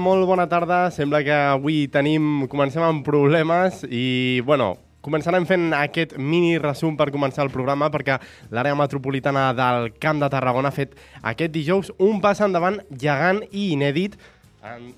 Molt 0.00 0.26
bona 0.26 0.48
tarda. 0.48 0.86
Sembla 0.94 1.20
que 1.26 1.34
avui 1.54 1.84
tenim, 1.92 2.46
comencem 2.50 2.82
amb 2.82 3.04
problemes 3.06 3.84
i, 3.86 4.40
bueno, 4.46 4.72
començarem 5.04 5.46
fent 5.48 5.70
aquest 5.76 6.16
mini 6.18 6.58
resum 6.60 6.96
per 6.98 7.10
començar 7.12 7.44
el 7.46 7.52
programa 7.52 7.90
perquè 7.92 8.18
l'àrea 8.52 8.76
metropolitana 8.76 9.50
del 9.56 9.92
Camp 10.00 10.20
de 10.20 10.28
Tarragona 10.32 10.72
ha 10.72 10.76
fet 10.76 10.96
aquest 11.22 11.54
dijous 11.54 11.92
un 11.98 12.20
pas 12.24 12.40
endavant 12.44 12.80
gegant 12.90 13.40
i 13.50 13.70
inèdit 13.76 14.18
en 14.66 14.90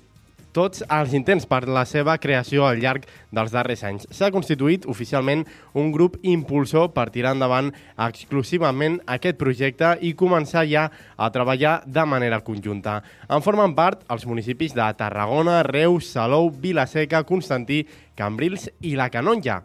tots 0.53 0.83
els 0.87 1.15
intents 1.17 1.47
per 1.49 1.63
la 1.67 1.83
seva 1.89 2.15
creació 2.21 2.67
al 2.67 2.79
llarg 2.79 3.07
dels 3.33 3.51
darrers 3.51 3.83
anys. 3.87 4.07
S'ha 4.13 4.31
constituït 4.31 4.85
oficialment 4.89 5.43
un 5.73 5.91
grup 5.91 6.19
impulsor 6.21 6.91
per 6.93 7.09
tirar 7.15 7.33
endavant 7.35 7.73
exclusivament 8.07 8.99
aquest 9.17 9.41
projecte 9.41 9.95
i 10.01 10.13
començar 10.13 10.67
ja 10.69 10.87
a 11.17 11.31
treballar 11.33 11.79
de 11.85 12.05
manera 12.05 12.43
conjunta. 12.45 13.01
En 13.27 13.41
formen 13.41 13.75
part 13.75 14.05
els 14.13 14.27
municipis 14.29 14.77
de 14.77 14.87
Tarragona, 14.97 15.63
Reus, 15.67 16.13
Salou, 16.13 16.51
Vilaseca, 16.53 17.25
Constantí, 17.27 17.83
Cambrils 18.15 18.69
i 18.81 18.95
la 18.99 19.09
Canonja. 19.09 19.63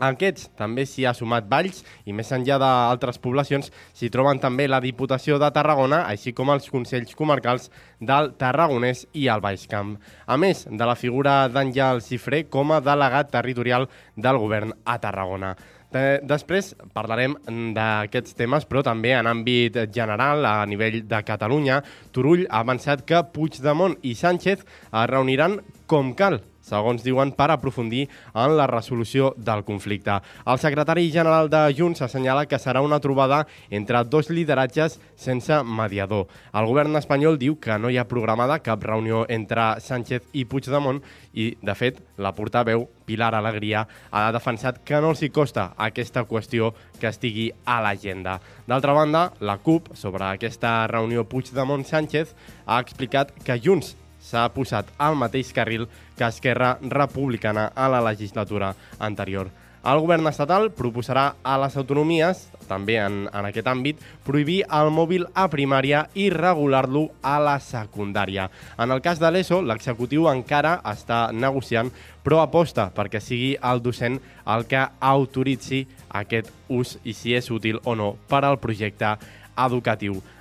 A 0.00 0.08
aquests 0.14 0.48
també 0.58 0.86
s'hi 0.88 1.04
ha 1.06 1.12
sumat 1.14 1.44
Valls 1.50 1.82
i 2.08 2.14
més 2.16 2.30
enllà 2.32 2.56
d'altres 2.58 3.18
poblacions 3.22 3.68
s'hi 3.94 4.08
troben 4.10 4.40
també 4.40 4.64
la 4.68 4.80
Diputació 4.80 5.36
de 5.38 5.50
Tarragona, 5.54 6.04
així 6.08 6.32
com 6.32 6.50
els 6.50 6.70
Consells 6.72 7.14
Comarcals 7.14 7.68
del 8.00 8.32
Tarragonès 8.40 9.04
i 9.12 9.28
el 9.28 9.40
Baix 9.44 9.66
Camp. 9.70 9.98
A 10.26 10.36
més 10.40 10.64
de 10.70 10.88
la 10.88 10.96
figura 10.96 11.46
d'Àngel 11.52 12.00
Cifré 12.02 12.44
com 12.48 12.72
a 12.72 12.80
delegat 12.80 13.30
territorial 13.30 13.86
del 14.16 14.38
govern 14.42 14.72
a 14.84 14.98
Tarragona. 14.98 15.54
De- 15.92 16.20
Després 16.24 16.72
parlarem 16.94 17.34
d'aquests 17.76 18.32
temes, 18.34 18.64
però 18.64 18.80
també 18.82 19.12
en 19.12 19.26
àmbit 19.28 19.76
general, 19.92 20.46
a 20.48 20.64
nivell 20.66 21.02
de 21.06 21.20
Catalunya, 21.22 21.82
Turull 22.12 22.46
ha 22.48 22.60
avançat 22.64 23.04
que 23.04 23.20
Puigdemont 23.34 23.98
i 24.02 24.14
Sánchez 24.16 24.64
es 24.64 25.06
reuniran 25.12 25.60
com 25.86 26.14
cal 26.16 26.40
segons 26.62 27.02
diuen, 27.04 27.34
per 27.36 27.50
aprofundir 27.50 28.06
en 28.32 28.56
la 28.56 28.68
resolució 28.70 29.32
del 29.36 29.64
conflicte. 29.68 30.20
El 30.46 30.62
secretari 30.62 31.10
general 31.12 31.50
de 31.52 31.62
Junts 31.76 32.02
assenyala 32.06 32.46
que 32.46 32.60
serà 32.62 32.82
una 32.82 33.00
trobada 33.00 33.44
entre 33.70 34.04
dos 34.04 34.30
lideratges 34.30 34.98
sense 35.16 35.62
mediador. 35.62 36.28
El 36.54 36.66
govern 36.70 36.96
espanyol 36.96 37.38
diu 37.38 37.58
que 37.60 37.78
no 37.78 37.90
hi 37.90 37.98
ha 37.98 38.08
programada 38.08 38.60
cap 38.62 38.82
reunió 38.84 39.26
entre 39.28 39.80
Sánchez 39.80 40.30
i 40.32 40.46
Puigdemont 40.46 41.02
i, 41.32 41.52
de 41.60 41.74
fet, 41.74 42.00
la 42.16 42.32
portaveu 42.36 42.86
Pilar 43.06 43.34
Alegria 43.34 43.86
ha 44.10 44.28
defensat 44.32 44.82
que 44.86 45.00
no 45.02 45.12
els 45.12 45.22
hi 45.22 45.30
costa 45.34 45.72
aquesta 45.76 46.24
qüestió 46.28 46.70
que 47.00 47.10
estigui 47.10 47.48
a 47.64 47.80
l'agenda. 47.84 48.38
D'altra 48.68 48.94
banda, 48.96 49.24
la 49.40 49.58
CUP, 49.58 49.92
sobre 49.98 50.28
aquesta 50.28 50.86
reunió 50.90 51.26
Puigdemont-Sánchez, 51.28 52.36
ha 52.66 52.78
explicat 52.80 53.34
que 53.44 53.58
Junts 53.58 53.96
s'ha 54.22 54.46
posat 54.54 54.88
al 54.98 55.18
mateix 55.18 55.52
carril 55.52 55.88
que 56.16 56.28
Esquerra 56.28 56.76
Republicana 56.82 57.70
a 57.74 57.88
la 57.92 58.00
legislatura 58.00 58.74
anterior. 58.98 59.50
El 59.82 59.98
govern 59.98 60.28
estatal 60.30 60.68
proposarà 60.78 61.24
a 61.42 61.56
les 61.58 61.74
autonomies, 61.80 62.44
també 62.68 63.00
en, 63.02 63.24
en 63.26 63.48
aquest 63.48 63.66
àmbit, 63.66 63.98
prohibir 64.22 64.60
el 64.78 64.92
mòbil 64.94 65.24
a 65.34 65.48
primària 65.50 66.04
i 66.14 66.28
regular-lo 66.30 67.08
a 67.26 67.32
la 67.42 67.56
secundària. 67.58 68.46
En 68.78 68.94
el 68.94 69.02
cas 69.02 69.18
de 69.18 69.32
l'ESO, 69.34 69.58
l'executiu 69.66 70.28
encara 70.30 70.76
està 70.86 71.24
negociant, 71.34 71.90
però 72.22 72.38
aposta 72.44 72.92
perquè 72.94 73.18
sigui 73.18 73.56
el 73.58 73.82
docent 73.82 74.20
el 74.54 74.68
que 74.70 74.84
autoritzi 75.02 75.82
aquest 76.14 76.54
ús 76.70 77.00
i 77.02 77.16
si 77.18 77.34
és 77.34 77.50
útil 77.50 77.82
o 77.82 77.96
no 77.98 78.12
per 78.30 78.44
al 78.46 78.60
projecte. 78.62 79.16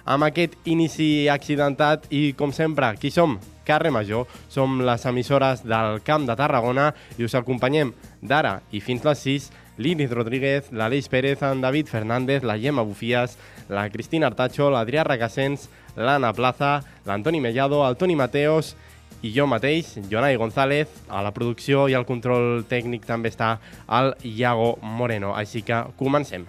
Amb 0.06 0.28
aquest 0.28 0.56
inici 0.66 1.28
accidentat 1.30 2.08
i, 2.10 2.32
com 2.38 2.54
sempre, 2.56 2.94
qui 3.00 3.12
som? 3.12 3.40
Carrer 3.66 3.92
Major, 3.94 4.26
som 4.50 4.80
les 4.82 5.06
emissores 5.06 5.62
del 5.64 6.02
Camp 6.04 6.26
de 6.28 6.36
Tarragona 6.36 6.92
i 7.18 7.28
us 7.28 7.36
acompanyem 7.38 7.94
d'ara 8.22 8.60
i 8.72 8.82
fins 8.82 9.06
les 9.06 9.22
6 9.28 9.52
l'Inis 9.82 10.12
Rodríguez, 10.12 10.70
l'Aleix 10.72 11.08
Pérez, 11.10 11.42
en 11.42 11.62
David 11.62 11.88
Fernández, 11.88 12.44
la 12.44 12.58
Gemma 12.60 12.84
Bufies, 12.84 13.38
la 13.70 13.90
Cristina 13.90 14.28
Artacho, 14.28 14.70
l'Adrià 14.70 15.04
Regassens, 15.08 15.70
l'Anna 15.96 16.34
Plaza, 16.34 16.82
l'Antoni 17.06 17.42
Mellado, 17.42 17.82
el 17.88 17.98
Toni 17.98 18.16
Mateos 18.16 18.76
i 19.22 19.32
jo 19.34 19.46
mateix, 19.48 19.96
Jonai 20.10 20.38
González, 20.38 20.90
a 21.10 21.22
la 21.22 21.34
producció 21.34 21.88
i 21.90 21.98
al 21.98 22.08
control 22.10 22.66
tècnic 22.70 23.06
també 23.06 23.34
està 23.34 23.56
el 23.88 24.16
Iago 24.26 24.76
Moreno. 24.82 25.36
Així 25.38 25.62
que 25.66 25.84
comencem. 25.98 26.48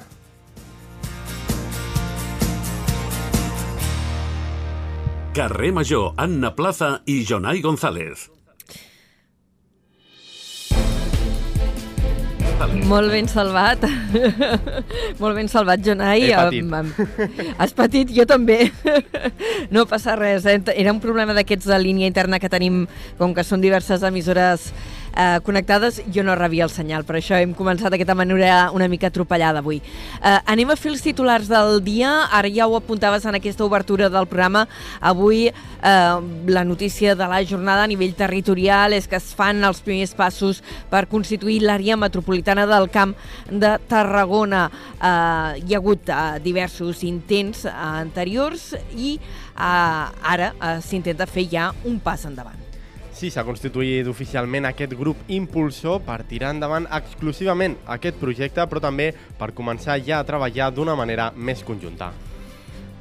Carrer 5.34 5.72
Major, 5.72 6.12
Anna 6.16 6.54
Plaza 6.54 7.00
i 7.06 7.24
Jonai 7.24 7.60
González. 7.62 8.28
Molt 12.86 13.10
ben 13.10 13.26
salvat. 13.26 13.82
Molt 15.22 15.34
ben 15.38 15.48
salvat, 15.50 15.80
Jonai. 15.82 16.28
He 16.28 16.36
patit. 16.36 17.56
Has 17.58 17.72
patit? 17.74 18.12
Jo 18.14 18.26
també. 18.28 18.66
No 19.72 19.86
passa 19.88 20.12
res. 20.18 20.44
eh? 20.44 20.58
Era 20.76 20.92
un 20.92 21.00
problema 21.00 21.32
d'aquests 21.32 21.64
de 21.70 21.78
línia 21.80 22.10
interna 22.10 22.36
que 22.42 22.50
tenim, 22.52 22.82
com 23.16 23.32
que 23.32 23.44
són 23.46 23.62
diverses 23.64 24.02
emissores 24.04 24.68
eh, 25.16 25.40
connectades, 25.44 26.02
jo 26.12 26.24
no 26.24 26.34
rebia 26.36 26.64
el 26.64 26.72
senyal, 26.72 27.04
per 27.04 27.16
això 27.18 27.38
hem 27.40 27.54
començat 27.54 27.92
d'aquesta 27.92 28.16
manera 28.18 28.70
una 28.74 28.88
mica 28.88 29.08
atropellada 29.10 29.62
avui. 29.62 29.80
Eh, 30.22 30.38
anem 30.46 30.72
a 30.72 30.76
fer 30.76 30.92
els 30.92 31.04
titulars 31.04 31.48
del 31.50 31.80
dia, 31.84 32.28
ara 32.32 32.50
ja 32.52 32.68
ho 32.68 32.76
apuntaves 32.76 33.26
en 33.26 33.38
aquesta 33.38 33.64
obertura 33.64 34.08
del 34.12 34.26
programa, 34.26 34.66
avui 35.00 35.48
eh, 35.48 36.16
la 36.46 36.64
notícia 36.64 37.14
de 37.14 37.28
la 37.28 37.42
jornada 37.44 37.84
a 37.84 37.90
nivell 37.90 38.14
territorial 38.14 38.92
és 38.96 39.08
que 39.08 39.18
es 39.18 39.32
fan 39.36 39.62
els 39.64 39.82
primers 39.84 40.14
passos 40.18 40.62
per 40.90 41.06
constituir 41.10 41.60
l'àrea 41.62 41.96
metropolitana 41.96 42.66
del 42.66 42.88
Camp 42.92 43.14
de 43.50 43.76
Tarragona. 43.88 44.68
Eh, 44.96 45.62
hi 45.66 45.74
ha 45.74 45.80
hagut 45.82 46.08
eh, 46.08 46.40
diversos 46.44 47.04
intents 47.06 47.66
eh, 47.66 47.72
anteriors 47.72 48.72
i 48.96 49.16
eh, 49.18 49.62
ara 49.62 50.52
eh, 50.52 50.76
s'intenta 50.82 51.26
fer 51.26 51.48
ja 51.50 51.72
un 51.84 52.00
pas 52.02 52.28
endavant. 52.28 52.71
Sí, 53.22 53.28
s'ha 53.30 53.44
constituït 53.46 54.08
oficialment 54.10 54.64
aquest 54.66 54.96
grup 54.98 55.28
impulsor 55.30 56.00
per 56.02 56.24
tirar 56.26 56.48
endavant 56.56 56.88
exclusivament 56.90 57.76
aquest 57.94 58.18
projecte, 58.18 58.64
però 58.66 58.82
també 58.82 59.12
per 59.38 59.52
començar 59.54 59.94
ja 60.02 60.18
a 60.18 60.26
treballar 60.26 60.72
d'una 60.74 60.96
manera 60.98 61.28
més 61.36 61.62
conjunta. 61.62 62.08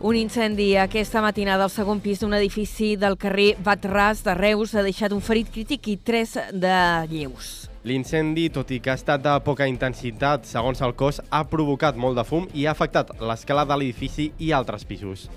Un 0.06 0.20
incendi 0.20 0.76
aquesta 0.78 1.26
matinada 1.26 1.66
al 1.66 1.74
segon 1.74 2.06
pis 2.06 2.22
d'un 2.22 2.38
edifici 2.38 2.92
del 3.02 3.18
carrer 3.18 3.56
Batràs 3.66 4.22
de 4.22 4.38
Reus 4.38 4.76
ha 4.76 4.86
deixat 4.86 5.18
un 5.18 5.26
ferit 5.26 5.50
crític 5.50 5.90
i 5.90 5.98
tres 5.98 6.38
de 6.54 6.78
lleus. 7.10 7.72
L'incendi, 7.82 8.52
tot 8.54 8.70
i 8.70 8.78
que 8.78 8.94
ha 8.94 9.00
estat 9.02 9.26
de 9.26 9.40
poca 9.42 9.66
intensitat, 9.66 10.46
segons 10.46 10.86
el 10.86 10.94
cos, 10.94 11.18
ha 11.32 11.48
provocat 11.50 11.98
molt 11.98 12.22
de 12.22 12.30
fum 12.30 12.46
i 12.54 12.70
ha 12.70 12.78
afectat 12.78 13.10
l'escala 13.18 13.66
de 13.66 13.82
l'edifici 13.82 14.36
i 14.38 14.54
altres 14.54 14.86
pisos. 14.86 15.32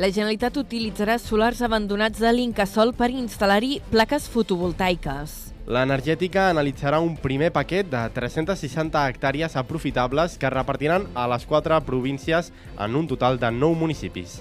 La 0.00 0.08
Generalitat 0.08 0.54
utilitzarà 0.56 1.18
solars 1.20 1.58
abandonats 1.60 2.22
de 2.24 2.30
l'Incasol 2.32 2.94
per 2.96 3.10
instal·lar-hi 3.12 3.82
plaques 3.90 4.30
fotovoltaiques. 4.32 5.34
L'energètica 5.68 6.46
analitzarà 6.48 7.02
un 7.04 7.18
primer 7.20 7.50
paquet 7.52 7.84
de 7.84 8.00
360 8.14 9.02
hectàrees 9.10 9.58
aprofitables 9.60 10.38
que 10.40 10.48
repartiran 10.54 11.04
a 11.12 11.26
les 11.28 11.44
quatre 11.44 11.76
províncies 11.84 12.48
en 12.78 12.96
un 12.96 13.10
total 13.10 13.36
de 13.42 13.50
9 13.52 13.76
municipis. 13.76 14.38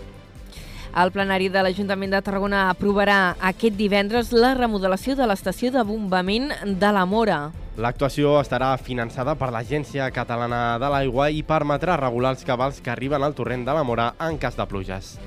El 0.96 1.12
plenari 1.12 1.50
de 1.52 1.64
l'Ajuntament 1.66 2.16
de 2.16 2.22
Tarragona 2.24 2.62
aprovarà 2.70 3.18
aquest 3.50 3.76
divendres 3.76 4.32
la 4.32 4.54
remodelació 4.56 5.18
de 5.20 5.28
l'estació 5.28 5.74
de 5.76 5.84
bombament 5.84 6.54
de 6.64 6.94
la 6.96 7.04
Mora. 7.04 7.42
L'actuació 7.76 8.38
estarà 8.40 8.72
finançada 8.80 9.36
per 9.36 9.52
l'Agència 9.52 10.08
Catalana 10.16 10.80
de 10.80 10.94
l'Aigua 10.96 11.28
i 11.36 11.44
permetrà 11.44 12.00
regular 12.00 12.32
els 12.38 12.48
cabals 12.48 12.80
que 12.80 12.96
arriben 12.96 13.28
al 13.28 13.36
torrent 13.36 13.68
de 13.68 13.76
la 13.76 13.84
Mora 13.84 14.14
en 14.24 14.40
cas 14.40 14.56
de 14.56 14.68
pluges. 14.72 15.18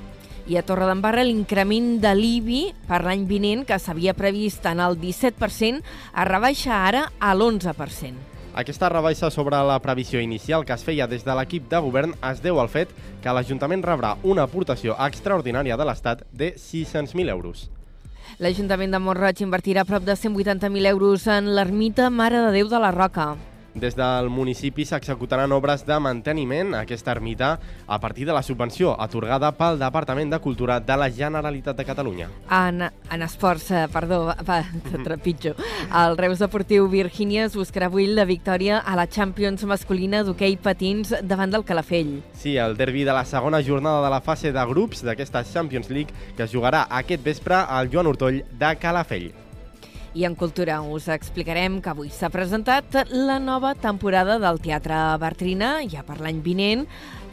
I 0.43 0.57
a 0.59 0.63
Torredembarra 0.67 1.23
l'increment 1.23 2.01
de 2.03 2.11
l'IBI 2.19 2.73
per 2.89 2.99
l'any 3.05 3.23
vinent, 3.29 3.61
que 3.63 3.77
s'havia 3.79 4.11
previst 4.17 4.65
en 4.67 4.81
el 4.83 4.97
17%, 4.99 5.79
es 5.79 6.27
rebaixa 6.27 6.81
ara 6.83 7.05
a 7.19 7.31
l'11%. 7.31 8.33
Aquesta 8.53 8.89
rebaixa 8.91 9.31
sobre 9.31 9.57
la 9.65 9.79
previsió 9.81 10.19
inicial 10.21 10.65
que 10.67 10.75
es 10.75 10.83
feia 10.83 11.07
des 11.07 11.23
de 11.25 11.33
l'equip 11.33 11.71
de 11.71 11.79
govern 11.81 12.11
es 12.29 12.43
deu 12.43 12.59
al 12.61 12.69
fet 12.69 12.91
que 13.23 13.31
l'Ajuntament 13.33 13.81
rebrà 13.87 14.17
una 14.21 14.43
aportació 14.43 14.97
extraordinària 15.07 15.79
de 15.79 15.87
l'Estat 15.87 16.27
de 16.29 16.51
600.000 16.59 17.31
euros. 17.31 17.69
L'Ajuntament 18.43 18.91
de 18.91 18.99
Montroig 18.99 19.41
invertirà 19.41 19.87
prop 19.87 20.03
de 20.03 20.19
180.000 20.19 20.91
euros 20.91 21.25
en 21.31 21.53
l'ermita 21.55 22.11
Mare 22.11 22.43
de 22.49 22.53
Déu 22.59 22.69
de 22.69 22.83
la 22.83 22.91
Roca. 22.91 23.31
Des 23.73 23.95
del 23.97 24.29
municipi 24.29 24.85
s'executaran 24.85 25.51
obres 25.51 25.81
de 25.87 25.95
manteniment 25.99 26.75
a 26.75 26.83
aquesta 26.83 27.11
ermita 27.11 27.59
a 27.87 27.97
partir 27.99 28.27
de 28.27 28.33
la 28.33 28.43
subvenció 28.43 28.93
atorgada 29.01 29.49
pel 29.57 29.79
Departament 29.81 30.29
de 30.29 30.39
Cultura 30.39 30.79
de 30.79 30.97
la 30.97 31.09
Generalitat 31.09 31.77
de 31.77 31.85
Catalunya. 31.85 32.29
En, 32.51 32.83
en 32.85 33.21
esports, 33.25 33.71
eh, 33.71 33.87
perdó, 33.91 34.35
va, 34.47 34.61
trepitjo. 35.03 35.55
El 35.89 36.17
Reus 36.17 36.39
Deportiu 36.39 36.87
Virgínia 36.87 37.47
es 37.47 37.57
buscarà 37.57 37.89
avui 37.89 38.05
la 38.07 38.25
victòria 38.29 38.79
a 38.79 38.95
la 38.95 39.07
Champions 39.09 39.65
masculina 39.65 40.21
d'hoquei 40.23 40.57
patins 40.61 41.15
davant 41.23 41.51
del 41.51 41.65
Calafell. 41.65 42.19
Sí, 42.37 42.57
el 42.57 42.77
derbi 42.77 43.03
de 43.03 43.13
la 43.13 43.25
segona 43.25 43.63
jornada 43.65 44.03
de 44.05 44.13
la 44.13 44.21
fase 44.21 44.53
de 44.53 44.65
grups 44.69 45.01
d'aquesta 45.03 45.43
Champions 45.43 45.89
League 45.89 46.13
que 46.37 46.45
es 46.45 46.53
jugarà 46.53 46.85
aquest 46.89 47.25
vespre 47.25 47.57
al 47.57 47.89
Joan 47.89 48.07
Hortoll 48.07 48.43
de 48.53 48.75
Calafell. 48.77 49.42
I 50.13 50.25
en 50.25 50.35
Cultura 50.35 50.77
us 50.85 51.07
explicarem 51.09 51.79
que 51.81 51.89
avui 51.89 52.11
s'ha 52.13 52.29
presentat 52.29 52.93
la 53.09 53.39
nova 53.41 53.71
temporada 53.73 54.35
del 54.37 54.59
Teatre 54.61 54.99
Bartrina, 55.17 55.79
ja 55.89 56.03
per 56.05 56.19
l'any 56.21 56.37
vinent, 56.45 56.83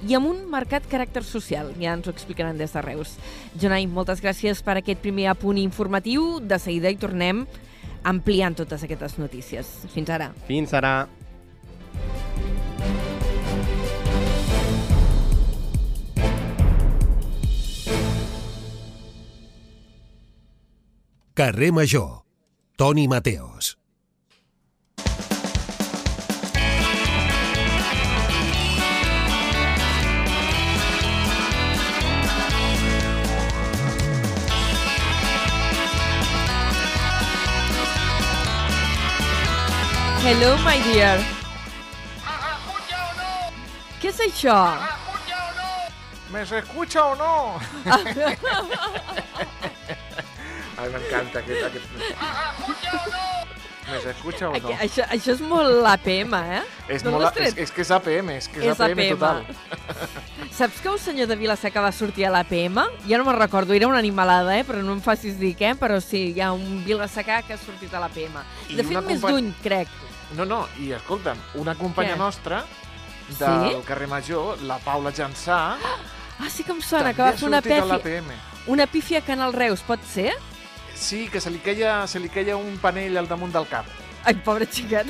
i 0.09 0.17
amb 0.17 0.31
un 0.31 0.47
marcat 0.49 0.87
caràcter 0.89 1.21
social. 1.21 1.75
Ja 1.77 1.93
ens 1.93 2.09
ho 2.09 2.15
explicaran 2.15 2.57
des 2.57 2.73
de 2.73 2.81
Reus. 2.81 3.19
Jonai, 3.61 3.85
moltes 3.85 4.25
gràcies 4.25 4.65
per 4.65 4.79
aquest 4.81 5.03
primer 5.05 5.29
apunt 5.29 5.61
informatiu. 5.61 6.39
De 6.41 6.57
seguida 6.57 6.89
hi 6.89 6.97
tornem 6.97 7.45
ampliant 8.03 8.57
totes 8.57 8.87
aquestes 8.89 9.19
notícies. 9.21 9.75
Fins 9.93 10.09
ara. 10.09 10.33
Fins 10.49 10.73
ara. 10.73 11.05
Carrer 21.37 21.73
Major. 21.73 22.30
Toni 22.81 23.07
Mateos. 23.07 23.77
Hello, 40.25 40.57
my 40.65 40.81
dear. 40.89 41.21
Què 44.01 44.09
és 44.09 44.21
això? 44.25 44.57
¿Me 46.33 46.47
se 46.47 46.63
escucha 46.65 47.05
o 47.05 47.15
no? 47.15 47.61
Ai, 50.81 50.89
m'encanta 50.95 51.39
aquest... 51.43 51.65
aquest... 51.67 51.87
¿Me 53.91 53.99
se 54.01 54.11
escucha 54.11 54.49
o 54.49 54.53
no? 54.53 54.57
Aquí, 54.57 54.73
això, 54.85 55.03
això 55.11 55.33
és 55.35 55.41
molt 55.43 55.83
APM, 55.91 56.35
eh? 56.39 56.61
És, 56.95 57.03
molt, 57.03 57.35
és, 57.43 57.57
és 57.59 57.73
que 57.75 57.83
és 57.83 57.89
APM, 57.91 58.29
és 58.37 58.47
que 58.47 58.61
és, 58.61 58.67
És 58.71 58.81
APM, 58.85 59.01
APM. 59.01 59.17
total. 59.19 59.41
Saps 60.61 60.79
que 60.85 60.93
un 60.93 60.99
senyor 61.03 61.27
de 61.27 61.35
Vilaseca 61.41 61.83
va 61.83 61.91
sortir 61.91 62.29
a 62.29 62.31
l'APM? 62.31 62.79
Ja 63.09 63.19
no 63.19 63.25
me'n 63.27 63.39
recordo, 63.41 63.75
era 63.75 63.89
una 63.91 63.99
animalada, 63.99 64.55
eh? 64.61 64.63
però 64.69 64.79
no 64.87 64.95
em 64.95 65.01
facis 65.03 65.35
dir 65.41 65.57
què, 65.59 65.73
però 65.81 65.99
sí, 66.05 66.29
hi 66.37 66.45
ha 66.45 66.53
un 66.55 66.85
Vilasecà 66.87 67.41
que 67.49 67.57
ha 67.57 67.59
sortit 67.59 67.91
a 67.99 68.05
l'APM. 68.05 68.39
De 68.77 68.85
fet, 68.87 69.01
més 69.09 69.25
d'un, 69.27 69.51
crec. 69.65 69.91
No, 70.39 70.47
no, 70.47 70.61
i 70.79 70.93
escolta'm, 70.95 71.41
una 71.59 71.75
companya 71.75 72.15
Què? 72.15 72.21
nostra 72.21 72.61
del 73.41 73.73
Sí? 73.75 73.83
carrer 73.89 74.07
Major, 74.13 74.63
la 74.71 74.79
Paula 74.87 75.11
Jansà, 75.11 75.59
Ah, 76.41 76.49
sí 76.49 76.63
que 76.65 76.73
em 76.73 76.79
sona, 76.81 77.11
que 77.13 77.21
va 77.21 77.35
fer 77.37 77.49
una, 77.51 77.59
a 77.59 77.65
pèfia, 77.67 77.85
l'APM. 77.91 78.31
una 78.73 78.87
pífia 78.89 79.19
a 79.19 79.25
Canal 79.27 79.53
Reus, 79.53 79.83
pot 79.85 80.01
ser? 80.09 80.31
Sí, 81.01 81.29
que 81.33 81.41
se 81.41 81.51
li, 81.51 81.59
queia, 81.65 82.05
se 82.07 82.21
li 82.21 82.29
queia 82.29 82.59
un 82.61 82.77
panell 82.79 83.17
al 83.17 83.29
damunt 83.29 83.55
del 83.55 83.65
cap. 83.71 83.89
Ai, 84.29 84.35
pobre 84.45 84.67
xiquet. 84.69 85.09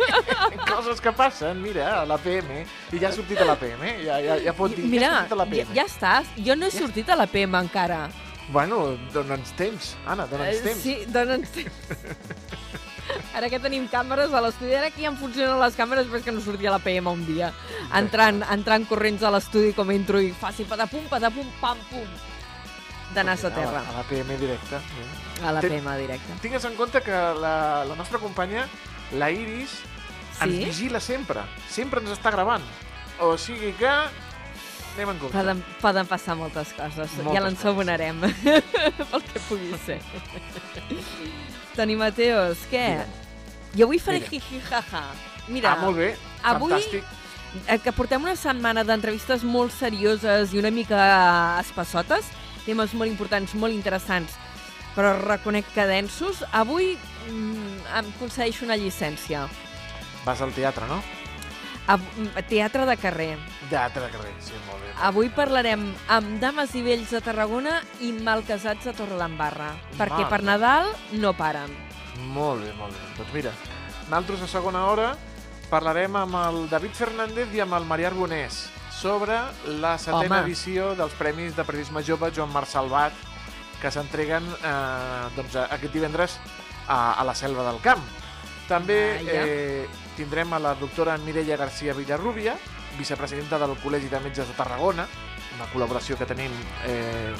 Coses 0.70 1.00
que 1.04 1.12
passen, 1.12 1.60
mira, 1.60 1.90
a 2.00 2.06
l'APM, 2.08 2.62
i 2.96 3.00
ja 3.02 3.10
ha 3.10 3.12
sortit 3.12 3.42
a 3.42 3.44
l'APM, 3.50 3.84
ja, 4.06 4.16
ja, 4.24 4.38
ja 4.40 4.54
pot 4.56 4.72
dir, 4.72 4.86
ja 4.86 4.92
Mira, 4.94 5.10
sortit 5.28 5.36
a 5.36 5.58
ja, 5.60 5.66
ja 5.76 5.84
estàs. 5.84 6.30
Jo 6.40 6.56
no 6.56 6.66
he 6.70 6.72
sortit 6.72 7.12
a 7.12 7.18
l'APM 7.20 7.58
encara. 7.60 8.06
Bueno, 8.50 8.96
dona'ns 9.12 9.52
temps, 9.60 9.92
Anna, 10.08 10.24
dona'ns 10.26 10.56
Eh, 10.56 10.64
temps. 10.64 10.82
Sí, 10.82 10.96
dona'ns 11.12 11.52
temps. 11.52 11.76
Ara 13.36 13.50
que 13.50 13.58
tenim 13.60 13.86
càmeres 13.90 14.32
a 14.32 14.40
l'estudi, 14.42 14.72
ara 14.78 14.88
que 14.94 15.02
ja 15.02 15.10
em 15.10 15.16
funcionen 15.18 15.58
les 15.60 15.74
càmeres 15.78 16.04
després 16.06 16.22
que 16.22 16.32
no 16.32 16.40
sortia 16.42 16.70
la 16.70 16.78
PM 16.82 17.10
un 17.10 17.24
dia. 17.26 17.52
Entrant, 17.98 18.40
entrant 18.54 18.86
corrents 18.86 19.24
a 19.26 19.32
l'estudi 19.34 19.72
com 19.74 19.90
entro 19.90 20.20
i 20.22 20.30
faci 20.30 20.64
patapum, 20.70 21.06
patapum, 21.10 21.48
pam, 21.60 21.78
pum. 21.90 22.06
De 23.14 23.24
nas 23.24 23.42
a 23.44 23.50
terra. 23.50 23.82
A 23.88 23.92
l'APM 23.98 24.36
directe. 24.38 24.78
mira. 24.96 25.48
A 25.48 25.52
la 25.52 25.60
PM 25.60 25.96
directe. 25.98 26.32
Tingues 26.42 26.64
en 26.64 26.74
compte 26.76 27.00
que 27.02 27.10
la, 27.10 27.84
la 27.84 27.94
nostra 27.96 28.18
companya, 28.18 28.66
la 29.12 29.30
Iris, 29.30 29.70
ens 30.40 30.52
Sí? 30.54 30.64
vigila 30.64 31.00
sempre. 31.00 31.40
Sempre 31.68 32.00
ens 32.00 32.10
està 32.12 32.30
gravant. 32.30 32.62
O 33.20 33.36
sigui 33.38 33.72
que... 33.72 33.88
Anem 33.88 35.10
en 35.14 35.18
compte. 35.18 35.32
Poden, 35.36 35.62
poden 35.80 36.06
passar 36.06 36.34
moltes 36.36 36.72
coses. 36.76 37.10
Moltes 37.18 37.34
ja 37.34 37.40
l'ensabonarem. 37.40 38.20
Pel 39.10 39.22
que 39.32 39.40
pugui 39.48 39.72
ser. 39.86 40.00
Toni 41.76 41.96
Mateos, 41.96 42.58
què? 42.70 43.00
Jo 43.76 43.86
avui 43.86 44.00
faré 44.02 44.18
Mira. 44.20 44.30
jiji 44.34 44.60
jaja. 44.68 45.02
Mira, 45.48 45.72
ah, 45.72 45.80
molt 45.84 45.96
bé. 45.96 46.08
avui- 46.42 46.72
Fantàstic. 46.74 47.04
eh, 47.66 47.78
que 47.78 47.92
portem 47.92 48.22
una 48.22 48.36
setmana 48.36 48.84
d'entrevistes 48.84 49.42
molt 49.44 49.72
serioses 49.72 50.52
i 50.52 50.58
una 50.58 50.70
mica 50.70 51.58
espassotes, 51.60 52.26
temes 52.66 52.94
molt 52.94 53.10
importants, 53.10 53.54
molt 53.58 53.74
interessants, 53.74 54.36
però 54.96 55.14
reconec 55.20 55.68
que 55.74 55.86
densos. 55.88 56.42
Avui 56.52 56.94
mm, 57.30 57.80
em 58.00 58.12
concedeixo 58.18 58.66
una 58.66 58.78
llicència. 58.80 59.46
Vas 60.26 60.42
al 60.44 60.54
teatre, 60.56 60.88
no? 60.90 61.00
Av 61.90 62.02
teatre 62.46 62.84
de 62.86 62.94
carrer. 63.00 63.30
Teatre 63.70 64.04
de 64.04 64.10
carrer, 64.12 64.32
sí, 64.44 64.54
molt 64.68 64.82
bé. 64.84 64.92
Avui 65.08 65.30
parlarem 65.34 65.88
amb 66.12 66.36
dames 66.42 66.74
i 66.78 66.84
vells 66.86 67.10
de 67.10 67.22
Tarragona 67.24 67.80
i 68.04 68.12
malcasats 68.14 68.90
a 68.90 68.94
Torredembarra, 68.94 69.72
perquè 69.98 70.26
per. 70.30 70.42
Nadal 70.46 70.92
no 71.18 71.32
paren. 71.38 71.72
Molt 72.34 72.62
bé, 72.66 72.74
molt 72.78 72.94
bé. 72.94 73.08
Doncs 73.18 73.34
mira, 73.34 73.54
nosaltres 74.04 74.44
a 74.44 74.50
segona 74.52 74.84
hora 74.90 75.14
parlarem 75.70 76.18
amb 76.18 76.36
el 76.44 76.64
David 76.70 76.94
Fernández 76.98 77.54
i 77.54 77.64
amb 77.64 77.78
el 77.78 77.88
Marià 77.88 78.10
Arbonès 78.10 78.66
sobre 79.00 79.38
la 79.80 79.96
setena 79.96 80.26
Home. 80.26 80.38
edició 80.44 80.90
dels 80.92 81.14
Premis 81.16 81.54
de 81.56 81.64
Periodisme 81.64 82.02
Jove 82.04 82.28
Joan 82.36 82.50
Marc 82.52 82.68
Salvat 82.68 83.14
que 83.80 83.88
s'entreguen 83.88 84.44
eh, 84.44 85.28
doncs, 85.38 85.56
aquest 85.56 85.94
divendres 85.94 86.34
a, 86.86 87.14
a 87.16 87.24
la 87.24 87.32
Selva 87.34 87.64
del 87.64 87.80
Camp. 87.80 88.02
També 88.68 88.98
Vaja. 89.22 89.46
eh, 89.46 89.86
tindrem 90.18 90.52
a 90.52 90.58
la 90.60 90.74
doctora 90.76 91.16
Mireia 91.24 91.56
García 91.56 91.94
Villarrubia, 91.96 92.58
vicepresidenta 92.98 93.56
del 93.62 93.72
Col·legi 93.80 94.10
de 94.12 94.20
Metges 94.20 94.52
de 94.52 94.58
Tarragona, 94.58 95.08
una 95.56 95.70
col·laboració 95.72 96.18
que 96.20 96.28
tenim 96.28 96.52
eh, 96.84 97.32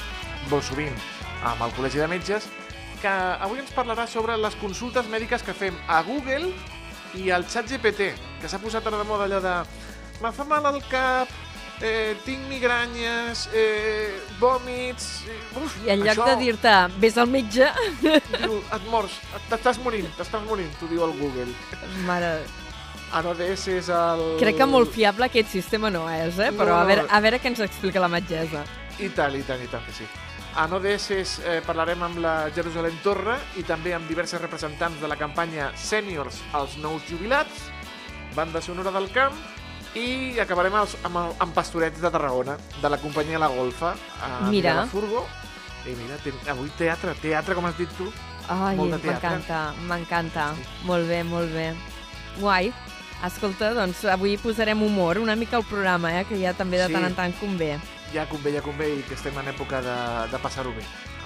molt 0.49 0.65
sovint 0.65 0.97
amb 1.45 1.61
el 1.61 1.77
Col·legi 1.77 2.01
de 2.01 2.09
Metges, 2.09 2.49
que 3.03 3.13
avui 3.13 3.61
ens 3.61 3.69
parlarà 3.77 4.07
sobre 4.09 4.33
les 4.41 4.57
consultes 4.57 5.05
mèdiques 5.13 5.45
que 5.45 5.53
fem 5.53 5.77
a 5.87 6.01
Google 6.09 6.55
i 7.21 7.29
al 7.29 7.45
xat 7.45 7.69
GPT, 7.69 8.11
que 8.41 8.49
s'ha 8.49 8.61
posat 8.61 8.89
ara 8.89 8.97
de 8.97 9.05
moda 9.05 9.29
allò 9.29 9.45
de 9.45 9.55
me 10.21 10.29
fa 10.33 10.43
mal 10.45 10.65
al 10.65 10.81
cap, 10.89 11.29
eh, 11.81 12.15
tinc 12.25 12.45
migranyes, 12.49 13.47
eh, 13.53 14.19
vòmits... 14.39 15.07
eh, 15.27 15.37
Uf, 15.61 15.75
I 15.85 15.91
en 15.95 16.03
lloc 16.05 16.15
això, 16.17 16.25
de 16.31 16.35
dir-te, 16.41 16.73
vés 17.01 17.17
al 17.17 17.27
metge, 17.31 17.67
Diu, 18.03 18.57
et 18.61 18.89
mors, 18.91 19.19
t'estàs 19.49 19.79
morint, 19.83 20.07
t'estàs 20.17 20.43
morint, 20.47 20.71
t'ho 20.79 20.87
diu 20.91 21.03
el 21.07 21.13
Google. 21.19 21.47
mare, 22.07 22.33
ANODS 23.11 23.67
és 23.73 23.89
el... 23.91 24.21
crec 24.39 24.55
que 24.61 24.65
molt 24.69 24.91
fiable 24.93 25.25
aquest 25.27 25.49
sistema 25.51 25.89
no 25.91 26.05
és, 26.09 26.37
eh? 26.39 26.51
però 26.55 26.75
No, 26.75 26.79
a 26.79 26.83
no. 26.85 26.87
veure, 26.93 27.05
a 27.09 27.19
veure 27.19 27.39
què 27.43 27.51
ens 27.51 27.59
explica 27.65 27.99
la 27.99 28.07
metgessa. 28.11 28.63
I 28.99 29.09
tant, 29.15 29.35
i 29.35 29.41
tant, 29.43 29.59
i 29.63 29.67
tant 29.67 29.83
que 29.87 29.91
sí. 29.97 30.05
A 30.55 30.65
No 30.67 30.81
DS 30.83 31.11
eh, 31.47 31.61
parlarem 31.63 32.01
amb 32.03 32.17
la 32.19 32.33
Jerusalem 32.55 32.97
Torra 33.03 33.37
i 33.59 33.63
també 33.63 33.93
amb 33.95 34.07
diversos 34.09 34.41
representants 34.43 34.99
de 34.99 35.07
la 35.07 35.15
campanya 35.15 35.69
Sèniors 35.79 36.41
als 36.53 36.75
nous 36.77 37.03
jubilats, 37.07 37.69
banda 38.35 38.59
sonora 38.61 38.91
del 38.91 39.07
camp, 39.15 39.35
i 39.95 40.39
acabarem 40.39 40.75
els, 40.79 40.95
amb, 41.03 41.17
el, 41.19 41.33
amb 41.43 41.53
Pastorets 41.55 41.99
de 42.01 42.11
Tarragona, 42.13 42.57
de 42.81 42.89
la 42.89 42.97
companyia 43.01 43.39
La 43.41 43.49
Golfa, 43.51 43.93
a 44.23 44.49
Mira. 44.49 44.75
la 44.75 44.85
Furgo. 44.87 45.25
I 45.81 45.95
mira, 45.97 46.15
ten, 46.21 46.35
avui 46.51 46.69
teatre, 46.77 47.15
teatre, 47.17 47.55
com 47.57 47.65
has 47.65 47.77
dit 47.77 47.89
tu. 47.97 48.05
Ai, 48.53 48.75
m'encanta, 48.77 49.73
m'encanta. 49.89 50.51
Molt 50.85 51.07
bé, 51.09 51.23
molt 51.23 51.49
bé. 51.53 51.71
Guai. 52.37 52.71
Escolta, 53.25 53.71
doncs 53.73 54.03
avui 54.09 54.35
posarem 54.41 54.81
humor 54.81 55.17
una 55.21 55.35
mica 55.35 55.57
al 55.57 55.65
programa, 55.65 56.13
eh, 56.19 56.25
que 56.25 56.37
ja 56.41 56.53
també 56.53 56.77
de 56.77 56.87
Sí. 56.87 56.93
tant 56.93 57.05
en 57.05 57.15
tant 57.15 57.33
convé. 57.39 57.79
Ja 58.13 58.25
convé, 58.29 58.53
ja 58.53 58.61
convé, 58.61 58.89
i 58.99 59.03
que 59.03 59.13
estem 59.15 59.37
en 59.37 59.47
època 59.47 59.81
de, 59.81 59.97
de 60.31 60.37
passar-ho 60.39 60.71
bé. 60.73 60.83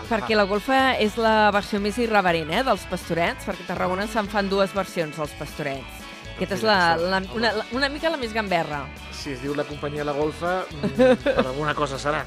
Perquè 0.09 0.35
la 0.35 0.43
golfa 0.43 0.97
és 0.99 1.15
la 1.17 1.49
versió 1.51 1.79
més 1.79 1.97
irreverent, 1.97 2.51
eh, 2.51 2.63
dels 2.63 2.83
pastorets, 2.91 3.45
perquè 3.45 3.63
a 3.63 3.67
Tarragona 3.73 4.07
se'n 4.07 4.27
fan 4.27 4.49
dues 4.49 4.73
versions, 4.73 5.17
els 5.19 5.31
pastorets. 5.39 5.94
Aquesta 6.35 6.57
és 6.57 6.63
la, 6.67 6.77
la, 6.99 7.21
una, 7.33 7.51
la, 7.55 7.63
una 7.71 7.87
mica 7.89 8.09
la 8.11 8.17
més 8.19 8.33
gamberra. 8.35 8.81
Si 9.15 9.31
es 9.31 9.39
diu 9.41 9.55
la 9.55 9.63
companyia 9.63 10.03
La 10.03 10.11
Golfa, 10.17 10.65
mm, 10.67 11.15
per 11.23 11.45
alguna 11.45 11.73
cosa 11.77 11.97
serà. 12.01 12.25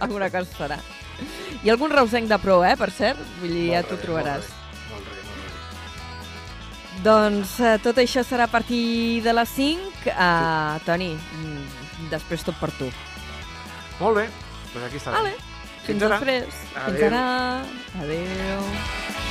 Alguna 0.00 0.30
cosa 0.32 0.48
serà. 0.56 0.78
Ha 0.80 1.70
algun 1.70 1.92
reusenc 1.92 2.30
de 2.30 2.38
pro, 2.40 2.62
eh, 2.64 2.72
per 2.80 2.88
cert? 2.90 3.20
Vull 3.42 3.52
dir, 3.52 3.66
ja 3.74 3.82
t'ho 3.86 3.98
trobaràs. 4.00 4.48
Molt 4.88 5.04
bé, 5.04 5.20
molt 5.28 5.44
bé. 5.44 7.02
Doncs 7.04 7.54
eh, 7.60 7.76
tot 7.84 8.00
això 8.00 8.24
serà 8.24 8.48
a 8.48 8.52
partir 8.52 9.20
de 9.22 9.36
les 9.36 9.52
5. 9.58 9.92
Uh, 10.16 10.80
Toni, 10.88 11.12
mm, 11.14 12.08
després 12.10 12.42
tot 12.48 12.56
per 12.58 12.72
tu. 12.80 12.88
Molt 14.00 14.16
bé, 14.22 14.26
doncs 14.72 14.86
aquí 14.88 14.98
estarà. 15.02 15.20
Vale. 15.20 15.36
Fins, 15.82 15.86
Fins 15.92 16.08
ara. 16.08 16.18
després. 16.18 16.64
Fins 16.72 16.88
Adéu. 16.88 17.06
ara. 17.12 17.26
Adéu. 18.02 19.30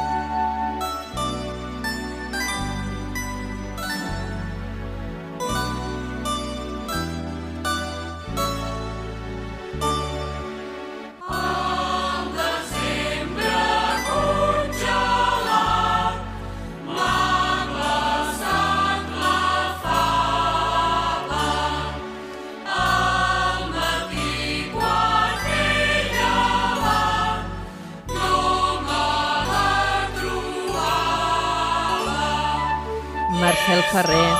Marcel 33.71 34.03
Ferrer. 34.03 34.35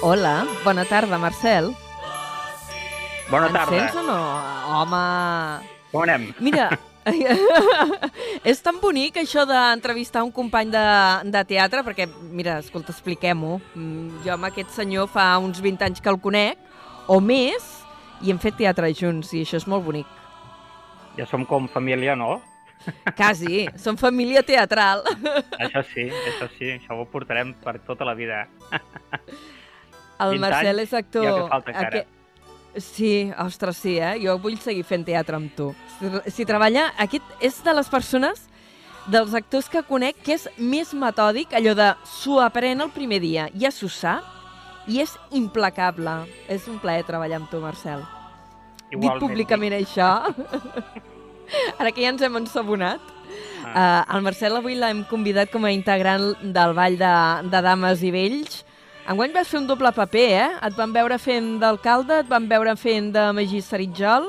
Hola, 0.00 0.46
bona 0.62 0.84
tarda, 0.84 1.18
Marcel. 1.18 1.74
Bona 3.28 3.48
tarda. 3.50 3.66
sents 3.66 3.96
o 3.96 4.02
no? 4.06 4.18
Home... 4.70 5.00
Com 5.90 6.04
anem? 6.04 6.28
Mira, 6.38 6.68
és 8.52 8.62
tan 8.62 8.78
bonic 8.78 9.18
això 9.18 9.42
d'entrevistar 9.42 10.22
un 10.22 10.30
company 10.30 10.70
de, 10.70 10.84
de 11.34 11.42
teatre, 11.50 11.82
perquè, 11.82 12.06
mira, 12.30 12.60
escolta, 12.62 12.94
expliquem-ho. 12.94 13.58
Mm, 13.74 14.22
Jo 14.22 14.36
amb 14.36 14.46
aquest 14.46 14.70
senyor 14.78 15.10
fa 15.10 15.32
uns 15.42 15.58
20 15.58 15.82
anys 15.88 16.04
que 16.04 16.12
el 16.14 16.22
conec, 16.22 16.62
o 17.10 17.18
més, 17.18 17.66
i 18.22 18.30
hem 18.30 18.38
fet 18.38 18.54
teatre 18.62 18.94
junts, 18.94 19.34
i 19.34 19.42
això 19.42 19.58
és 19.58 19.66
molt 19.66 19.82
bonic. 19.82 20.06
Ja 21.18 21.26
som 21.26 21.42
com 21.42 21.66
família, 21.66 22.14
no? 22.14 22.36
Quasi, 23.16 23.66
som 23.80 23.96
família 23.98 24.42
teatral. 24.46 25.02
Això 25.58 25.82
sí, 25.90 26.06
això 26.06 26.48
sí, 26.56 26.70
això 26.76 26.98
ho 26.98 27.06
portarem 27.10 27.54
per 27.64 27.78
tota 27.86 28.06
la 28.06 28.14
vida. 28.14 28.44
El 30.22 30.36
20 30.36 30.44
Marcel 30.44 30.84
és 30.84 30.92
actor... 30.94 31.24
ja 31.26 31.32
que 31.34 31.48
falta 31.50 31.74
encara. 31.74 32.04
Sí, 32.76 33.32
ostres, 33.40 33.78
sí, 33.80 33.96
eh? 33.96 34.18
Jo 34.20 34.36
vull 34.40 34.58
seguir 34.60 34.84
fent 34.84 35.06
teatre 35.06 35.38
amb 35.38 35.52
tu. 35.56 35.70
Si, 35.96 36.12
si 36.38 36.46
treballa... 36.48 36.90
Aquest 37.00 37.44
és 37.44 37.58
de 37.64 37.74
les 37.76 37.88
persones, 37.92 38.44
dels 39.12 39.34
actors 39.38 39.70
que 39.72 39.82
conec, 39.88 40.20
que 40.24 40.36
és 40.36 40.46
més 40.58 40.92
metòdic, 40.96 41.56
allò 41.56 41.72
de 41.78 41.90
s'ho 42.18 42.40
aprèn 42.44 42.84
el 42.84 42.92
primer 42.94 43.20
dia, 43.24 43.48
ja 43.56 43.72
s'ho 43.72 43.88
sap, 43.92 44.28
i 44.86 45.00
és 45.02 45.16
implacable. 45.34 46.20
És 46.52 46.68
un 46.70 46.78
plaer 46.82 47.06
treballar 47.08 47.40
amb 47.40 47.50
tu, 47.50 47.62
Marcel. 47.64 48.04
Dit 48.92 49.10
públicament 49.18 49.74
això. 49.80 50.12
Ara 51.78 51.92
que 51.92 52.02
ja 52.04 52.10
ens 52.14 52.22
hem 52.22 52.36
ensabonat. 52.40 53.00
Ah. 53.66 54.04
Uh, 54.06 54.16
el 54.16 54.22
Marcel 54.26 54.56
avui 54.56 54.76
l'hem 54.78 55.02
convidat 55.10 55.50
com 55.50 55.64
a 55.66 55.72
integrant 55.74 56.32
del 56.54 56.74
Ball 56.76 56.96
de, 57.00 57.12
de 57.50 57.60
Dames 57.66 58.02
i 58.06 58.12
Vells. 58.14 58.62
Enguany 59.06 59.32
vas 59.34 59.46
fer 59.50 59.60
un 59.60 59.66
doble 59.68 59.90
paper, 59.94 60.26
eh? 60.34 60.48
Et 60.66 60.74
van 60.78 60.90
veure 60.94 61.18
fent 61.22 61.56
d'alcalde, 61.62 62.22
et 62.24 62.30
van 62.30 62.48
veure 62.50 62.72
fent 62.78 63.12
de 63.14 63.26
Magí 63.36 63.60
Saritjol. 63.62 64.26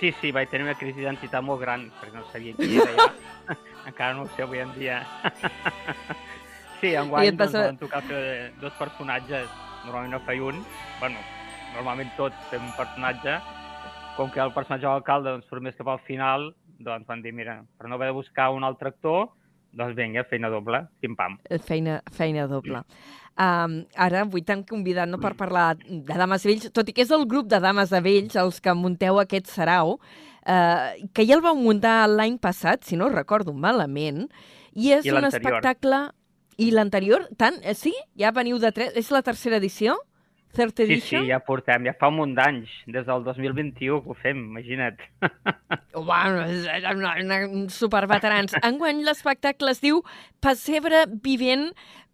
Sí, 0.00 0.10
sí, 0.20 0.30
vaig 0.32 0.48
tenir 0.50 0.64
una 0.64 0.74
crisi 0.78 0.98
d'identitat 1.02 1.44
molt 1.44 1.60
gran, 1.60 1.84
perquè 2.00 2.16
no 2.18 2.24
sabia 2.32 2.54
qui 2.56 2.78
era 2.80 2.94
ja. 2.98 3.56
Encara 3.86 4.14
no 4.16 4.24
ho 4.24 4.30
sé 4.34 4.42
avui 4.42 4.58
en 4.62 4.70
dia. 4.78 5.02
sí, 6.80 6.94
enguany 6.96 7.30
doncs, 7.36 7.54
a- 7.54 7.66
van 7.68 7.78
tocar 7.80 8.02
fer 8.08 8.22
dos 8.62 8.72
personatges. 8.78 9.48
Normalment 9.84 10.12
no 10.16 10.20
feia 10.26 10.44
un. 10.50 10.58
Bueno, 11.00 11.20
normalment 11.74 12.10
tots 12.16 12.36
fem 12.50 12.64
un 12.64 12.72
personatge. 12.76 13.38
Com 14.16 14.30
que 14.32 14.40
el 14.42 14.52
personatge 14.52 14.84
de 14.84 14.90
l'alcalde 14.90 15.32
doncs, 15.32 15.46
surt 15.48 15.64
més 15.64 15.76
cap 15.78 15.88
al 15.88 16.00
final, 16.06 16.50
doncs 16.84 17.06
van 17.08 17.22
dir, 17.24 17.32
mira, 17.36 17.60
per 17.78 17.88
no 17.88 17.96
haver 17.96 18.10
de 18.10 18.16
buscar 18.16 18.50
un 18.52 18.66
altre 18.66 18.90
actor, 18.92 19.30
doncs 19.76 19.94
vinga, 19.96 20.24
feina 20.28 20.50
doble, 20.50 20.82
pim-pam. 21.00 21.38
Eh, 21.48 21.60
Feina, 21.62 22.00
feina 22.16 22.46
doble. 22.50 22.82
Um, 23.40 23.76
ara 23.96 24.24
avui 24.26 24.42
t'han 24.44 24.64
convidat 24.68 25.08
no, 25.08 25.20
per 25.22 25.32
parlar 25.38 25.78
de 25.78 26.16
Dames 26.18 26.42
de 26.42 26.50
Vells, 26.50 26.70
tot 26.76 26.90
i 26.90 26.94
que 26.96 27.06
és 27.06 27.12
el 27.14 27.24
grup 27.30 27.48
de 27.48 27.60
Dames 27.62 27.92
de 27.94 28.00
Vells 28.04 28.36
els 28.36 28.58
que 28.60 28.74
munteu 28.76 29.20
aquest 29.22 29.48
sarau, 29.48 29.94
uh, 29.96 30.88
que 31.14 31.24
ja 31.24 31.38
el 31.38 31.44
vau 31.44 31.56
muntar 31.56 32.02
l'any 32.10 32.36
passat, 32.42 32.84
si 32.84 32.98
no 33.00 33.08
recordo 33.08 33.54
malament, 33.54 34.26
i 34.74 34.92
és 34.98 35.06
I 35.06 35.14
un 35.14 35.28
espectacle... 35.30 36.08
I 36.60 36.66
l'anterior, 36.74 37.22
tant? 37.40 37.54
Eh, 37.64 37.72
sí? 37.72 37.94
Ja 38.20 38.34
veniu 38.36 38.58
de 38.60 38.68
tres... 38.76 38.90
És 38.98 39.06
la 39.08 39.22
tercera 39.24 39.56
edició? 39.56 39.94
Third 40.52 40.74
Sí, 40.76 40.82
edition? 40.82 41.22
sí, 41.24 41.30
ja 41.30 41.38
portem, 41.46 41.84
ja 41.86 41.92
fa 41.94 42.08
un 42.10 42.16
munt 42.18 42.34
d'anys, 42.34 42.70
des 42.90 43.04
del 43.06 43.22
2021 43.22 44.00
que 44.02 44.10
ho 44.10 44.16
fem, 44.18 44.44
imagina't. 44.50 44.98
Bueno, 45.94 46.42
una, 46.96 47.14
una, 47.20 47.38
uns 47.46 47.74
superveterans. 47.74 48.54
Enguany 48.62 49.02
l'espectacle 49.04 49.70
es 49.74 49.80
diu 49.82 50.00
Pessebre 50.40 51.04
vivent 51.22 51.68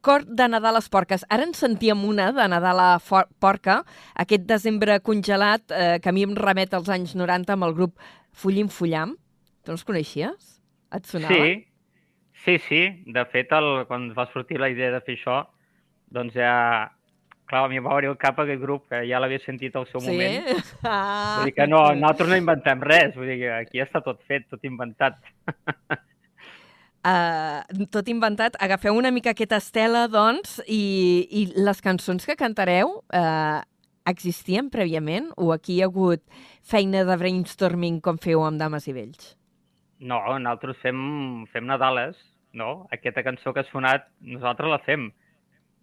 cor 0.05 0.25
de 0.26 0.49
Nadal 0.49 0.75
a 0.75 0.78
les 0.81 0.88
porques. 0.93 1.25
Ara 1.33 1.45
en 1.47 1.55
sentíem 1.57 2.02
una 2.05 2.31
de 2.33 2.47
Nadal 2.49 2.81
a 2.81 2.88
For 3.02 3.28
porca, 3.43 3.81
aquest 4.14 4.45
desembre 4.49 4.99
congelat, 5.00 5.71
eh, 5.71 5.99
que 6.02 6.09
a 6.11 6.12
mi 6.12 6.25
em 6.26 6.35
remet 6.37 6.75
als 6.75 6.88
anys 6.93 7.14
90 7.16 7.52
amb 7.57 7.64
el 7.69 7.75
grup 7.75 7.97
Fullim 8.33 8.69
Fullam. 8.69 9.16
Tu 9.64 9.73
no 9.73 9.78
els 9.78 9.85
coneixies? 9.85 10.61
Et 10.95 11.07
sonava? 11.09 11.35
Sí, 11.35 11.66
sí, 12.45 12.59
sí. 12.69 12.83
De 13.07 13.25
fet, 13.33 13.52
el, 13.52 13.85
quan 13.88 14.11
va 14.16 14.28
sortir 14.33 14.61
la 14.62 14.69
idea 14.73 14.93
de 14.95 15.00
fer 15.07 15.16
això, 15.21 15.40
doncs 16.12 16.37
ja... 16.37 16.93
Clar, 17.47 17.62
a 17.65 17.69
mi 17.71 17.79
em 17.79 17.85
va 17.87 17.95
venir 17.95 18.09
al 18.11 18.17
cap 18.19 18.41
aquest 18.43 18.59
grup, 18.62 18.88
que 18.91 19.05
ja 19.07 19.21
l'havia 19.23 19.38
sentit 19.45 19.76
al 19.79 19.87
seu 19.87 20.00
Sí? 20.03 20.09
moment. 20.11 20.49
Ah. 20.83 21.37
Vull 21.38 21.50
dir 21.50 21.55
que 21.55 21.67
no, 21.71 21.81
nosaltres 21.95 22.29
no 22.33 22.37
inventem 22.41 22.83
res, 22.83 23.15
vull 23.15 23.31
dir 23.31 23.38
que 23.45 23.53
aquí 23.55 23.81
està 23.83 24.03
tot 24.03 24.19
fet, 24.26 24.49
tot 24.50 24.65
inventat. 24.67 25.19
Uh, 27.07 27.87
tot 27.95 28.09
inventat. 28.11 28.59
Agafeu 28.62 28.97
una 28.99 29.12
mica 29.15 29.31
aquesta 29.35 29.61
estela, 29.62 30.07
doncs, 30.11 30.59
i, 30.67 30.83
i 31.31 31.47
les 31.62 31.81
cançons 31.85 32.26
que 32.26 32.37
cantareu 32.38 32.99
uh, 33.15 33.61
existien 34.11 34.71
prèviament 34.71 35.31
o 35.37 35.53
aquí 35.55 35.76
hi 35.79 35.83
ha 35.83 35.91
hagut 35.91 36.23
feina 36.67 37.05
de 37.07 37.17
brainstorming 37.19 38.00
com 38.03 38.19
feu 38.23 38.43
amb 38.47 38.59
Dames 38.62 38.87
i 38.91 38.95
Vells? 38.97 39.35
No, 40.00 40.19
nosaltres 40.38 40.76
fem, 40.83 40.99
fem 41.55 41.67
Nadales, 41.67 42.19
no? 42.53 42.87
Aquesta 42.93 43.23
cançó 43.25 43.55
que 43.55 43.62
ha 43.62 43.71
sonat, 43.71 44.11
nosaltres 44.21 44.71
la 44.71 44.83
fem. 44.85 45.09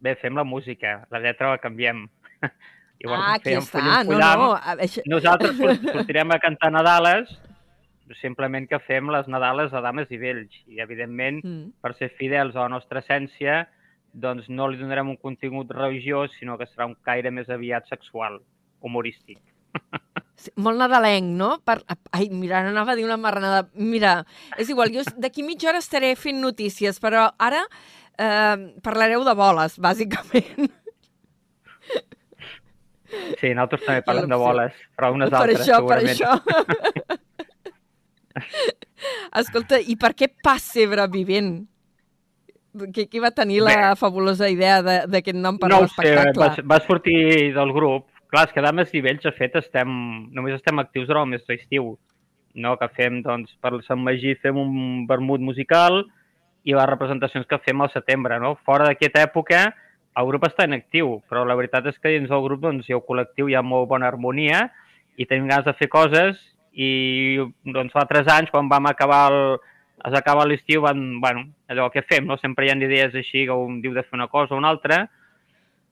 Bé, 0.04 0.18
fem 0.20 0.36
la 0.36 0.44
música, 0.44 1.06
la 1.12 1.20
lletra 1.24 1.54
la 1.54 1.62
canviem. 1.64 2.04
ah, 2.44 3.34
aquí 3.38 3.56
està. 3.56 4.04
No, 4.04 4.18
no. 4.20 4.50
Això... 4.84 5.04
Nosaltres 5.08 5.56
sor- 5.62 5.80
sortirem 5.94 6.34
a 6.36 6.40
cantar 6.44 6.74
Nadales, 6.76 7.32
simplement 8.20 8.68
que 8.70 8.80
fem 8.84 9.08
les 9.14 9.30
Nadales 9.32 9.72
a 9.74 9.82
dames 9.82 10.12
i 10.12 10.20
vells. 10.22 10.52
I, 10.68 10.82
evidentment, 10.84 11.40
Mm. 11.44 11.72
per 11.82 11.94
ser 11.98 12.12
fidels 12.20 12.56
a 12.56 12.66
la 12.68 12.74
nostra 12.76 13.00
essència, 13.00 13.64
doncs 14.14 14.50
no 14.52 14.68
li 14.70 14.78
donarem 14.78 15.10
un 15.10 15.18
contingut 15.18 15.72
religiós, 15.74 16.36
sinó 16.38 16.58
que 16.60 16.68
serà 16.70 16.86
un 16.86 16.94
caire 17.02 17.32
més 17.32 17.50
aviat 17.50 17.88
sexual, 17.90 18.42
humorístic. 18.84 19.40
Sí, 20.38 20.52
molt 20.62 20.78
nadalenc, 20.78 21.32
no? 21.40 21.56
Per... 21.66 21.80
Ai, 22.12 22.28
mira, 22.30 22.60
ara 22.60 22.70
anava 22.70 22.94
a 22.94 22.96
dir 23.00 23.06
una 23.08 23.18
marranada. 23.18 23.64
Mira, 23.74 24.20
és 24.60 24.70
igual, 24.70 24.92
jo 24.94 25.02
d'aquí 25.18 25.42
mitja 25.46 25.72
hora 25.72 25.82
estaré 25.82 26.12
fent 26.20 26.38
notícies, 26.44 27.00
però 27.02 27.32
ara 27.42 27.64
eh, 28.20 28.58
parlareu 28.84 29.24
de 29.26 29.34
boles, 29.36 29.78
bàsicament. 29.80 30.72
Sí, 33.38 33.52
nosaltres 33.54 33.84
també 33.86 34.02
parlem 34.08 34.30
de 34.32 34.38
boles, 34.42 34.74
però 34.98 35.12
unes 35.14 35.30
per 35.30 35.38
altres, 35.44 35.60
això, 35.62 35.78
per 35.86 36.00
segurament. 36.02 36.18
això. 36.18 36.32
Escolta, 39.38 39.78
i 39.80 39.96
per 40.00 40.14
què 40.18 40.30
Passebre 40.44 41.06
Vivent? 41.14 41.52
Qui, 42.96 43.06
qui 43.06 43.20
va 43.22 43.30
tenir 43.30 43.60
la 43.62 43.92
fabulosa 44.00 44.48
idea 44.50 44.80
de- 44.82 45.04
d'aquest 45.06 45.38
nom 45.38 45.60
per 45.62 45.70
no 45.70 45.76
a 45.76 45.80
ho 45.84 45.88
sé, 45.88 45.94
l'espectacle? 46.02 46.48
va, 46.64 46.64
va 46.74 46.80
sortir 46.88 47.54
del 47.54 47.72
grup, 47.76 48.08
clar, 48.34 48.48
és 48.48 48.54
que 48.56 48.64
dames 48.66 48.90
i 48.98 49.02
vells, 49.06 49.22
de 49.22 49.32
fet, 49.38 49.56
estem, 49.62 49.94
només 50.34 50.56
estem 50.58 50.82
actius 50.82 51.06
durant 51.08 51.28
el 51.28 51.36
mes 51.36 51.46
d'estiu, 51.46 51.92
no? 52.56 52.74
que 52.82 52.90
fem, 52.98 53.22
doncs, 53.22 53.54
per 53.62 53.76
Sant 53.86 54.02
Magí 54.02 54.34
fem 54.42 54.58
un 54.58 55.06
vermut 55.06 55.40
musical 55.46 56.02
i 56.64 56.76
les 56.76 56.88
representacions 56.90 57.48
que 57.48 57.60
fem 57.64 57.82
al 57.82 57.92
setembre, 57.92 58.40
no? 58.40 58.56
Fora 58.68 58.88
d'aquesta 58.88 59.24
època, 59.26 59.66
el 60.20 60.30
grup 60.30 60.46
està 60.48 60.68
inactiu, 60.68 61.18
però 61.30 61.44
la 61.46 61.58
veritat 61.60 61.88
és 61.90 62.00
que 62.00 62.14
dins 62.14 62.30
del 62.30 62.44
grup 62.46 62.62
doncs, 62.64 62.90
ha 62.90 63.00
un 63.00 63.06
col·lectiu, 63.08 63.50
hi 63.50 63.58
ha 63.58 63.66
molt 63.66 63.90
bona 63.90 64.08
harmonia 64.08 64.68
i 65.18 65.26
tenim 65.26 65.50
ganes 65.50 65.66
de 65.68 65.74
fer 65.78 65.90
coses 65.92 66.40
i 66.74 67.38
doncs 67.66 67.94
fa 67.94 68.06
tres 68.10 68.30
anys, 68.32 68.52
quan 68.54 68.70
vam 68.70 68.88
acabar 68.90 69.26
el, 69.32 69.42
es 70.06 70.16
acaba 70.18 70.46
l'estiu, 70.46 70.82
van, 70.86 71.20
bueno, 71.22 71.46
allò 71.70 71.90
que 71.92 72.02
fem, 72.06 72.26
no? 72.28 72.38
sempre 72.42 72.68
hi 72.68 72.72
ha 72.74 72.78
idees 72.78 73.16
així, 73.16 73.46
que 73.50 73.58
un 73.58 73.82
diu 73.82 73.94
de 73.94 74.04
fer 74.04 74.18
una 74.18 74.30
cosa 74.32 74.56
o 74.56 74.62
una 74.62 74.72
altra, 74.74 75.04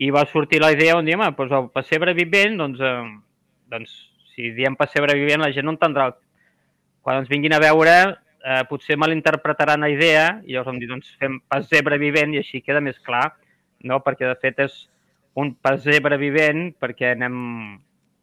i 0.02 0.10
va 0.10 0.26
sortir 0.26 0.62
la 0.62 0.72
idea 0.74 0.98
on 0.98 1.06
diem, 1.06 1.22
doncs 1.38 1.54
el 1.54 1.70
pessebre 1.74 2.16
vivent, 2.18 2.58
doncs, 2.58 2.82
eh, 2.82 3.04
doncs 3.70 3.94
si 4.34 4.50
diem 4.58 4.76
pessebre 4.80 5.14
vivent 5.18 5.44
la 5.44 5.52
gent 5.54 5.68
no 5.68 5.76
entendrà. 5.76 6.10
Quan 7.06 7.22
ens 7.22 7.30
vinguin 7.30 7.54
a 7.54 7.62
veure 7.62 7.94
eh, 8.46 8.64
potser 8.70 8.98
malinterpretaran 8.98 9.82
la 9.82 9.90
idea 9.90 10.42
i 10.46 10.54
llavors 10.54 10.72
vam 10.72 10.80
dir, 10.82 10.90
doncs 10.90 11.14
fem 11.20 11.40
pessebre 11.50 11.98
vivent 12.02 12.34
i 12.36 12.42
així 12.42 12.62
queda 12.62 12.82
més 12.82 13.00
clar, 13.00 13.32
no? 13.84 14.00
perquè 14.04 14.28
de 14.28 14.36
fet 14.42 14.60
és 14.66 14.76
un 15.40 15.54
pessebre 15.56 16.18
vivent 16.18 16.74
perquè 16.80 17.14
anem, 17.16 17.80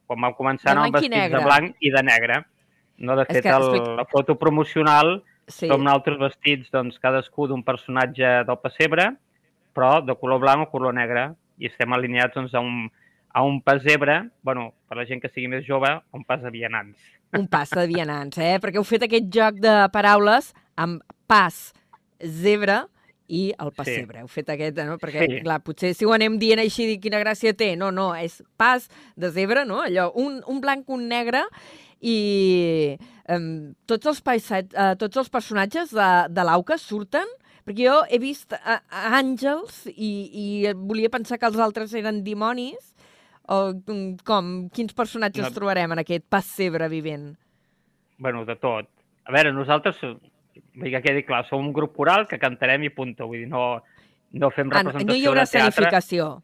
quan 0.06 0.20
vam 0.26 0.34
començar, 0.36 0.72
anàvem 0.74 0.92
vestits 0.98 1.14
negre. 1.16 1.38
de 1.38 1.44
blanc 1.44 1.76
i 1.80 1.90
de 1.94 2.02
negre. 2.02 2.42
No, 2.98 3.14
de 3.16 3.24
fet, 3.28 3.42
que 3.44 3.48
el, 3.54 3.62
explica- 3.62 3.94
la 3.96 4.04
foto 4.10 4.38
promocional 4.38 5.22
Sí. 5.48 5.66
som 5.66 5.80
nosaltres 5.80 6.18
vestits, 6.20 6.68
doncs, 6.70 6.98
cadascú 7.00 7.46
d'un 7.48 7.62
personatge 7.64 8.44
del 8.44 8.58
pessebre, 8.60 9.14
però 9.72 10.04
de 10.04 10.12
color 10.20 10.40
blanc 10.42 10.66
o 10.66 10.70
color 10.70 10.92
negre, 10.92 11.30
i 11.56 11.64
estem 11.70 11.90
alineats 11.96 12.34
doncs, 12.34 12.52
a, 12.52 12.60
un, 12.60 12.90
a 13.32 13.42
un 13.42 13.62
pessebre, 13.64 14.28
bueno, 14.42 14.74
per 14.86 14.98
la 14.98 15.06
gent 15.08 15.22
que 15.22 15.30
sigui 15.32 15.48
més 15.48 15.64
jove, 15.64 15.88
un 16.12 16.24
pas 16.28 16.42
de 16.42 16.50
vianants. 16.52 16.98
Un 17.36 17.46
pas 17.46 17.68
de 17.70 17.84
vianants, 17.90 18.38
eh? 18.40 18.56
Perquè 18.62 18.80
heu 18.80 18.86
fet 18.88 19.02
aquest 19.04 19.26
joc 19.34 19.58
de 19.60 19.74
paraules 19.92 20.52
amb 20.80 21.02
pas, 21.28 21.72
zebra 22.24 22.86
i 23.28 23.50
el 23.60 23.70
pessebre. 23.76 24.22
Heu 24.22 24.30
fet 24.32 24.48
aquest, 24.54 24.78
no? 24.88 24.96
Perquè, 24.98 25.26
Sí. 25.28 25.40
clar, 25.44 25.58
potser 25.60 25.92
si 25.94 26.06
ho 26.08 26.12
anem 26.16 26.38
dient 26.40 26.58
així, 26.62 26.86
dic, 26.86 27.02
quina 27.02 27.20
gràcia 27.20 27.52
té. 27.54 27.74
No, 27.76 27.90
no, 27.90 28.14
és 28.16 28.40
pas 28.56 28.88
de 29.16 29.30
zebra, 29.30 29.66
no? 29.68 29.82
Allò, 29.84 30.10
un, 30.16 30.40
un 30.46 30.60
blanc, 30.60 30.88
un 30.88 31.06
negre 31.08 31.42
i 32.00 32.96
um, 33.28 33.74
tots, 33.86 34.06
els 34.06 34.20
paisat, 34.24 34.72
uh, 34.72 34.94
tots 34.96 35.16
els 35.20 35.28
personatges 35.28 35.92
de, 35.92 36.08
de 36.32 36.44
l'Auca 36.46 36.78
surten 36.78 37.26
perquè 37.68 37.84
jo 37.84 37.98
he 38.08 38.18
vist 38.22 38.54
uh, 38.56 38.78
àngels 39.12 39.82
i, 39.92 40.12
i 40.32 40.72
volia 40.74 41.10
pensar 41.12 41.36
que 41.38 41.46
els 41.50 41.58
altres 41.60 41.92
eren 41.98 42.22
dimonis 42.24 42.94
o 43.48 43.58
com? 44.26 44.68
Quins 44.74 44.94
personatges 44.96 45.46
No. 45.48 45.54
trobarem 45.56 45.92
en 45.96 46.02
aquest 46.04 46.24
pessebre 46.28 46.88
vivent? 46.88 47.34
bueno, 48.18 48.44
de 48.44 48.56
tot. 48.56 48.88
A 49.26 49.32
veure, 49.32 49.52
nosaltres, 49.54 50.00
vull 50.02 50.82
dir 50.82 50.90
que 50.90 51.02
quedi 51.04 51.22
clar, 51.22 51.44
som 51.46 51.60
un 51.62 51.72
grup 51.72 51.92
coral 51.94 52.26
que 52.26 52.38
cantarem 52.38 52.82
i 52.82 52.90
punto. 52.90 53.28
Vull 53.30 53.44
dir, 53.44 53.48
no, 53.48 53.82
no 54.32 54.50
fem 54.50 54.66
Ah, 54.72 54.82
no, 54.82 54.90
representació 54.90 55.06
no 55.06 55.14
hi 55.14 55.26
haurà 55.28 55.44
de 55.44 55.50
teatre. 55.52 55.68
escenificació. 55.68 56.42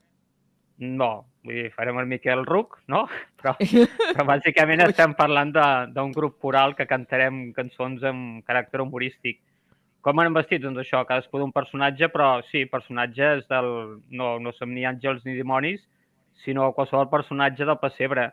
No, 0.78 1.26
vull 1.42 1.54
dir, 1.54 1.72
farem 1.74 1.98
el 1.98 2.46
ruc, 2.46 2.78
no? 2.86 3.08
Però, 3.42 3.56
però 3.58 4.24
bàsicament 4.24 4.80
estem 4.86 5.12
parlant 5.14 5.50
d'un 5.92 6.12
grup 6.12 6.38
coral 6.40 6.74
que 6.74 6.86
cantarem 6.86 7.52
cançons 7.52 8.02
amb 8.02 8.44
caràcter 8.46 8.80
humorístic. 8.80 9.40
Com 10.00 10.18
anem 10.20 10.32
vestits? 10.32 10.62
Doncs 10.64 10.78
això, 10.78 11.02
cadascú 11.04 11.38
d'un 11.38 11.52
personatge, 11.52 12.08
però 12.08 12.42
sí, 12.50 12.64
personatges 12.66 13.46
del... 13.48 14.00
No, 14.10 14.38
no 14.38 14.52
som 14.52 14.70
ni 14.72 14.84
àngels 14.84 15.24
ni 15.24 15.34
dimonis, 15.34 15.80
sinó 16.42 16.72
qualsevol 16.74 17.08
personatge 17.12 17.64
del 17.64 17.78
pessebre. 17.78 18.32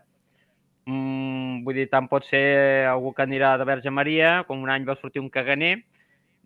Mm, 0.90 1.62
vull 1.64 1.78
dir, 1.78 1.88
tant 1.92 2.08
pot 2.10 2.26
ser 2.26 2.88
algú 2.90 3.14
que 3.14 3.22
anirà 3.24 3.54
de 3.62 3.68
Verge 3.70 3.92
Maria, 3.94 4.44
com 4.48 4.64
un 4.64 4.70
any 4.74 4.86
va 4.88 4.96
sortir 4.98 5.22
un 5.22 5.30
caganer, 5.30 5.84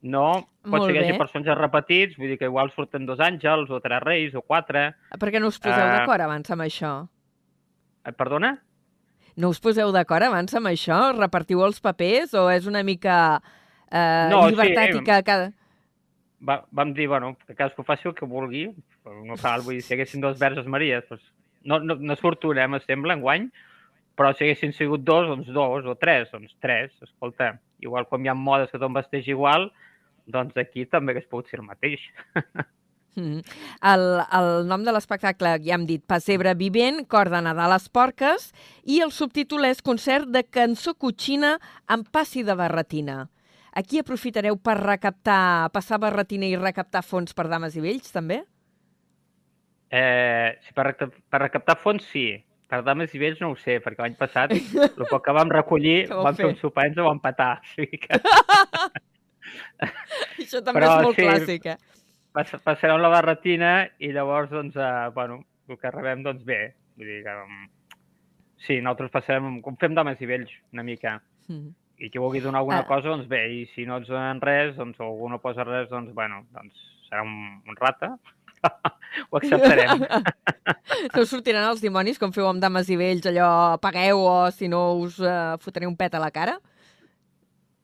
no? 0.04 0.44
Pot 0.66 0.74
Molt 0.74 0.86
ser 0.86 0.94
que 0.94 1.00
hi 1.00 1.04
hagi 1.08 1.18
personatges 1.18 1.58
repetits, 1.58 2.18
vull 2.20 2.34
dir 2.34 2.38
que 2.42 2.50
igual 2.52 2.70
surten 2.76 3.06
dos 3.08 3.20
àngels, 3.24 3.72
o 3.72 3.80
tres 3.82 4.04
reis, 4.04 4.36
o 4.36 4.42
quatre. 4.44 4.90
Per 5.18 5.32
què 5.32 5.40
no 5.40 5.48
us 5.48 5.60
poseu 5.60 5.82
Ah. 5.86 6.00
d'acord 6.00 6.22
abans 6.22 6.52
amb 6.52 6.62
això? 6.68 7.08
Eh, 8.06 8.12
Perdona? 8.12 8.58
No 9.38 9.50
us 9.50 9.60
poseu 9.60 9.92
d'acord 9.92 10.24
abans 10.24 10.54
amb 10.56 10.68
això? 10.68 11.00
Repartiu 11.18 11.64
els 11.66 11.80
papers 11.80 12.34
o 12.34 12.50
és 12.52 12.68
una 12.68 12.84
mica 12.84 13.42
eh, 13.92 14.28
No, 14.30 14.44
sí, 14.44 14.52
llibertat 14.54 14.90
eh, 14.90 14.98
i 14.98 15.04
que 15.04 15.24
cada... 15.24 15.52
va, 16.46 16.64
vam 16.72 16.94
dir, 16.94 17.08
bueno, 17.08 17.36
que 17.48 17.56
cadascú 17.56 17.84
faci 17.84 18.08
el 18.08 18.14
que 18.16 18.26
vulgui, 18.28 18.68
però 19.04 19.24
no 19.26 19.36
cal, 19.42 19.62
vull 19.62 19.76
dir, 19.80 19.82
si 19.82 19.94
haguessin 19.96 20.22
dos 20.22 20.38
verges 20.40 20.68
Maries, 20.68 21.08
doncs, 21.10 21.24
no, 21.66 21.80
no, 21.84 21.98
no 22.00 22.18
surt 22.20 22.46
una, 22.50 22.66
eh, 22.66 22.84
sembla, 22.86 23.18
enguany, 23.18 23.50
però 24.16 24.32
si 24.34 24.46
haguessin 24.46 24.74
sigut 24.78 25.04
dos, 25.04 25.28
doncs 25.28 25.52
dos, 25.52 25.86
o 25.86 25.98
tres, 26.00 26.30
doncs 26.32 26.56
tres, 26.64 26.94
escolta, 27.04 27.56
igual 27.84 28.08
com 28.08 28.24
hi 28.24 28.32
ha 28.32 28.38
modes 28.38 28.72
que 28.72 28.80
tothom 28.80 28.96
vesteix 28.96 29.28
igual, 29.32 29.70
doncs 30.26 30.58
aquí 30.58 30.88
també 30.90 31.14
hagués 31.14 31.28
pogut 31.30 31.52
ser 31.52 31.62
el 31.62 31.68
mateix. 31.68 32.08
Mm. 33.16 33.46
El, 33.88 34.02
el 34.36 34.50
nom 34.68 34.82
de 34.84 34.92
l'espectacle, 34.92 35.54
ja 35.64 35.78
hem 35.78 35.86
dit, 35.88 36.02
Pessebre 36.04 36.52
vivent, 36.60 36.98
cor 37.08 37.30
de 37.32 37.40
Nadal 37.46 37.72
les 37.72 37.86
porques, 37.88 38.50
i 38.84 39.00
el 39.06 39.14
subtítol 39.16 39.70
és 39.70 39.80
Concert 39.80 40.28
de 40.34 40.42
cançó 40.44 40.92
cotxina 41.00 41.54
amb 41.88 42.10
passi 42.12 42.44
de 42.44 42.58
barretina. 42.60 43.22
Aquí 43.76 44.00
aprofitareu 44.00 44.56
per 44.60 44.78
recaptar, 44.82 45.72
passar 45.72 46.00
barretina 46.04 46.48
i 46.48 46.60
recaptar 46.60 47.04
fons 47.08 47.32
per 47.36 47.48
dames 47.52 47.76
i 47.76 47.84
vells, 47.84 48.12
també? 48.12 48.42
Eh, 49.96 50.50
per, 50.76 50.88
per 51.32 51.40
recaptar 51.46 51.78
fons, 51.80 52.04
sí. 52.12 52.28
Per 52.68 52.80
dames 52.84 53.14
i 53.14 53.20
vells 53.22 53.40
no 53.44 53.52
ho 53.54 53.58
sé, 53.62 53.78
perquè 53.84 54.02
l'any 54.02 54.16
passat 54.20 54.52
el 54.58 55.06
poc 55.10 55.22
que 55.28 55.36
vam 55.38 55.52
recollir, 55.54 56.08
vam 56.10 56.36
fer 56.36 56.48
un 56.50 56.58
sopar 56.60 56.88
i 56.88 56.92
ens 56.92 56.98
ho 57.00 57.06
vam 57.08 57.22
petar. 57.24 57.54
O 57.62 57.76
sigui 57.78 58.00
que 58.02 58.20
Això 60.42 60.60
també 60.66 60.80
Però 60.82 60.90
és 60.98 61.04
molt 61.06 61.20
sí. 61.20 61.26
clàssic, 61.28 61.68
eh? 61.70 61.78
pass- 62.36 62.58
passarem 62.66 63.00
la 63.02 63.12
barretina 63.14 63.72
i 64.04 64.10
llavors, 64.16 64.50
doncs, 64.52 64.76
eh, 64.76 65.10
bueno, 65.16 65.44
el 65.70 65.78
que 65.80 65.92
rebem, 65.94 66.24
doncs 66.26 66.44
bé. 66.48 66.60
Vull 66.98 67.08
dir 67.12 67.22
que, 67.26 67.36
um, 67.46 67.64
sí, 68.66 68.80
nosaltres 68.82 69.12
passarem, 69.14 69.60
com 69.64 69.78
fem 69.80 69.96
dames 69.96 70.20
i 70.22 70.28
vells, 70.30 70.52
una 70.74 70.84
mica. 70.88 71.18
Mm. 71.48 71.70
I 72.04 72.10
qui 72.12 72.20
vulgui 72.20 72.42
donar 72.44 72.60
alguna 72.64 72.82
Ah. 72.84 72.88
cosa, 72.90 73.08
doncs 73.14 73.28
bé, 73.32 73.44
i 73.54 73.66
si 73.76 73.86
no 73.86 73.98
ens 74.02 74.08
donen 74.12 74.42
res, 74.44 74.76
doncs, 74.76 75.00
o 75.00 75.06
algú 75.08 75.30
no 75.30 75.40
posa 75.40 75.64
res, 75.64 75.88
doncs, 75.90 76.12
bueno, 76.14 76.42
doncs 76.52 76.76
serà 77.08 77.22
un, 77.24 77.62
un 77.68 77.76
rata. 77.80 78.16
Ho 79.30 79.40
acceptarem. 79.42 80.06
No 81.16 81.24
us 81.24 81.32
sortiran 81.32 81.66
els 81.70 81.82
dimonis, 81.82 82.18
com 82.20 82.34
feu 82.36 82.46
amb 82.50 82.62
dames 82.62 82.90
i 82.92 82.98
vells, 83.00 83.26
allò, 83.30 83.78
pagueu 83.82 84.20
o 84.22 84.34
si 84.54 84.68
no 84.72 84.82
us 85.02 85.18
uh, 85.24 85.56
fotré 85.64 85.88
un 85.88 85.96
pet 85.98 86.14
a 86.16 86.22
la 86.22 86.30
cara? 86.36 86.58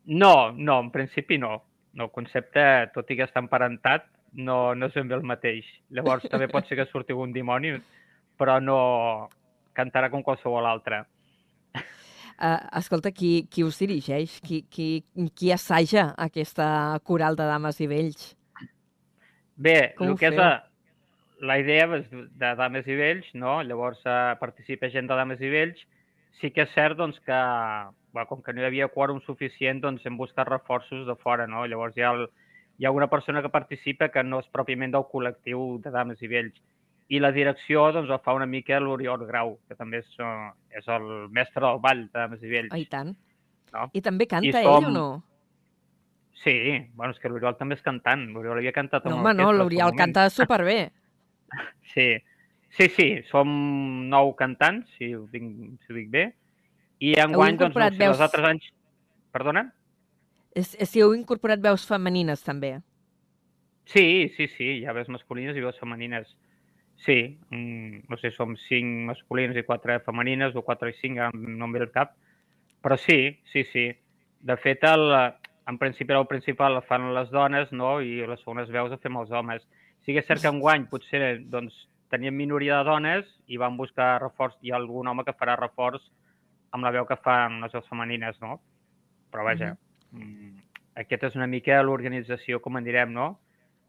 No, 0.06 0.52
no, 0.52 0.80
en 0.84 0.90
principi 0.94 1.38
no. 1.42 1.62
No, 1.94 2.08
el 2.08 2.12
concepte, 2.16 2.64
tot 2.96 3.10
i 3.12 3.18
que 3.20 3.26
està 3.28 3.42
emparentat, 3.44 4.06
no, 4.40 4.74
no 4.76 4.88
és 4.88 4.96
ben 4.96 5.10
bé 5.10 5.18
el 5.18 5.26
mateix. 5.28 5.68
Llavors 5.92 6.28
també 6.32 6.48
pot 6.52 6.68
ser 6.68 6.78
que 6.80 6.88
surti 6.88 7.16
algun 7.16 7.34
dimoni, 7.36 7.74
però 8.40 8.60
no 8.64 8.78
cantarà 9.78 10.12
com 10.12 10.24
qualsevol 10.24 10.68
altre. 10.68 11.04
Uh, 12.42 12.58
escolta, 12.80 13.12
qui, 13.14 13.46
qui 13.52 13.64
us 13.64 13.78
dirigeix? 13.78 14.40
Qui, 14.42 14.64
qui, 14.72 15.04
qui 15.38 15.52
assaja 15.54 16.08
aquesta 16.18 16.98
coral 17.06 17.36
de 17.38 17.46
dames 17.46 17.82
i 17.84 17.90
vells? 17.92 18.32
Bé, 19.62 19.94
Com 20.00 20.14
el 20.14 20.18
que 20.18 20.32
és 20.32 20.34
feu? 20.34 20.42
la, 20.42 20.71
la 21.42 21.58
idea 21.60 21.88
és 21.98 22.06
de 22.12 22.52
dames 22.56 22.86
i 22.88 22.96
vells, 22.96 23.28
no? 23.34 23.60
Llavors 23.66 24.02
eh, 24.06 24.36
participa 24.40 24.90
gent 24.94 25.08
de 25.10 25.18
dames 25.18 25.42
i 25.42 25.50
vells. 25.50 25.80
Sí 26.40 26.52
que 26.54 26.64
és 26.66 26.74
cert 26.74 26.98
doncs, 26.98 27.18
que, 27.26 27.40
bé, 28.14 28.26
com 28.30 28.42
que 28.46 28.54
no 28.54 28.62
hi 28.64 28.68
havia 28.70 28.88
quòrum 28.94 29.20
suficient, 29.26 29.82
doncs 29.84 30.06
hem 30.06 30.18
buscat 30.18 30.48
reforços 30.50 31.06
de 31.08 31.16
fora, 31.22 31.48
no? 31.50 31.66
Llavors 31.70 31.98
hi 31.98 32.06
ha, 32.06 32.12
el, 32.18 32.28
hi 32.78 32.86
ha 32.86 32.92
una 32.94 33.10
persona 33.10 33.42
que 33.42 33.50
participa 33.54 34.10
que 34.14 34.24
no 34.24 34.40
és 34.42 34.48
pròpiament 34.54 34.94
del 34.94 35.06
col·lectiu 35.12 35.80
de 35.84 35.92
dames 35.94 36.22
i 36.22 36.30
vells. 36.32 36.62
I 37.12 37.20
la 37.20 37.34
direcció 37.36 37.90
doncs, 37.92 38.10
el 38.10 38.22
fa 38.24 38.34
una 38.38 38.48
mica 38.48 38.80
l'Oriol 38.80 39.26
Grau, 39.28 39.58
que 39.68 39.76
també 39.76 40.00
és, 40.06 40.14
eh, 40.22 40.78
és 40.80 40.88
el 40.88 41.10
mestre 41.30 41.66
del 41.66 41.82
ball 41.84 42.06
de 42.08 42.16
dames 42.20 42.42
i 42.46 42.54
vells. 42.54 42.72
Oh, 42.72 42.80
I 42.80 42.86
tant. 42.86 43.12
No? 43.74 43.90
I 43.94 44.02
també 44.02 44.28
canta 44.28 44.48
I 44.48 44.54
ell 44.64 44.68
o 44.70 44.80
som- 44.82 44.94
no? 44.94 45.08
Sí, 46.44 46.56
bueno, 46.96 47.14
és 47.14 47.20
que 47.20 47.30
l'Oriol 47.30 47.58
també 47.58 47.76
és 47.76 47.84
cantant. 47.86 48.24
L'Oriol 48.34 48.58
havia 48.58 48.72
cantat 48.74 49.06
No, 49.06 49.18
home, 49.20 49.34
no, 49.38 49.52
l'Oriol 49.54 49.94
canta 49.98 50.30
superbé. 50.34 50.92
Sí, 51.94 52.08
sí, 52.78 52.88
sí, 52.96 53.08
som 53.30 53.50
nou 54.10 54.34
cantants, 54.40 54.90
si 54.98 55.12
ho 55.16 55.26
dic, 55.32 55.44
si 55.84 55.92
ho 55.92 55.98
dic 55.98 56.10
bé, 56.14 56.26
i 57.02 57.16
enguany, 57.20 57.58
doncs, 57.58 57.76
no 57.76 57.88
incorporat 57.88 57.98
sé, 57.98 58.06
els 58.06 58.18
veus- 58.18 58.28
altres 58.30 58.48
anys... 58.54 58.70
Perdona? 59.32 59.66
Si 60.60 61.00
heu 61.00 61.14
incorporat 61.16 61.62
veus 61.64 61.86
femenines, 61.88 62.42
també. 62.44 62.78
Sí, 63.88 64.32
sí, 64.36 64.48
sí, 64.56 64.68
hi 64.80 64.86
ha 64.86 64.94
veus 64.96 65.10
masculines 65.12 65.56
i 65.58 65.64
veus 65.64 65.80
femenines. 65.80 66.30
Sí, 67.02 67.40
mm, 67.50 68.04
no 68.12 68.18
sé, 68.22 68.30
som 68.36 68.54
cinc 68.68 69.08
masculines 69.08 69.58
i 69.58 69.64
quatre 69.66 70.00
femenines, 70.06 70.56
o 70.56 70.62
quatre 70.62 70.92
i 70.92 70.98
cinc, 71.00 71.18
ara 71.18 71.32
no 71.34 71.66
em 71.66 71.72
ve 71.74 71.80
el 71.88 71.92
cap, 71.96 72.14
però 72.84 72.98
sí, 73.00 73.40
sí, 73.52 73.64
sí. 73.72 73.88
De 74.42 74.58
fet, 74.58 74.84
el, 74.86 75.08
en 75.72 75.80
principi 75.82 76.14
el 76.14 76.28
principal 76.30 76.78
el 76.78 76.86
fan 76.86 77.08
les 77.16 77.32
dones, 77.34 77.72
no?, 77.72 77.96
i 78.02 78.22
les 78.28 78.44
segones 78.44 78.70
veus 78.70 78.92
les 78.94 79.02
fem 79.02 79.18
els 79.18 79.32
homes. 79.32 79.66
Sí 80.06 80.14
que 80.14 80.24
és 80.24 80.28
cert 80.28 80.42
que 80.42 80.50
enguany 80.50 80.88
potser 80.90 81.22
doncs, 81.52 81.76
teníem 82.12 82.36
minoria 82.36 82.82
de 82.82 82.90
dones 82.90 83.30
i 83.48 83.60
vam 83.62 83.78
buscar 83.80 84.20
reforç. 84.22 84.58
Hi 84.62 84.74
ha 84.74 84.80
algun 84.80 85.08
home 85.08 85.24
que 85.28 85.36
farà 85.38 85.56
reforç 85.60 86.04
amb 86.76 86.86
la 86.88 86.92
veu 86.96 87.06
que 87.08 87.20
fan 87.24 87.60
les 87.64 87.74
veus 87.76 87.88
femenines, 87.90 88.40
no? 88.42 88.60
Però 89.32 89.44
vaja, 89.48 89.76
mm 90.12 90.22
-hmm. 90.22 90.52
aquesta 90.96 91.28
és 91.28 91.36
una 91.36 91.48
mica 91.48 91.82
l'organització, 91.84 92.60
com 92.62 92.78
en 92.78 92.84
direm, 92.84 93.14
no? 93.14 93.40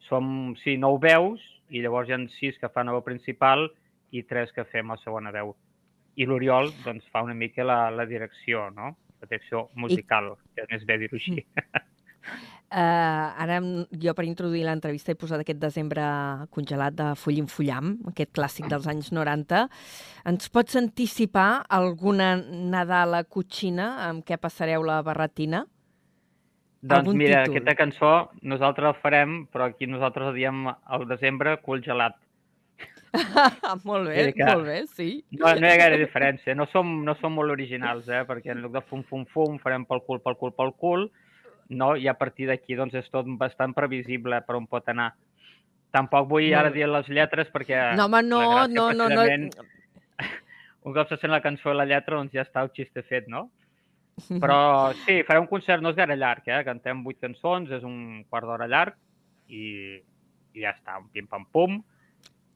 Som, 0.08 0.54
sí, 0.56 0.76
nou 0.76 0.98
veus 0.98 1.40
i 1.70 1.80
llavors 1.80 2.08
hi 2.08 2.12
ha 2.12 2.28
sis 2.28 2.58
que 2.58 2.68
fan 2.68 2.86
la 2.86 2.92
veu 2.92 3.02
principal 3.02 3.70
i 4.10 4.22
tres 4.22 4.52
que 4.52 4.64
fem 4.64 4.88
la 4.88 4.96
segona 4.96 5.30
veu. 5.30 5.56
I 6.16 6.26
l'Oriol 6.26 6.72
doncs, 6.84 7.06
fa 7.08 7.22
una 7.22 7.34
mica 7.34 7.64
la, 7.64 7.90
la 7.90 8.04
direcció, 8.06 8.70
no? 8.70 8.96
La 9.20 9.26
direcció 9.26 9.68
musical, 9.74 10.36
I... 10.36 10.54
que 10.54 10.62
és 10.62 10.68
més 10.70 10.84
bé 10.84 10.98
dir-ho 10.98 11.16
així. 11.16 11.46
Uh, 12.72 13.28
ara 13.36 13.58
jo 14.00 14.14
per 14.16 14.24
introduir 14.24 14.62
l'entrevista 14.64 15.12
he 15.12 15.18
posat 15.20 15.42
aquest 15.42 15.58
desembre 15.60 16.04
congelat 16.56 16.94
de 16.96 17.10
Full 17.20 17.42
in 17.42 17.48
Fullam, 17.52 17.98
aquest 18.08 18.32
clàssic 18.38 18.70
dels 18.72 18.86
anys 18.88 19.10
90. 19.12 19.66
Ens 20.32 20.48
pots 20.48 20.78
anticipar 20.80 21.66
alguna 21.68 22.30
Nadal 22.40 23.18
a 23.18 23.22
Cotxina 23.28 23.90
amb 24.06 24.24
què 24.24 24.40
passareu 24.40 24.86
la 24.88 25.02
barretina? 25.04 25.66
Doncs 26.82 27.04
Algun 27.04 27.20
mira, 27.20 27.42
títol? 27.44 27.58
aquesta 27.58 27.74
cançó 27.78 28.12
nosaltres 28.54 28.88
la 28.88 29.00
farem, 29.04 29.42
però 29.52 29.68
aquí 29.68 29.86
nosaltres 29.86 30.30
la 30.30 30.34
diem 30.34 30.64
al 30.72 31.04
desembre 31.10 31.58
congelat. 31.62 32.16
molt 33.84 34.08
bé, 34.08 34.30
que 34.32 34.48
molt 34.48 34.64
bé, 34.66 34.78
sí. 34.96 35.10
No, 35.36 35.52
no 35.52 35.68
hi 35.68 35.74
ha 35.74 35.78
gaire 35.78 36.00
diferència. 36.00 36.56
No 36.56 36.66
som, 36.72 36.90
no 37.04 37.14
som 37.20 37.36
molt 37.36 37.52
originals, 37.52 38.08
eh? 38.08 38.24
perquè 38.26 38.56
en 38.56 38.64
lloc 38.64 38.74
de 38.74 38.82
fum, 38.88 39.04
fum, 39.06 39.28
fum, 39.30 39.60
farem 39.62 39.84
pel 39.86 40.02
cul, 40.08 40.22
pel 40.24 40.40
cul, 40.40 40.56
pel 40.56 40.72
cul, 40.80 41.06
no? 41.76 41.94
i 41.96 42.08
a 42.08 42.14
partir 42.18 42.48
d'aquí 42.50 42.76
doncs, 42.78 42.94
és 42.98 43.08
tot 43.12 43.28
bastant 43.40 43.74
previsible 43.76 44.40
per 44.46 44.56
on 44.58 44.68
pot 44.70 44.88
anar. 44.92 45.12
Tampoc 45.92 46.28
vull 46.30 46.52
ara 46.56 46.70
dir 46.72 46.86
les 46.88 47.08
lletres 47.12 47.50
perquè... 47.52 47.78
No, 47.98 48.06
home, 48.08 48.22
no, 48.24 48.42
no, 48.68 48.90
no, 48.96 49.08
no. 49.12 49.24
Un 50.86 50.94
cop 50.96 51.10
se 51.10 51.18
sent 51.20 51.30
la 51.30 51.42
cançó 51.44 51.72
i 51.72 51.78
la 51.78 51.86
lletra, 51.86 52.16
doncs 52.16 52.32
ja 52.34 52.46
està 52.46 52.62
el 52.64 52.72
xiste 52.74 53.04
fet, 53.06 53.28
no? 53.30 53.50
Però 54.40 54.56
sí, 55.04 55.20
faré 55.28 55.40
un 55.40 55.48
concert, 55.50 55.82
no 55.84 55.92
és 55.92 55.98
gaire 55.98 56.16
llarg, 56.18 56.48
eh? 56.48 56.62
Cantem 56.66 57.04
vuit 57.04 57.20
cançons, 57.22 57.70
és 57.70 57.84
un 57.86 58.24
quart 58.30 58.48
d'hora 58.48 58.68
llarg 58.70 58.96
i, 59.48 60.00
i 60.56 60.64
ja 60.64 60.72
està, 60.74 60.98
un 60.98 61.10
pim-pam-pum. 61.14 61.78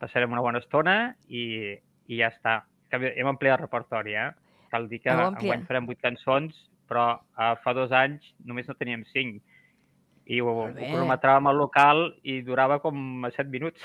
Passarem 0.01 0.33
una 0.35 0.43
bona 0.45 0.61
estona 0.65 0.97
i, 1.29 1.77
i 2.09 2.19
ja 2.19 2.33
està. 2.33 2.59
Hem 2.93 3.31
ampliat 3.31 3.61
el 3.61 3.67
repertori, 3.67 4.17
eh? 4.19 4.31
Cal 4.73 4.89
dir 4.91 5.01
que 5.05 5.13
enguany 5.13 5.63
farem 5.69 5.87
vuit 5.89 6.01
cançons 6.03 6.57
però 6.89 7.17
uh, 7.19 7.55
fa 7.63 7.75
dos 7.77 7.93
anys 7.95 8.33
només 8.45 8.69
no 8.69 8.79
teníem 8.79 9.05
cinc. 9.13 9.43
I 10.27 10.41
ho, 10.43 10.51
ho 10.51 10.71
cronometràvem 10.75 11.47
al 11.47 11.61
local 11.61 12.09
i 12.27 12.41
durava 12.43 12.81
com 12.83 13.27
7 13.31 13.47
minuts. 13.53 13.83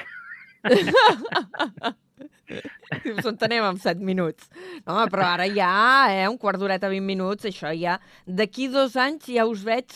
On 3.26 3.38
anem 3.46 3.64
amb 3.64 3.80
7 3.82 4.02
minuts? 4.04 4.50
No, 4.86 4.98
però 5.12 5.28
ara 5.36 5.46
ja, 5.50 5.72
eh, 6.12 6.28
un 6.30 6.38
quart 6.42 6.60
d'horeta, 6.60 6.90
20 6.92 7.06
minuts, 7.06 7.48
això 7.50 7.72
ja... 7.78 8.00
D'aquí 8.26 8.68
dos 8.74 8.98
anys 9.00 9.30
ja 9.32 9.46
us 9.50 9.64
veig 9.66 9.94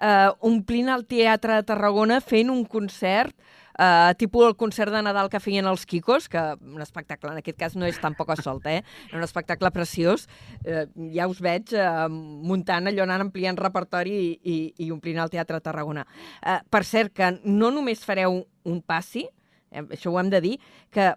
eh, 0.00 0.30
omplint 0.46 0.88
el 0.94 1.04
Teatre 1.10 1.58
de 1.58 1.66
Tarragona 1.68 2.20
fent 2.24 2.50
un 2.54 2.64
concert 2.64 3.34
Uh, 3.78 4.10
tipus 4.18 4.42
el 4.42 4.56
concert 4.58 4.90
de 4.90 5.00
Nadal 5.06 5.28
que 5.30 5.38
feien 5.38 5.68
els 5.70 5.84
Kikos, 5.86 6.26
que 6.28 6.40
un 6.58 6.82
espectacle, 6.82 7.30
en 7.30 7.38
aquest 7.38 7.58
cas 7.60 7.76
no 7.78 7.86
és 7.86 8.00
tampoc 8.02 8.32
a 8.34 8.36
solta, 8.40 8.72
eh? 8.74 8.82
Era 9.06 9.20
un 9.20 9.26
espectacle 9.26 9.70
preciós. 9.70 10.26
Uh, 10.66 10.82
ja 11.14 11.28
us 11.30 11.38
veig 11.44 11.70
uh, 11.78 12.08
muntant 12.10 12.90
allò, 12.90 13.06
anant 13.06 13.28
ampliant 13.28 13.60
repertori 13.60 14.16
i, 14.18 14.28
i, 14.42 14.58
i 14.82 14.90
omplint 14.90 15.22
el 15.22 15.30
Teatre 15.30 15.62
Tarragona. 15.62 16.02
Uh, 16.42 16.58
per 16.66 16.82
cert, 16.82 17.14
que 17.14 17.30
no 17.46 17.70
només 17.70 18.02
fareu 18.02 18.42
un 18.66 18.82
passi, 18.82 19.28
eh, 19.70 19.86
això 19.86 20.10
ho 20.10 20.18
hem 20.18 20.34
de 20.34 20.42
dir, 20.42 20.56
que 20.90 21.12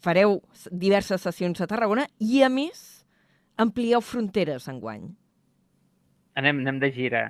fareu 0.00 0.38
diverses 0.70 1.28
sessions 1.28 1.60
a 1.60 1.68
Tarragona 1.68 2.08
i, 2.18 2.40
a 2.40 2.48
més, 2.48 3.04
amplieu 3.60 4.00
fronteres 4.00 4.68
enguany. 4.72 5.10
Anem, 6.38 6.62
anem 6.64 6.80
de 6.80 6.94
gira. 6.94 7.26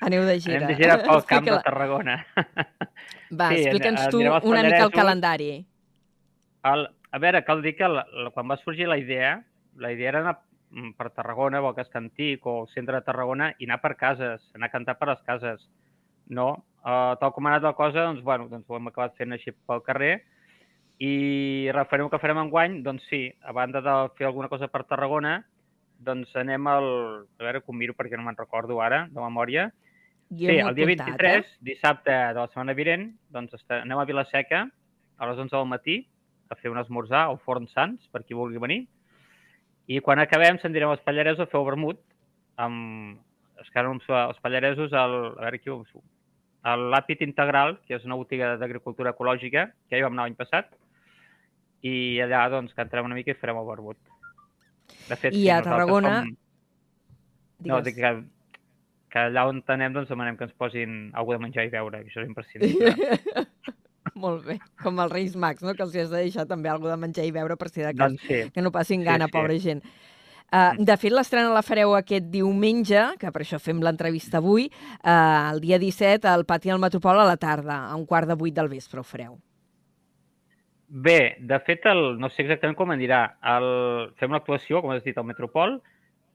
Aneu 0.00 0.24
de 0.24 0.38
gira. 0.40 0.60
Anem 0.62 0.72
de 0.72 0.76
gira 0.78 0.96
pel 1.02 1.24
camp 1.30 1.48
de 1.48 1.58
Tarragona. 1.64 2.16
Va, 3.30 3.50
sí, 3.52 3.66
explica'ns 3.66 4.08
tu 4.12 4.22
una 4.24 4.62
mica 4.64 4.84
el 4.86 4.94
calendari. 4.94 5.50
El, 6.70 6.86
a 7.10 7.18
veure, 7.20 7.42
cal 7.44 7.60
dir 7.64 7.74
que 7.76 7.88
la, 7.88 8.06
la, 8.24 8.32
quan 8.34 8.48
va 8.50 8.56
sorgir 8.62 8.88
la 8.88 8.98
idea, 9.00 9.34
la 9.80 9.92
idea 9.92 10.10
era 10.14 10.22
anar 10.24 10.38
mm, 10.70 10.94
per 10.96 11.10
Tarragona, 11.10 11.60
o 11.60 11.68
a 11.68 11.86
Antic, 12.00 12.46
o 12.46 12.62
al 12.62 12.68
centre 12.72 12.96
de 12.96 13.04
Tarragona, 13.04 13.52
i 13.58 13.68
anar 13.68 13.80
per 13.82 13.96
cases, 13.96 14.42
anar 14.54 14.68
a 14.68 14.74
cantar 14.74 14.96
per 14.98 15.08
les 15.08 15.22
cases. 15.26 15.68
No? 16.28 16.64
Uh, 16.80 17.16
tal 17.20 17.32
com 17.36 17.46
ha 17.46 17.54
anat 17.54 17.68
la 17.68 17.76
cosa, 17.76 18.06
doncs, 18.08 18.22
bueno, 18.24 18.48
doncs 18.48 18.68
ho 18.68 18.76
hem 18.76 18.88
acabat 18.88 19.16
fent 19.18 19.32
així 19.36 19.52
pel 19.52 19.84
carrer, 19.84 20.14
i 21.00 21.68
referent 21.72 22.08
que 22.12 22.20
farem 22.20 22.40
enguany, 22.40 22.80
doncs 22.84 23.04
sí, 23.08 23.26
a 23.44 23.52
banda 23.56 23.80
de 23.84 23.94
fer 24.16 24.28
alguna 24.28 24.48
cosa 24.48 24.68
per 24.68 24.84
Tarragona, 24.88 25.42
doncs 26.00 26.32
anem 26.36 26.66
al... 26.72 26.88
A 27.38 27.44
veure, 27.44 27.60
com 27.64 27.76
miro 27.76 27.96
perquè 27.96 28.16
no 28.16 28.24
me'n 28.24 28.38
recordo 28.38 28.80
ara, 28.84 29.06
de 29.12 29.20
memòria, 29.20 29.68
sí, 30.30 30.58
el 30.58 30.74
dia 30.74 30.86
23, 30.86 31.44
eh? 31.44 31.58
dissabte 31.60 32.10
de 32.10 32.38
la 32.38 32.46
setmana 32.48 32.76
vinent, 32.78 33.08
doncs 33.34 33.64
anem 33.80 33.98
a 33.98 34.06
Vilaseca 34.06 34.62
a 35.18 35.28
les 35.28 35.38
11 35.38 35.56
del 35.56 35.68
matí 35.68 35.96
a 36.50 36.56
fer 36.58 36.70
un 36.70 36.78
esmorzar 36.78 37.26
al 37.26 37.38
Forn 37.44 37.68
Sants, 37.70 38.06
per 38.10 38.24
qui 38.24 38.34
vulgui 38.34 38.62
venir. 38.62 38.84
I 39.90 40.00
quan 40.02 40.22
acabem 40.22 40.58
se'n 40.58 40.74
direm 40.74 40.90
als 40.90 41.02
Pallaresos 41.06 41.46
a 41.46 41.50
fer 41.50 41.58
el 41.60 41.66
vermut 41.66 42.00
amb 42.62 43.18
es 43.60 43.68
queden 43.74 44.00
els 44.00 44.40
Pallaresos 44.42 44.92
al, 44.96 45.16
a 45.36 45.44
veure 45.44 45.60
qui 45.60 45.70
ho 45.70 45.82
a 46.62 46.76
l'Àpid 46.76 47.22
Integral, 47.24 47.78
que 47.86 47.96
és 47.96 48.04
una 48.04 48.18
botiga 48.20 48.54
d'agricultura 48.60 49.14
ecològica, 49.14 49.70
que 49.88 49.96
ja 49.96 50.00
hi 50.00 50.04
vam 50.04 50.16
anar 50.16 50.26
l'any 50.28 50.36
passat, 50.36 50.74
i 51.86 52.20
allà 52.20 52.42
doncs 52.52 52.76
cantarem 52.76 53.08
una 53.08 53.16
mica 53.16 53.32
i 53.32 53.38
farem 53.40 53.60
el 53.60 53.68
vermut. 53.68 53.96
De 55.08 55.16
fet, 55.16 55.36
I 55.36 55.48
a 55.54 55.60
Tarragona... 55.64 56.20
Som... 56.20 56.36
No, 57.68 57.80
dic 57.84 57.96
que 57.96 58.12
que 59.10 59.26
allà 59.26 59.46
on 59.50 59.60
anem 59.74 59.94
doncs 59.96 60.10
demanem 60.12 60.38
que 60.38 60.46
ens 60.46 60.56
posin 60.58 61.10
alguna 61.18 61.38
de 61.38 61.46
menjar 61.48 61.66
i 61.66 61.72
beure, 61.72 62.02
que 62.02 62.12
això 62.12 62.22
és 62.22 62.30
imprescindible. 62.30 62.94
Molt 64.20 64.46
bé, 64.46 64.56
com 64.82 64.98
els 65.02 65.12
Reis 65.12 65.34
Mags, 65.36 65.64
no? 65.64 65.74
que 65.74 65.84
els 65.84 65.96
has 65.96 66.12
de 66.12 66.22
deixar 66.24 66.46
també 66.48 66.70
alguna 66.70 66.96
de 66.96 67.02
menjar 67.04 67.26
i 67.26 67.34
beure 67.34 67.56
per 67.56 67.68
si 67.70 67.82
de 67.82 67.92
cas, 67.92 68.14
doncs 68.14 68.24
sí. 68.26 68.40
que 68.54 68.64
no 68.64 68.72
passin 68.74 69.04
gana, 69.06 69.26
sí, 69.26 69.32
sí. 69.32 69.36
pobra 69.38 69.58
gent. 69.60 69.84
Uh, 70.50 70.74
de 70.82 70.96
fet, 70.98 71.12
l'estrena 71.14 71.52
la 71.54 71.62
fareu 71.62 71.92
aquest 71.94 72.26
diumenge, 72.32 73.04
que 73.20 73.30
per 73.30 73.44
això 73.44 73.60
fem 73.62 73.78
l'entrevista 73.86 74.40
avui, 74.40 74.66
uh, 74.66 75.52
el 75.52 75.60
dia 75.62 75.78
17, 75.78 76.26
al 76.26 76.42
pati 76.48 76.72
del 76.72 76.82
Metropol 76.82 77.22
a 77.22 77.28
la 77.28 77.36
tarda, 77.38 77.84
a 77.86 77.94
un 77.94 78.02
quart 78.06 78.26
de 78.26 78.34
vuit 78.34 78.56
del 78.56 78.70
vespre 78.72 78.98
ho 78.98 79.06
fareu. 79.06 79.36
Bé, 80.90 81.36
de 81.38 81.60
fet, 81.62 81.86
el, 81.86 82.16
no 82.18 82.32
sé 82.34 82.42
exactament 82.42 82.74
com 82.74 82.90
en 82.90 82.98
dirà. 82.98 83.22
El, 83.46 83.70
fem 84.18 84.34
l'actuació, 84.34 84.82
com 84.82 84.90
has 84.90 85.04
dit, 85.06 85.14
al 85.14 85.28
Metropol, 85.28 85.78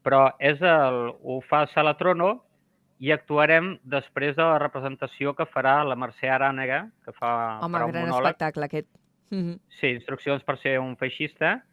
però 0.07 0.29
és 0.39 0.63
el, 0.63 1.01
ho 1.19 1.41
fa 1.49 1.65
Sala 1.73 1.97
Trono, 1.99 2.44
i 3.03 3.11
actuarem 3.11 3.73
després 3.83 4.35
de 4.37 4.43
la 4.43 4.59
representació 4.61 5.33
que 5.35 5.47
farà 5.49 5.81
la 5.83 5.97
Mercè 5.99 6.29
Arànega, 6.31 6.85
que 7.03 7.11
fa, 7.15 7.31
Home, 7.65 7.75
farà 7.75 7.87
un 7.89 7.91
gran 7.91 8.07
monòleg. 8.07 8.31
espectacle 8.31 8.65
aquest. 8.65 8.87
Mm 9.31 9.41
-hmm. 9.41 9.59
Sí, 9.79 9.87
instruccions 9.87 10.43
per 10.43 10.57
ser 10.57 10.79
un 10.79 10.95
feixista. 10.95 11.63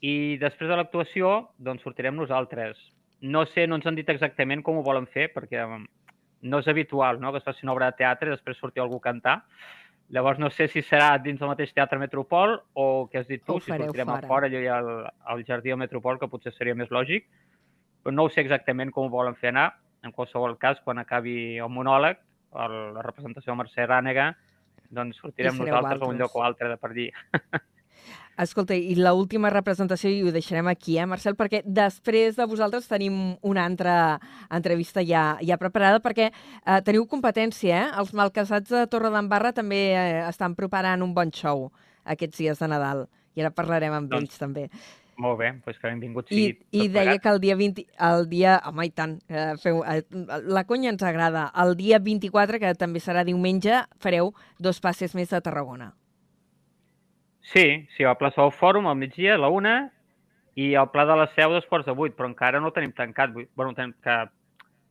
I 0.00 0.36
després 0.38 0.68
de 0.68 0.76
l'actuació, 0.76 1.50
doncs 1.56 1.82
sortirem 1.82 2.16
nosaltres. 2.16 2.76
No 3.20 3.46
sé, 3.46 3.66
no 3.66 3.76
ens 3.76 3.86
han 3.86 3.94
dit 3.94 4.08
exactament 4.08 4.62
com 4.62 4.76
ho 4.76 4.82
volen 4.82 5.06
fer, 5.06 5.32
perquè 5.32 5.64
um, 5.64 5.86
no 6.42 6.58
és 6.58 6.68
habitual 6.68 7.20
no? 7.20 7.30
que 7.30 7.38
es 7.38 7.44
faci 7.44 7.60
una 7.62 7.72
obra 7.72 7.86
de 7.86 7.96
teatre 7.96 8.28
i 8.28 8.32
després 8.32 8.58
sortir 8.58 8.82
algú 8.82 8.96
a 8.96 9.00
cantar. 9.00 9.44
Llavors 10.08 10.38
no 10.38 10.50
sé 10.50 10.68
si 10.68 10.82
serà 10.82 11.22
dins 11.22 11.38
del 11.38 11.48
mateix 11.48 11.72
Teatre 11.72 11.98
Metropol 11.98 12.60
o 12.74 13.08
què 13.08 13.20
has 13.20 13.28
dit 13.28 13.42
tu, 13.44 13.60
si 13.60 13.70
sortirem 13.70 14.06
fora. 14.06 14.18
a 14.18 14.26
fora, 14.26 14.46
allò 14.46 14.58
el, 14.58 15.10
el 15.32 15.44
Jardí 15.44 15.68
del 15.68 15.78
Metropol, 15.78 16.18
que 16.18 16.28
potser 16.28 16.52
seria 16.52 16.74
més 16.74 16.90
lògic. 16.90 17.24
Però 18.02 18.12
no 18.12 18.24
ho 18.24 18.28
sé 18.28 18.40
exactament 18.40 18.90
com 18.90 19.06
ho 19.06 19.08
volen 19.08 19.34
fer 19.34 19.48
anar 19.48 19.72
en 20.02 20.12
qualsevol 20.12 20.56
cas, 20.58 20.80
quan 20.84 20.98
acabi 21.02 21.58
el 21.58 21.70
monòleg, 21.72 22.18
el, 22.52 22.78
la 22.96 23.04
representació 23.04 23.52
de 23.52 23.60
Mercè 23.62 23.86
Rànega, 23.86 24.32
doncs 24.92 25.20
sortirem 25.22 25.56
nosaltres 25.56 26.02
a 26.02 26.08
un 26.10 26.18
lloc 26.20 26.34
o 26.36 26.42
altre 26.44 26.68
de 26.72 26.80
per 26.80 26.90
allí. 26.90 27.08
Escolta, 28.42 28.72
i 28.72 28.94
l 28.96 29.10
última 29.12 29.50
representació, 29.52 30.08
i 30.08 30.22
ho 30.24 30.32
deixarem 30.32 30.66
aquí, 30.70 30.96
eh, 30.98 31.04
Marcel, 31.06 31.36
perquè 31.36 31.60
després 31.64 32.38
de 32.38 32.46
vosaltres 32.48 32.88
tenim 32.88 33.36
una 33.44 33.66
altra 33.68 33.96
entrevista 34.48 35.04
ja, 35.04 35.36
ja 35.44 35.58
preparada, 35.60 36.00
perquè 36.00 36.30
eh, 36.30 36.80
teniu 36.86 37.04
competència, 37.06 37.82
eh? 37.82 37.90
Els 38.00 38.14
malcasats 38.16 38.72
de 38.72 38.86
Torre 38.88 39.12
d'Embarra 39.12 39.52
també 39.52 39.82
eh, 39.92 40.22
estan 40.24 40.56
preparant 40.56 41.04
un 41.04 41.12
bon 41.14 41.32
show 41.36 41.68
aquests 42.04 42.40
dies 42.40 42.58
de 42.58 42.70
Nadal, 42.72 43.04
i 43.36 43.44
ara 43.44 43.52
parlarem 43.52 44.00
amb 44.00 44.10
doncs, 44.10 44.32
ells 44.32 44.40
també. 44.40 44.66
Molt 45.20 45.38
bé, 45.38 45.50
doncs 45.64 45.78
que 45.78 45.90
benvingut 45.90 46.30
I, 46.32 46.44
I 46.72 46.86
deia 46.92 47.18
que 47.20 47.30
el 47.30 47.40
dia 47.42 47.56
20... 47.58 47.84
El 48.08 48.28
dia... 48.30 48.56
Home, 48.68 48.86
i 48.88 48.92
tant. 48.96 49.16
Eh, 49.28 49.52
feu, 49.60 49.82
eh, 49.84 50.00
la 50.48 50.64
conya 50.68 50.92
ens 50.92 51.02
agrada. 51.04 51.48
El 51.62 51.74
dia 51.76 52.00
24, 52.02 52.60
que 52.62 52.72
també 52.80 53.02
serà 53.02 53.24
diumenge, 53.28 53.82
fareu 54.02 54.32
dos 54.62 54.80
passes 54.80 55.14
més 55.18 55.32
a 55.32 55.42
Tarragona. 55.44 55.92
Sí, 57.52 57.84
sí, 57.96 58.04
a 58.04 58.12
la 58.12 58.18
plaça 58.20 58.40
del 58.40 58.54
Fòrum 58.56 58.88
al 58.88 58.96
migdia, 58.96 59.36
a 59.36 59.42
la 59.42 59.50
una, 59.52 59.74
i 60.56 60.72
al 60.78 60.88
Pla 60.94 61.04
de 61.08 61.18
la 61.18 61.28
Seu 61.34 61.52
dos 61.52 61.66
quarts 61.68 61.88
de 61.88 61.96
vuit, 61.96 62.14
però 62.16 62.30
encara 62.30 62.62
no 62.62 62.72
tenim 62.72 62.94
tancat. 62.96 63.34
Bueno, 63.34 63.74
tenim 63.76 63.94
que... 64.04 64.22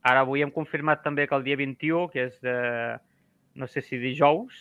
Ara 0.02 0.24
avui 0.26 0.42
hem 0.42 0.50
confirmat 0.54 1.04
també 1.06 1.28
que 1.30 1.38
el 1.38 1.44
dia 1.46 1.58
21, 1.58 2.08
que 2.14 2.28
és 2.30 2.38
de... 2.46 2.56
no 3.54 3.68
sé 3.68 3.82
si 3.84 4.00
dijous, 4.00 4.56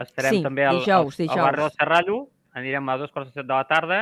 estarem 0.00 0.38
sí, 0.38 0.42
també 0.44 0.64
al, 0.64 0.78
dijous, 0.78 1.18
al, 1.20 1.32
al 1.34 1.42
barri 1.42 1.62
del 1.64 1.72
Serrallo, 1.74 2.20
anirem 2.56 2.88
a 2.88 2.96
dos 2.96 3.10
quarts 3.12 3.32
de 3.32 3.40
set 3.40 3.48
de 3.48 3.52
la 3.52 3.66
tarda 3.68 3.98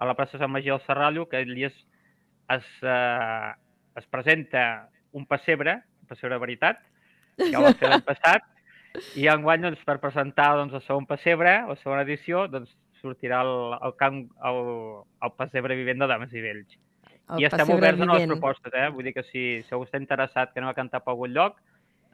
a 0.00 0.08
la 0.08 0.16
plaça 0.16 0.40
Sant 0.40 0.50
Magí 0.52 0.72
del 0.72 0.80
Serrallo, 0.86 1.28
que 1.28 1.42
allí 1.42 1.66
es, 1.68 1.76
es, 2.48 2.66
eh, 2.82 3.50
es 4.00 4.06
presenta 4.08 4.88
un 5.12 5.26
pessebre, 5.26 5.82
un 6.00 6.08
pessebre 6.08 6.34
de 6.34 6.40
veritat, 6.40 6.80
ja 7.40 7.60
ho 7.60 7.66
va 7.66 7.74
fer 7.76 7.90
l'any 7.92 8.04
passat, 8.06 8.46
i 9.20 9.28
enguany, 9.30 9.62
doncs, 9.68 9.82
per 9.86 10.00
presentar 10.02 10.54
doncs, 10.58 10.74
el 10.78 10.84
segon 10.86 11.06
pessebre, 11.06 11.52
la 11.68 11.76
segona 11.82 12.06
edició, 12.06 12.46
doncs, 12.50 12.72
sortirà 13.00 13.42
el, 13.44 13.54
el, 13.80 13.96
camp, 14.00 14.22
el, 14.48 14.62
el 15.24 15.34
pessebre 15.38 15.76
vivent 15.78 16.02
de 16.02 16.08
Dames 16.10 16.32
i 16.36 16.44
Vells. 16.44 16.78
El 17.30 17.44
I 17.44 17.46
estem 17.48 17.70
oberts 17.72 18.00
a 18.00 18.08
noves 18.08 18.24
vivent. 18.24 18.34
propostes, 18.34 18.74
eh? 18.76 18.88
Vull 18.92 19.06
dir 19.08 19.14
que 19.16 19.24
si, 19.28 19.44
si 19.64 19.74
algú 19.76 19.86
està 19.86 20.00
interessat 20.00 20.52
que 20.52 20.60
anem 20.60 20.72
a 20.72 20.76
cantar 20.76 21.02
per 21.04 21.14
algun 21.14 21.32
lloc, 21.36 21.60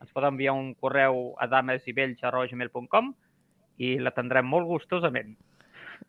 ens 0.02 0.12
pot 0.12 0.26
enviar 0.28 0.54
un 0.58 0.74
correu 0.74 1.32
a 1.40 1.48
damesivells.com 1.50 3.14
i 3.82 3.96
l'atendrem 4.02 4.46
molt 4.48 4.68
gustosament. 4.68 5.34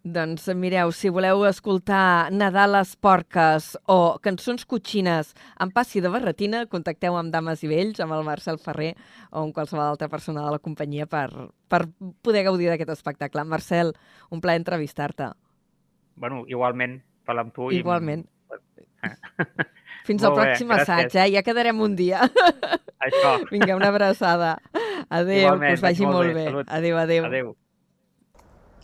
Doncs 0.08 0.46
mireu, 0.56 0.91
si 0.96 1.10
voleu 1.12 1.41
escoltar 1.50 2.30
Nadal 2.32 2.76
a 2.78 2.80
les 2.80 2.93
porques 2.96 3.74
o 3.91 4.15
cançons 4.24 4.63
cotxines 4.70 5.34
amb 5.60 5.74
passi 5.76 6.00
de 6.00 6.08
barretina, 6.13 6.62
contacteu 6.72 7.17
amb 7.20 7.34
Dames 7.34 7.63
i 7.65 7.67
Vells, 7.72 8.00
amb 8.06 8.13
el 8.15 8.24
Marcel 8.24 8.60
Ferrer 8.62 8.93
o 9.32 9.41
amb 9.41 9.56
qualsevol 9.58 9.84
altra 9.89 10.08
persona 10.08 10.46
de 10.46 10.54
la 10.54 10.62
companyia 10.63 11.10
per, 11.12 11.26
per 11.67 11.82
poder 12.24 12.46
gaudir 12.48 12.70
d'aquest 12.72 12.93
espectacle. 12.93 13.43
Marcel, 13.43 13.91
un 14.32 14.39
plaer 14.39 14.62
entrevistar-te. 14.62 15.32
Bueno, 16.15 16.46
igualment, 16.48 17.02
parlar 17.26 17.48
amb 17.50 17.54
tu. 17.58 17.67
i- 17.72 17.82
Igualment. 17.82 18.24
Fins 20.08 20.24
al 20.24 20.32
Molt 20.32 20.39
pròxim 20.46 20.72
assaig, 20.72 21.15
eh? 21.20 21.28
Ja 21.36 21.43
quedarem 21.43 21.82
un 21.84 21.96
dia. 22.00 22.22
Això. 23.04 23.34
Vinga, 23.52 23.76
una 23.76 23.89
abraçada. 23.91 24.54
Adéu, 25.10 25.41
Igualment, 25.50 25.67
que 25.67 25.74
us 25.76 25.84
vagi 25.84 26.06
molt 26.08 26.32
bé, 26.34 26.46
bé. 26.54 26.63
Adéu, 26.67 26.98
adéu. 27.02 27.26
Adéu. 27.28 27.58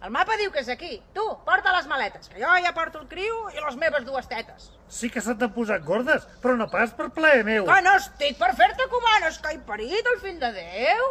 El 0.04 0.12
mapa 0.12 0.36
diu 0.36 0.52
que 0.52 0.60
és 0.60 0.68
aquí. 0.68 0.98
Tu, 1.16 1.24
porta 1.48 1.72
les 1.78 1.86
maletes, 1.88 2.28
que 2.28 2.42
jo 2.42 2.54
ja 2.60 2.74
porto 2.76 3.00
el 3.00 3.08
criu 3.08 3.36
i 3.56 3.62
les 3.64 3.76
meves 3.80 4.04
dues 4.04 4.26
tetes. 4.28 4.66
Sí 4.92 5.08
que 5.10 5.22
se 5.24 5.32
t'han 5.40 5.54
posat 5.56 5.86
gordes, 5.88 6.26
però 6.44 6.58
no 6.60 6.68
pas 6.68 6.92
per 6.98 7.08
plaer 7.16 7.46
meu. 7.48 7.64
Que 7.70 7.78
no 7.86 7.94
estic 8.02 8.36
per 8.40 8.50
fer-te 8.58 8.90
comanes, 8.92 9.38
que 9.40 9.54
he 9.54 9.62
parit 9.64 10.10
el 10.12 10.18
fill 10.20 10.42
de 10.42 10.50
Déu. 10.58 11.06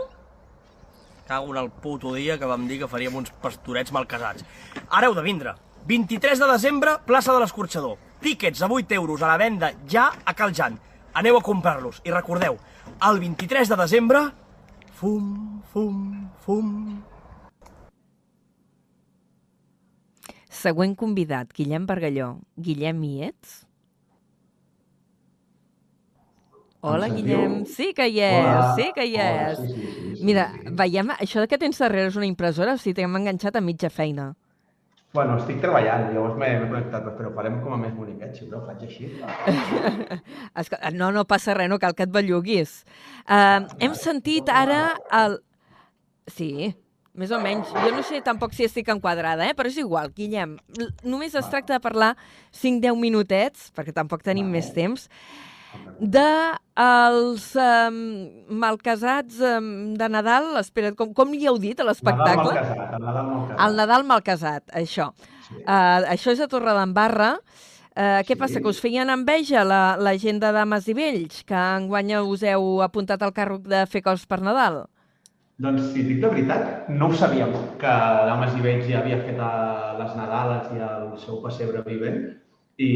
Cago 1.24 1.54
en 1.54 1.60
el 1.62 1.70
puto 1.70 2.12
dia 2.12 2.36
que 2.36 2.50
vam 2.50 2.66
dir 2.68 2.82
que 2.82 2.88
faríem 2.90 3.16
uns 3.16 3.32
pastorets 3.40 3.94
mal 3.96 4.04
casats. 4.10 4.44
Ara 4.90 5.08
heu 5.08 5.16
de 5.16 5.24
vindre. 5.24 5.54
23 5.88 6.42
de 6.42 6.48
desembre, 6.50 6.98
plaça 7.06 7.32
de 7.32 7.40
l'Escorxador. 7.40 7.96
Tíquets 8.20 8.60
a 8.60 8.68
8 8.68 8.98
euros 8.98 9.22
a 9.22 9.30
la 9.30 9.38
venda 9.40 9.72
ja 9.88 10.10
a 10.22 10.34
Cal 10.34 10.52
Jan. 10.52 10.76
Aneu 11.14 11.38
a 11.38 11.42
comprar-los. 11.42 12.02
I 12.04 12.12
recordeu, 12.12 12.60
el 13.08 13.24
23 13.24 13.72
de 13.72 13.80
desembre... 13.80 14.26
Fum, 15.00 15.62
fum, 15.72 16.28
fum... 16.44 16.68
Següent 20.52 20.94
convidat, 21.00 21.52
Guillem 21.56 21.86
Bargalló. 21.88 22.34
Guillem, 22.60 22.98
hi 23.08 23.22
ets? 23.30 23.62
Hola, 26.82 27.06
Em 27.08 27.14
Guillem. 27.16 27.64
Sí 27.64 27.92
que 27.94 28.08
hi 28.10 28.18
és, 28.20 28.42
Hola. 28.42 28.74
sí 28.76 28.90
que 28.94 29.04
hi 29.06 29.14
Hola, 29.16 29.50
és. 29.52 29.58
sí, 29.58 29.68
sí, 29.68 29.86
sí, 29.86 30.16
sí, 30.16 30.16
Mira, 30.28 30.48
sí. 30.64 30.72
veiem, 30.82 31.12
això 31.14 31.44
que 31.48 31.58
tens 31.58 31.78
darrere 31.80 32.10
és 32.10 32.16
una 32.18 32.26
impressora, 32.26 32.74
o 32.74 32.80
sigui, 32.82 32.96
t'hem 32.98 33.16
enganxat 33.20 33.56
a 33.56 33.62
mitja 33.62 33.88
feina. 33.90 34.32
Bueno, 35.14 35.36
estic 35.38 35.58
treballant, 35.60 36.06
llavors 36.14 36.36
m'he 36.40 36.48
m'he 36.58 36.68
connectat, 36.70 37.08
però 37.18 37.30
farem 37.36 37.58
com 37.62 37.74
a 37.74 37.78
més 37.80 37.92
boniquet, 37.94 38.34
si 38.36 38.46
voleu, 38.48 38.64
faig 38.66 38.84
així. 38.86 39.10
Escolta, 40.62 40.90
no, 40.96 41.10
no 41.12 41.24
passa 41.28 41.54
res, 41.54 41.68
no 41.68 41.78
cal 41.78 41.94
que 41.94 42.06
et 42.08 42.12
belluguis. 42.12 42.78
Uh, 43.28 43.68
hem 43.78 43.94
sentit 43.94 44.48
ara 44.48 44.96
el... 45.22 45.38
Sí, 46.32 46.72
més 47.14 47.30
o 47.30 47.38
menys. 47.42 47.68
Jo 47.72 47.90
no 47.94 48.02
sé 48.06 48.22
tampoc 48.24 48.54
si 48.56 48.64
estic 48.64 48.88
enquadrada, 48.92 49.44
eh? 49.50 49.54
però 49.54 49.68
és 49.68 49.76
igual, 49.80 50.10
Guillem. 50.16 50.56
Només 51.04 51.34
es 51.36 51.48
tracta 51.52 51.76
de 51.76 51.80
parlar 51.84 52.14
5-10 52.56 52.96
minutets, 53.00 53.70
perquè 53.76 53.92
tampoc 53.92 54.22
tenim 54.24 54.48
més 54.48 54.70
temps, 54.72 55.08
de 56.00 56.24
els 56.76 57.44
um, 57.56 57.98
malcasats 58.60 59.38
um, 59.40 59.92
de 59.96 60.08
Nadal. 60.12 60.50
Espera't, 60.60 60.96
com, 60.98 61.12
com 61.16 61.32
li 61.32 61.46
heu 61.48 61.56
dit 61.60 61.78
a 61.80 61.86
l'espectacle? 61.88 62.52
el 62.56 63.00
Nadal 63.04 63.24
mal 63.28 63.44
casat. 63.48 63.60
El 63.66 63.76
Nadal 63.80 64.04
mal 64.08 64.24
casat, 64.26 64.64
això. 64.76 65.10
Uh, 65.62 66.08
això 66.12 66.32
és 66.32 66.40
a 66.44 66.48
Torredembarra. 66.48 67.34
Uh, 67.92 68.22
què 68.24 68.32
Sí. 68.32 68.40
passa, 68.40 68.60
que 68.64 68.68
us 68.72 68.80
feien 68.80 69.10
enveja 69.12 69.64
la, 69.68 69.98
la 70.00 70.14
gent 70.16 70.40
de 70.40 70.48
Dames 70.52 70.86
i 70.88 70.94
Vells, 70.96 71.42
que 71.44 71.56
enguany 71.76 72.14
us 72.22 72.42
heu 72.48 72.80
apuntat 72.80 73.20
al 73.22 73.34
carro 73.36 73.58
de 73.60 73.84
fer 73.86 74.00
coses 74.00 74.24
per 74.26 74.40
Nadal? 74.40 74.86
Doncs, 75.62 75.92
si 75.92 76.02
dic 76.02 76.22
la 76.24 76.30
veritat, 76.32 76.88
no 76.90 77.06
ho 77.08 77.14
sabíem, 77.14 77.52
que 77.78 77.90
Dames 78.28 78.54
i 78.58 78.62
Vells 78.64 78.88
ja 78.88 78.98
havia 78.98 79.20
fet 79.22 79.38
a 79.38 79.50
les 80.00 80.16
Nadales 80.18 80.72
i 80.74 80.80
el 80.82 81.12
seu 81.22 81.38
pessebre 81.44 81.84
vivent 81.86 82.18
i, 82.82 82.88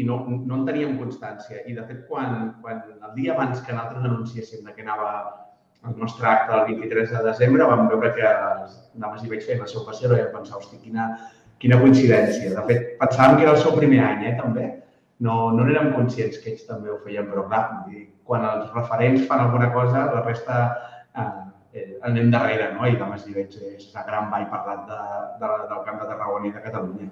i 0.00 0.06
no, 0.08 0.22
no 0.30 0.60
en 0.60 0.62
teníem 0.68 0.94
constància. 1.00 1.60
I, 1.68 1.74
de 1.76 1.84
fet, 1.90 2.06
quan, 2.08 2.54
quan 2.62 2.80
el 2.94 3.12
dia 3.18 3.34
abans 3.34 3.60
que 3.66 3.76
nosaltres 3.76 4.08
anunciéssim 4.08 4.64
de 4.64 4.72
que 4.72 4.86
anava 4.86 5.10
el 5.90 5.98
nostre 6.00 6.30
acte 6.30 6.56
el 6.56 6.64
23 6.80 7.12
de 7.12 7.22
desembre, 7.28 7.68
vam 7.68 7.84
veure 7.92 8.14
que 8.16 8.24
les 8.24 8.80
Dames 9.04 9.26
i 9.26 9.34
Vells 9.34 9.50
feien 9.50 9.62
el 9.66 9.70
seu 9.74 9.84
pessebre 9.90 10.22
i 10.22 10.24
vam 10.24 10.40
pensar, 10.40 10.62
hosti, 10.62 10.80
quina, 10.86 11.10
quina 11.60 11.82
coincidència. 11.84 12.54
De 12.56 12.66
fet, 12.72 12.90
pensàvem 13.04 13.36
que 13.36 13.48
era 13.50 13.56
el 13.58 13.62
seu 13.66 13.76
primer 13.76 14.00
any, 14.06 14.28
eh, 14.30 14.34
també. 14.40 14.70
No, 15.20 15.50
no 15.52 15.68
n'érem 15.68 15.92
conscients 15.98 16.40
que 16.40 16.54
ells 16.54 16.64
també 16.72 16.88
ho 16.88 17.02
feien, 17.04 17.28
però 17.28 17.44
clar, 17.52 17.64
quan 18.24 18.48
els 18.48 18.72
referents 18.72 19.28
fan 19.28 19.44
alguna 19.44 19.68
cosa, 19.76 20.08
la 20.14 20.24
resta 20.24 20.62
eh, 21.12 21.32
eh, 21.72 21.98
anem 22.08 22.30
darrere, 22.32 22.70
no? 22.76 22.86
I 22.86 22.96
Dames 23.00 23.26
i 23.28 23.34
Vells 23.36 23.58
és 23.72 23.90
la 23.96 24.06
gran 24.08 24.30
ball 24.32 24.48
parlat 24.52 24.86
de, 24.88 25.02
de, 25.42 25.52
del 25.70 25.84
Camp 25.88 26.00
de 26.00 26.08
Tarragona 26.08 26.48
i 26.48 26.54
de 26.54 26.64
Catalunya. 26.64 27.10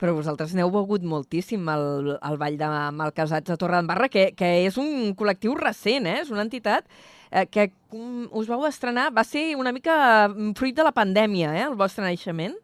Però 0.00 0.14
vosaltres 0.16 0.54
n'heu 0.56 0.70
begut 0.72 1.04
moltíssim 1.04 1.66
al, 1.68 2.16
al 2.24 2.38
Ball 2.40 2.56
de 2.60 2.68
Malcasats 2.96 3.50
de 3.50 3.58
Torredembarra, 3.60 4.08
que, 4.12 4.30
que 4.38 4.48
és 4.64 4.78
un 4.80 5.12
col·lectiu 5.18 5.56
recent, 5.58 6.08
eh? 6.08 6.22
és 6.22 6.32
una 6.32 6.44
entitat 6.46 6.86
eh, 7.30 7.44
que 7.50 7.68
mm, 7.92 8.30
us 8.38 8.48
vau 8.50 8.64
estrenar, 8.68 9.10
va 9.14 9.26
ser 9.26 9.50
una 9.60 9.74
mica 9.76 10.28
mm, 10.28 10.54
fruit 10.58 10.76
de 10.76 10.86
la 10.86 10.94
pandèmia, 10.96 11.52
eh? 11.58 11.66
el 11.68 11.76
vostre 11.78 12.06
naixement. 12.06 12.56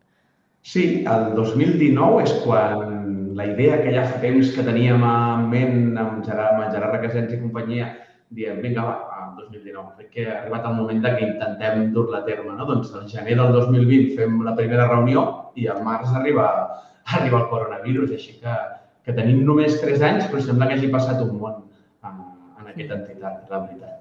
Sí, 0.65 1.05
el 1.05 1.35
2019 1.37 2.23
és 2.25 2.31
quan 2.41 3.35
la 3.37 3.45
idea 3.51 3.83
que 3.83 3.93
ja 3.93 4.07
fa 4.09 4.21
temps 4.23 4.55
que 4.55 4.65
teníem 4.65 5.03
en 5.05 5.51
ment 5.51 5.99
amb 6.01 6.23
Gerard, 6.25 6.57
amb 6.57 6.73
Gerard 6.73 6.97
Requesens 6.97 7.35
i 7.35 7.41
companyia, 7.43 7.91
diem, 8.33 8.63
vinga, 8.65 8.87
va, 8.87 8.95
2019, 9.39 9.95
crec 9.99 10.11
que 10.15 10.27
ha 10.29 10.39
arribat 10.41 10.69
el 10.69 10.77
moment 10.79 11.03
de 11.05 11.13
que 11.17 11.27
intentem 11.27 11.91
dur-la 11.97 12.23
a 12.23 12.27
terme. 12.29 12.55
No? 12.59 12.67
Doncs 12.69 12.95
al 12.95 13.09
gener 13.11 13.37
del 13.41 13.53
2020 13.57 14.15
fem 14.19 14.41
la 14.47 14.55
primera 14.59 14.89
reunió 14.91 15.25
i 15.59 15.69
al 15.69 15.83
març 15.87 16.15
arriba, 16.15 16.49
arriba 17.19 17.43
el 17.43 17.51
coronavirus, 17.51 18.15
així 18.19 18.39
que, 18.41 18.57
que 19.05 19.17
tenim 19.17 19.45
només 19.49 19.81
3 19.83 20.07
anys, 20.11 20.31
però 20.31 20.43
sembla 20.47 20.71
que 20.71 20.79
hagi 20.79 20.91
passat 20.95 21.21
un 21.27 21.37
món 21.43 21.61
en, 22.07 22.25
en 22.61 22.73
aquesta 22.73 23.01
entitat, 23.03 23.45
la 23.51 23.63
veritat. 23.67 24.01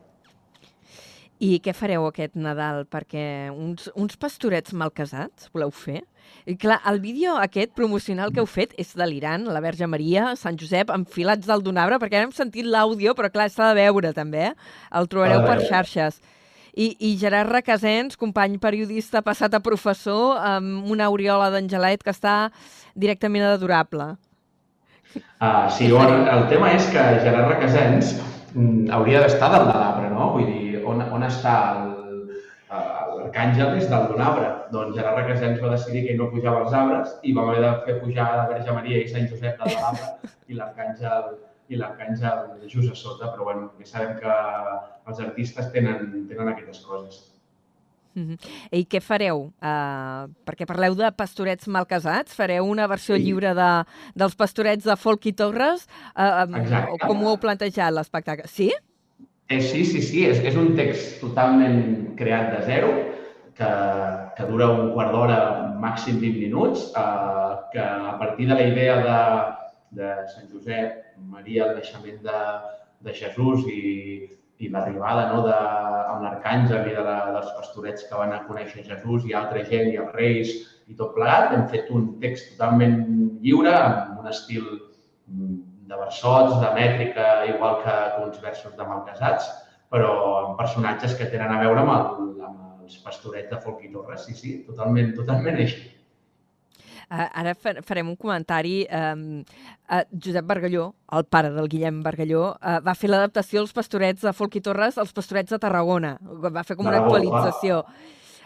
I 1.44 1.58
què 1.60 1.74
fareu 1.76 2.06
aquest 2.08 2.38
Nadal? 2.40 2.86
Perquè 2.88 3.26
uns, 3.52 3.90
uns 4.00 4.16
pastorets 4.22 4.72
mal 4.80 4.94
casats 4.96 5.50
voleu 5.52 5.74
fer? 5.76 6.04
I 6.46 6.58
clar, 6.60 6.82
el 6.92 7.00
vídeo 7.00 7.38
aquest 7.40 7.72
promocional 7.78 8.34
que 8.36 8.42
heu 8.44 8.48
fet 8.50 8.74
és 8.78 8.92
delirant, 9.00 9.46
la 9.48 9.62
Verge 9.64 9.88
Maria, 9.88 10.34
Sant 10.36 10.58
Josep, 10.60 10.90
enfilats 10.92 11.48
del 11.48 11.64
Donabre, 11.64 12.00
perquè 12.02 12.20
ara 12.20 12.28
hem 12.28 12.34
sentit 12.36 12.66
l'àudio, 12.68 13.14
però 13.16 13.30
clar, 13.32 13.50
s'ha 13.50 13.70
de 13.72 13.80
veure 13.80 14.12
també, 14.14 14.50
eh? 14.50 14.54
El 14.92 15.08
trobareu 15.08 15.46
per 15.48 15.62
xarxes. 15.70 16.20
I, 16.76 16.96
I 17.00 17.14
Gerard 17.22 17.52
Requesens, 17.54 18.18
company 18.18 18.58
periodista 18.60 19.22
passat 19.22 19.54
a 19.54 19.60
professor, 19.62 20.40
amb 20.42 20.90
una 20.92 21.06
aureola 21.06 21.52
d'Angelet 21.54 22.02
que 22.04 22.10
està 22.12 22.50
directament 22.96 23.46
adorable. 23.46 24.16
Uh, 25.40 25.70
sí, 25.70 25.92
on, 25.94 26.24
el 26.28 26.48
tema 26.50 26.72
és 26.74 26.88
que 26.90 27.02
Gerard 27.22 27.52
Requesens 27.54 28.16
mm, 28.56 28.88
hauria 28.96 29.22
d'estar 29.22 29.52
dalt 29.54 29.70
de 29.70 29.76
l'arbre, 29.78 30.10
no? 30.10 30.32
Vull 30.34 30.48
dir, 30.50 30.82
on, 30.90 31.04
on 31.14 31.26
està 31.28 31.54
el- 31.78 32.40
eh, 32.74 33.03
l'arcàngel 33.24 33.78
és 33.80 33.90
dalt 33.90 34.12
d'un 34.12 34.22
arbre. 34.22 34.50
Doncs 34.74 34.96
Gerard 34.98 35.18
Requesens 35.22 35.62
va 35.64 35.72
decidir 35.74 36.06
que 36.06 36.14
ell 36.14 36.20
no 36.22 36.30
pujava 36.32 36.62
als 36.66 36.74
arbres 36.74 37.16
i 37.24 37.34
vam 37.34 37.50
haver 37.50 37.62
de 37.64 37.74
fer 37.88 38.00
pujar 38.04 38.30
la 38.38 38.48
Verge 38.52 38.72
Maria 38.76 39.02
i 39.04 39.08
Sant 39.10 39.28
Josep 39.32 39.58
dalt 39.60 39.74
de 39.74 39.82
l'arbre 39.82 40.32
i 40.48 40.58
l'arcàngel 40.60 41.34
i 41.70 41.78
l'arcàngel 41.80 42.68
just 42.68 42.92
a 42.92 42.96
sota, 42.96 43.32
però 43.34 43.46
bueno, 43.48 43.70
ja 43.80 43.86
sabem 43.88 44.18
que 44.20 44.34
els 45.08 45.20
artistes 45.20 45.72
tenen, 45.72 46.26
tenen 46.30 46.50
aquestes 46.52 46.84
coses. 46.86 47.22
Mhm. 48.14 48.36
I 48.78 48.84
què 48.86 49.00
fareu? 49.02 49.48
Uh, 49.58 50.28
perquè 50.46 50.68
parleu 50.70 50.94
de 50.94 51.08
pastorets 51.18 51.66
mal 51.68 51.88
casats, 51.90 52.36
fareu 52.38 52.68
una 52.70 52.86
versió 52.88 53.16
Sí. 53.16 53.24
lliure 53.24 53.56
de, 53.58 53.70
dels 54.14 54.36
pastorets 54.36 54.84
de 54.86 54.96
Folk 54.96 55.26
i 55.26 55.34
Torres? 55.34 55.88
Uh, 56.16 56.46
Exacte. 56.60 57.00
com 57.08 57.24
ho 57.24 57.32
heu 57.32 57.38
plantejat, 57.42 57.92
l'espectacle? 57.92 58.46
Sí? 58.48 58.70
Eh, 59.50 59.62
sí, 59.62 59.84
sí, 59.86 60.02
sí, 60.02 60.24
és, 60.26 60.40
és 60.48 60.56
un 60.58 60.72
text 60.78 61.20
totalment 61.22 62.16
creat 62.20 62.54
de 62.56 62.62
zero, 62.68 62.94
que, 63.58 63.72
que 64.38 64.46
dura 64.50 64.70
un 64.74 64.94
quart 64.96 65.12
d'hora, 65.14 65.40
màxim 65.84 66.20
20 66.22 66.40
minuts, 66.42 66.86
eh, 66.98 67.50
que 67.74 67.84
a 67.84 68.16
partir 68.20 68.48
de 68.50 68.56
la 68.56 68.68
idea 68.68 68.96
de, 69.08 69.18
de 70.00 70.14
Sant 70.34 70.48
Josep, 70.52 71.02
Maria, 71.18 71.68
el 71.68 71.76
naixement 71.78 72.22
de, 72.24 72.40
de 73.06 73.14
Jesús 73.20 73.68
i, 73.70 74.30
i 74.64 74.70
l'arribada 74.72 75.28
no, 75.34 75.44
de, 75.46 75.58
amb 76.14 76.24
l'Arcàngel 76.26 76.90
i 76.90 76.96
de 76.96 77.04
la, 77.06 77.18
dels 77.36 77.52
pastorets 77.58 78.08
que 78.10 78.20
van 78.20 78.34
a 78.34 78.44
conèixer 78.48 78.86
Jesús 78.88 79.28
i 79.28 79.36
altra 79.38 79.66
gent 79.70 79.92
i 79.92 80.00
els 80.02 80.16
reis 80.18 80.56
i 80.88 80.98
tot 80.98 81.14
plegat. 81.18 81.54
Hem 81.54 81.68
fet 81.74 81.92
un 81.94 82.14
text 82.24 82.54
totalment 82.54 82.98
lliure, 83.44 83.76
amb 83.76 84.24
un 84.24 84.32
estil 84.32 84.66
mm, 84.72 85.60
de 85.94 86.02
versots, 86.02 86.58
de 86.62 86.74
mètrica, 86.74 87.30
igual 87.54 87.80
que 87.84 87.96
uns 88.26 88.42
versos 88.42 88.76
de 88.78 88.88
malcasats, 88.88 89.50
però 89.94 90.14
amb 90.44 90.58
personatges 90.58 91.14
que 91.20 91.30
tenen 91.30 91.54
a 91.54 91.60
veure 91.62 91.84
amb, 91.84 91.94
el, 91.94 92.30
amb 92.48 92.86
els 92.88 92.98
pastorets 93.06 93.52
de 93.54 93.60
Folk 93.62 93.84
i 93.86 93.92
Torres. 93.94 94.26
Sí, 94.26 94.34
sí, 94.38 94.56
totalment, 94.68 95.14
totalment 95.18 95.60
així. 95.62 95.84
Uh, 97.14 97.28
ara 97.44 97.52
farem 97.86 98.08
un 98.10 98.16
comentari. 98.18 98.88
Uh, 98.88 99.44
uh, 99.92 100.02
Josep 100.18 100.48
Bargalló, 100.50 100.88
el 101.14 101.28
pare 101.30 101.52
del 101.54 101.70
Guillem 101.70 102.02
Bargalló, 102.02 102.48
uh, 102.56 102.80
va 102.82 102.96
fer 102.98 103.12
l'adaptació 103.12 103.62
als 103.62 103.76
pastorets 103.76 104.26
de 104.26 104.34
Folk 104.34 104.58
i 104.58 104.64
Torres 104.66 104.98
als 104.98 105.14
pastorets 105.14 105.54
de 105.54 105.62
Tarragona. 105.62 106.16
Va 106.24 106.66
fer 106.66 106.80
com 106.80 106.90
una 106.90 107.04
actualització. 107.04 107.84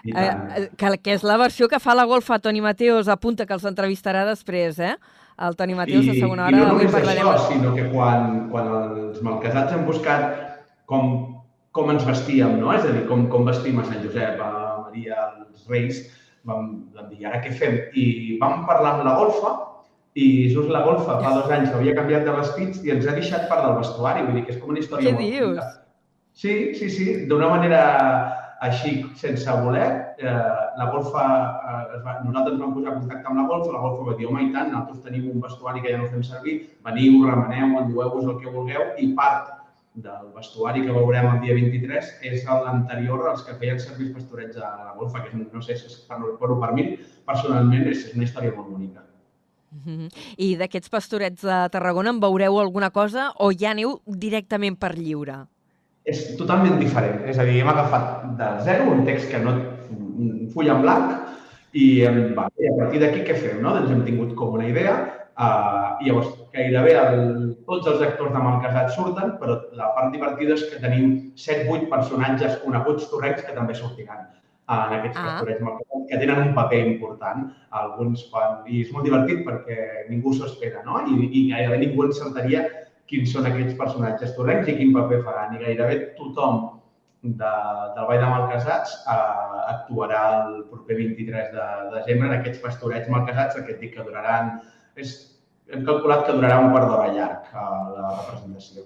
Uh, 0.08 0.68
que, 0.80 0.92
que 1.04 1.16
és 1.16 1.24
la 1.26 1.38
versió 1.40 1.70
que 1.72 1.80
fa 1.84 1.96
la 1.96 2.06
golfa 2.10 2.42
Toni 2.44 2.60
Mateos, 2.64 3.08
apunta 3.08 3.48
que 3.48 3.56
els 3.56 3.66
entrevistarà 3.68 4.26
després, 4.28 4.82
eh? 4.84 4.98
El 5.38 5.56
Toni 5.56 5.76
Mateos 5.78 6.06
I, 6.06 6.12
a 6.12 6.14
segona 6.18 6.48
hora. 6.48 6.58
I 6.58 6.60
no 6.60 6.70
només 6.74 6.96
això, 6.98 7.34
sinó 7.46 7.74
que 7.76 7.86
quan, 7.92 8.48
quan 8.52 8.70
els 8.74 9.20
malcasats 9.26 9.76
han 9.76 9.86
buscat 9.86 10.26
com, 10.90 11.12
com 11.78 11.94
ens 11.94 12.06
vestíem, 12.08 12.58
no? 12.62 12.72
És 12.74 12.88
a 12.88 12.94
dir, 12.96 13.06
com, 13.10 13.28
com 13.34 13.46
vestim 13.46 13.78
a 13.78 13.86
Sant 13.86 14.02
Josep, 14.02 14.42
a 14.42 14.52
Maria, 14.88 15.20
als 15.36 15.70
Reis, 15.70 16.02
vam, 16.48 16.72
vam 16.96 17.12
dir, 17.12 17.28
ara 17.30 17.44
què 17.44 17.54
fem? 17.54 17.78
I 17.94 18.38
vam 18.42 18.66
parlar 18.70 18.98
amb 18.98 19.06
la 19.06 19.18
golfa 19.20 19.54
i 20.18 20.50
just 20.50 20.72
la 20.74 20.82
golfa 20.82 21.20
fa 21.22 21.36
dos 21.36 21.52
anys 21.54 21.74
havia 21.78 21.94
canviat 21.94 22.26
de 22.26 22.34
vestits 22.40 22.82
i 22.82 22.96
ens 22.96 23.06
ha 23.06 23.14
deixat 23.14 23.46
part 23.52 23.62
del 23.68 23.78
vestuari. 23.78 24.26
Vull 24.26 24.40
dir 24.40 24.48
que 24.48 24.56
és 24.56 24.62
com 24.62 24.74
una 24.74 24.82
història 24.82 25.14
Què 25.14 25.22
dius? 25.22 25.60
Bonita. 25.60 25.68
Sí, 26.38 26.56
sí, 26.78 26.90
sí. 26.94 27.08
D'una 27.30 27.52
manera 27.54 27.82
així, 28.66 28.98
sense 29.22 29.54
voler, 29.62 29.90
eh, 30.18 30.64
la 30.80 30.88
golfa, 30.94 31.26
eh, 31.72 32.00
va, 32.06 32.18
nosaltres 32.26 32.56
ens 32.56 32.64
vam 32.64 32.74
posar 32.78 32.94
en 32.94 33.00
contacte 33.02 33.32
amb 33.32 33.42
la 33.42 33.48
golfa, 33.52 33.74
la 33.76 33.84
golfa 33.86 34.10
va 34.10 34.18
dir, 34.20 34.28
home, 34.30 34.44
i 34.48 34.52
tant, 34.56 34.72
nosaltres 34.74 35.04
tenim 35.06 35.30
un 35.34 35.44
vestuari 35.44 35.84
que 35.84 35.94
ja 35.94 36.02
no 36.02 36.10
fem 36.14 36.26
servir, 36.26 36.58
veniu, 36.86 37.20
remeneu, 37.28 37.78
endueu-vos 37.82 38.28
el 38.28 38.40
que 38.42 38.54
vulgueu 38.56 38.92
i 38.98 39.12
part 39.18 39.54
del 39.98 40.30
vestuari 40.36 40.84
que 40.86 40.94
veurem 40.94 41.26
el 41.32 41.42
dia 41.42 41.56
23 41.58 42.10
és 42.30 42.46
l'anterior 42.46 43.28
als 43.32 43.42
que 43.48 43.58
feien 43.58 43.80
servir 43.82 44.12
els 44.12 44.18
pastorets 44.20 44.62
a 44.62 44.72
la 44.86 44.96
golfa, 44.98 45.26
que 45.26 45.34
no 45.38 45.62
sé 45.66 45.78
si 45.78 45.90
és 45.90 46.00
per, 46.10 46.22
per, 46.38 46.54
per 46.54 46.74
mi, 46.78 46.92
personalment, 47.26 47.90
és 47.90 48.10
una 48.14 48.28
història 48.28 48.54
molt 48.54 48.70
bonica. 48.70 49.08
-hmm. 49.86 50.10
I 50.38 50.56
d'aquests 50.60 50.92
pastorets 50.94 51.46
de 51.46 51.60
Tarragona 51.74 52.14
en 52.14 52.22
veureu 52.24 52.60
alguna 52.60 52.92
cosa 52.92 53.32
o 53.38 53.52
ja 53.52 53.72
aneu 53.72 54.00
directament 54.06 54.78
per 54.80 54.96
lliure? 54.98 55.46
És 56.08 56.38
totalment 56.40 56.78
diferent. 56.80 57.26
És 57.28 57.40
a 57.40 57.46
dir, 57.48 57.60
hem 57.62 57.72
agafat 57.72 58.30
de 58.40 58.52
zero 58.64 58.92
un 58.94 59.04
text 59.06 59.30
que 59.32 59.42
no... 59.44 59.58
un 60.18 60.50
full 60.54 60.72
en 60.74 60.82
blanc 60.84 61.14
i, 61.78 62.04
va, 62.38 62.48
i 62.58 62.72
a 62.72 62.76
partir 62.80 63.04
d'aquí 63.04 63.24
què 63.28 63.38
fem? 63.38 63.62
No? 63.62 63.76
Doncs 63.78 63.94
hem 63.94 64.04
tingut 64.08 64.34
com 64.40 64.58
una 64.58 64.68
idea 64.70 64.98
Uh, 65.38 66.02
llavors, 66.02 66.32
gairebé 66.50 66.96
el, 66.98 67.20
tots 67.68 67.86
els 67.92 68.00
actors 68.02 68.32
de 68.34 68.40
Malcasat 68.42 68.88
surten, 68.96 69.36
però 69.38 69.60
la 69.78 69.92
part 69.94 70.10
divertida 70.16 70.56
és 70.56 70.64
que 70.66 70.80
tenim 70.82 71.12
7-8 71.38 71.86
personatges 71.92 72.56
coneguts 72.64 73.06
torrencs 73.12 73.44
que 73.46 73.54
també 73.54 73.76
sortiran 73.78 74.24
uh, 74.24 74.88
en 74.88 74.96
aquests 74.96 75.20
ah. 75.22 75.28
pastorets 75.28 75.62
Malcasat, 75.68 76.08
que 76.10 76.20
tenen 76.24 76.42
un 76.42 76.56
paper 76.58 76.82
important. 76.88 77.46
Alguns 77.84 78.26
fan... 78.32 78.64
I 78.66 78.82
és 78.88 78.90
molt 78.96 79.06
divertit 79.06 79.46
perquè 79.46 80.08
ningú 80.10 80.34
s'ho 80.34 80.50
espera, 80.50 80.82
no? 80.90 81.04
I, 81.06 81.30
I 81.30 81.46
gairebé 81.52 81.84
ningú 81.84 82.08
encertaria 82.08 82.66
quins 83.08 83.30
són 83.38 83.46
aquests 83.46 83.78
personatges 83.78 84.34
torrencs 84.40 84.74
i 84.74 84.80
quin 84.82 84.98
paper 84.98 85.22
faran. 85.28 85.54
I 85.54 85.62
gairebé 85.68 86.00
tothom 86.18 86.77
de, 87.40 87.54
del 87.96 88.10
Vall 88.10 88.22
de 88.24 88.30
Malcasats 88.32 88.94
uh, 89.04 89.64
actuarà 89.74 90.22
el 90.46 90.60
proper 90.72 90.98
23 91.00 91.50
de, 91.54 91.64
de 91.64 91.96
desembre 92.00 92.30
en 92.30 92.36
aquests 92.40 92.62
pastorets 92.64 93.10
malcasats, 93.12 93.58
aquest 93.60 93.82
dic 93.84 93.96
que 93.98 94.06
duraran 94.08 94.58
és, 94.98 95.16
hem 95.72 95.84
calculat 95.88 96.28
que 96.28 96.38
durarà 96.38 96.62
un 96.64 96.72
quart 96.76 96.88
d'hora 96.92 97.10
llarg 97.16 97.50
a 97.54 97.66
la 97.96 98.14
representació. 98.14 98.86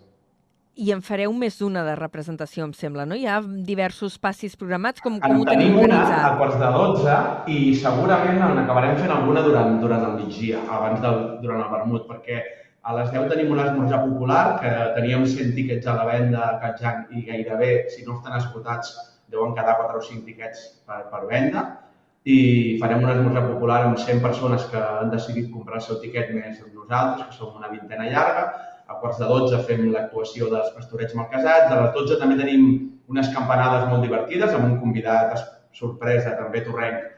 I 0.82 0.94
en 0.96 1.02
fareu 1.04 1.34
més 1.36 1.58
d'una 1.60 1.84
de 1.84 1.94
representació, 2.00 2.64
em 2.64 2.72
sembla, 2.74 3.04
no? 3.06 3.18
Hi 3.20 3.28
ha 3.28 3.42
diversos 3.44 4.16
passis 4.18 4.56
programats, 4.58 5.04
com, 5.04 5.20
com 5.20 5.42
ho 5.42 5.46
tenim 5.46 5.76
organitzat? 5.76 6.16
una 6.16 6.30
a 6.30 6.38
quarts 6.40 6.58
de 6.62 6.70
12 6.78 7.18
i 7.54 7.60
segurament 7.82 8.40
en 8.48 8.64
acabarem 8.64 8.96
fent 8.98 9.12
alguna 9.14 9.44
durant, 9.46 9.76
durant 9.84 10.08
el 10.08 10.16
migdia, 10.24 10.64
abans 10.72 11.04
del, 11.04 11.20
durant 11.44 11.66
el 11.66 11.74
vermut, 11.76 12.08
perquè 12.08 12.40
a 12.82 12.96
les 12.98 13.12
10 13.14 13.30
tenim 13.30 13.52
un 13.54 13.62
esmorzar 13.62 14.02
popular, 14.08 14.44
que 14.62 14.72
teníem 14.98 15.26
100 15.26 15.54
tiquets 15.58 15.88
a 15.88 15.96
la 16.00 16.08
venda 16.10 16.42
a 16.48 16.58
Catjang 16.64 17.14
i 17.14 17.26
gairebé, 17.28 17.72
si 17.94 18.06
no 18.08 18.18
estan 18.18 18.40
esgotats, 18.40 18.96
deuen 19.32 19.54
quedar 19.56 19.78
4 19.78 20.00
o 20.00 20.04
5 20.08 20.26
tiquets 20.26 20.66
per, 20.88 21.06
per 21.12 21.24
venda 21.30 21.66
i 22.26 22.78
farem 22.82 23.02
un 23.02 23.10
esmorzar 23.10 23.46
popular 23.48 23.80
amb 23.86 23.98
100 23.98 24.22
persones 24.22 24.66
que 24.70 24.82
han 24.82 25.10
decidit 25.10 25.50
comprar 25.54 25.80
el 25.80 25.86
seu 25.86 25.98
tiquet 26.02 26.30
més 26.36 26.60
amb 26.62 26.76
nosaltres, 26.76 27.28
que 27.28 27.38
som 27.38 27.56
una 27.58 27.72
vintena 27.72 28.10
llarga. 28.10 28.44
A 28.92 28.98
quarts 29.02 29.22
de 29.22 29.30
12 29.30 29.62
fem 29.66 29.88
l'actuació 29.94 30.50
dels 30.52 30.70
pastorets 30.76 31.16
malcasats. 31.18 31.72
A 31.72 31.80
les 31.80 31.96
12 31.96 32.20
també 32.22 32.38
tenim 32.38 32.68
unes 33.10 33.32
campanades 33.34 33.88
molt 33.90 34.06
divertides 34.06 34.54
amb 34.54 34.68
un 34.68 34.78
convidat 34.84 35.34
sorpresa, 35.74 36.36
també 36.38 36.62
torrenc, 36.66 37.10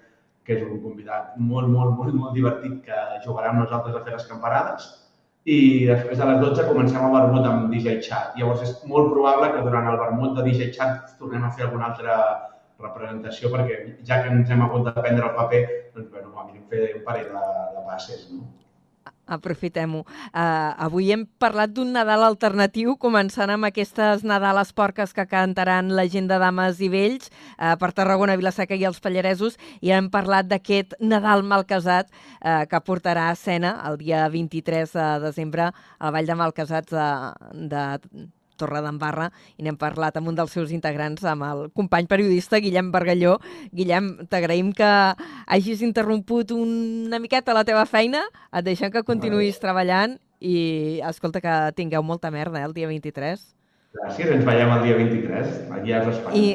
que 0.46 0.56
és 0.56 0.64
un 0.64 0.80
convidat 0.84 1.36
molt, 1.38 1.68
molt, 1.68 1.98
molt, 1.98 2.16
molt 2.16 2.36
divertit 2.38 2.80
que 2.86 3.00
jugarà 3.26 3.52
amb 3.52 3.66
nosaltres 3.66 3.98
a 3.98 4.04
fer 4.06 4.16
les 4.16 4.30
campanades. 4.30 4.88
I 5.44 5.60
després 5.90 6.20
de 6.20 6.26
les 6.30 6.40
12 6.40 6.66
comencem 6.70 7.04
el 7.04 7.14
vermut 7.18 7.48
amb 7.50 7.72
DJ 7.74 7.98
Chat. 8.06 8.36
Llavors 8.40 8.64
és 8.64 8.74
molt 8.88 9.12
probable 9.12 9.50
que 9.52 9.64
durant 9.66 9.90
el 9.92 10.00
vermut 10.00 10.38
de 10.38 10.46
DJ 10.48 10.70
Chat 10.78 11.16
tornem 11.20 11.44
a 11.44 11.52
fer 11.52 11.66
alguna 11.66 11.90
altra 11.92 12.18
representació 12.84 13.52
perquè 13.52 13.80
ja 14.08 14.22
que 14.24 14.32
ens 14.32 14.52
hem 14.52 14.64
hagut 14.64 14.88
de 14.88 14.94
prendre 15.02 15.28
el 15.28 15.36
paper, 15.40 15.64
doncs 15.96 16.12
bueno, 16.16 16.32
a 16.40 16.48
mi 16.48 16.64
fer 16.72 16.94
un 16.98 17.04
parell 17.08 17.32
de, 17.36 17.44
de 17.76 17.84
passes, 17.90 18.28
no? 18.32 18.48
Aprofitem-ho. 19.34 20.04
Uh, 20.04 20.86
avui 20.86 21.12
hem 21.14 21.26
parlat 21.42 21.74
d'un 21.74 21.94
Nadal 21.96 22.26
alternatiu, 22.28 22.96
començant 23.02 23.52
amb 23.54 23.70
aquestes 23.70 24.24
Nadales 24.28 24.74
porques 24.74 25.14
que 25.14 25.28
cantaran 25.30 25.94
la 25.98 26.06
gent 26.10 26.30
de 26.32 26.40
dames 26.42 26.82
i 26.84 26.90
vells 26.94 27.32
uh, 27.32 27.74
per 27.82 27.94
Tarragona, 27.98 28.38
Vilaseca 28.40 28.78
i 28.78 28.86
els 28.90 29.02
Pallaresos, 29.04 29.58
i 29.82 29.94
hem 29.96 30.12
parlat 30.14 30.50
d'aquest 30.52 30.98
Nadal 31.02 31.44
malcasat 31.48 32.12
uh, 32.12 32.64
que 32.70 32.84
portarà 32.86 33.30
a 33.30 33.36
escena 33.38 33.76
el 33.90 34.00
dia 34.02 34.28
23 34.30 34.94
de 34.94 35.10
desembre 35.26 35.72
al 36.00 36.16
Vall 36.16 36.30
de 36.30 36.40
Malcasats 36.40 36.94
de, 36.94 37.10
de 37.74 37.84
Torredembarra 38.64 39.30
i 39.60 39.68
n'hem 39.68 39.78
parlat 39.80 40.18
amb 40.18 40.32
un 40.32 40.40
dels 40.40 40.56
seus 40.56 40.74
integrants, 40.74 41.24
amb 41.28 41.46
el 41.52 41.66
company 41.76 42.08
periodista 42.10 42.62
Guillem 42.64 42.92
Bargalló. 42.96 43.38
Guillem, 43.76 44.14
t'agraïm 44.32 44.74
que 44.78 44.92
hagis 45.46 45.84
interromput 45.86 46.56
una 46.56 47.20
miqueta 47.20 47.56
la 47.56 47.68
teva 47.68 47.86
feina, 47.86 48.24
et 48.52 48.66
deixem 48.66 48.92
que 48.94 49.06
continuïs 49.08 49.60
treballant 49.62 50.18
i 50.44 51.00
escolta 51.08 51.42
que 51.44 51.56
tingueu 51.78 52.04
molta 52.04 52.32
merda 52.32 52.60
eh, 52.60 52.68
el 52.68 52.76
dia 52.76 52.90
23. 52.90 53.44
Gràcies, 53.94 54.30
ens 54.36 54.46
veiem 54.46 54.72
el 54.74 54.86
dia 54.88 55.00
23, 55.00 55.58
allà 55.78 56.00
a 56.00 56.12
Espanya. 56.12 56.38
I 56.40 56.46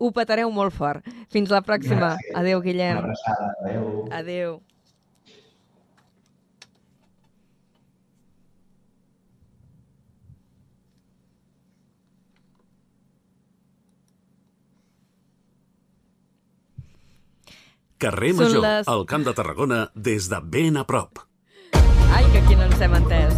ho 0.00 0.10
petareu 0.16 0.52
molt 0.52 0.74
fort. 0.74 1.06
Fins 1.32 1.52
la 1.54 1.62
pròxima. 1.62 2.14
Gràcies. 2.14 2.38
Adéu, 2.42 2.62
Guillem. 2.64 3.02
Una 3.02 3.10
abraçada. 3.10 3.50
Adéu. 3.62 3.90
Adéu. 4.22 4.62
Carrer 18.04 18.34
Major, 18.34 18.60
les... 18.60 18.88
al 18.88 19.06
Camp 19.08 19.22
de 19.24 19.32
Tarragona, 19.32 19.86
des 19.94 20.26
de 20.28 20.36
ben 20.44 20.76
a 20.76 20.82
prop. 20.84 21.22
Ai, 22.12 22.24
que 22.34 22.42
aquí 22.42 22.52
no 22.52 22.66
ens 22.66 22.82
hem 22.84 22.92
entès. 22.98 23.32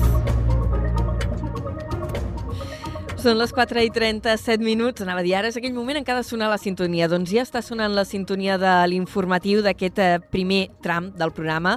Són 3.22 3.38
les 3.38 3.54
4 3.54 3.84
i 3.86 3.92
37 3.94 4.66
minuts. 4.66 5.04
Anava 5.06 5.22
a 5.22 5.26
dir, 5.26 5.36
ara 5.38 5.52
és 5.52 5.60
aquell 5.60 5.76
moment 5.76 6.00
en 6.00 6.06
què 6.06 6.10
ha 6.10 6.18
de 6.18 6.26
sonar 6.26 6.50
la 6.50 6.58
sintonia. 6.58 7.06
Doncs 7.06 7.30
ja 7.30 7.46
està 7.46 7.62
sonant 7.62 7.94
la 7.94 8.02
sintonia 8.10 8.58
de 8.58 8.74
l'informatiu 8.90 9.62
d'aquest 9.62 10.02
eh, 10.02 10.10
primer 10.34 10.64
tram 10.82 11.12
del 11.14 11.30
programa 11.36 11.76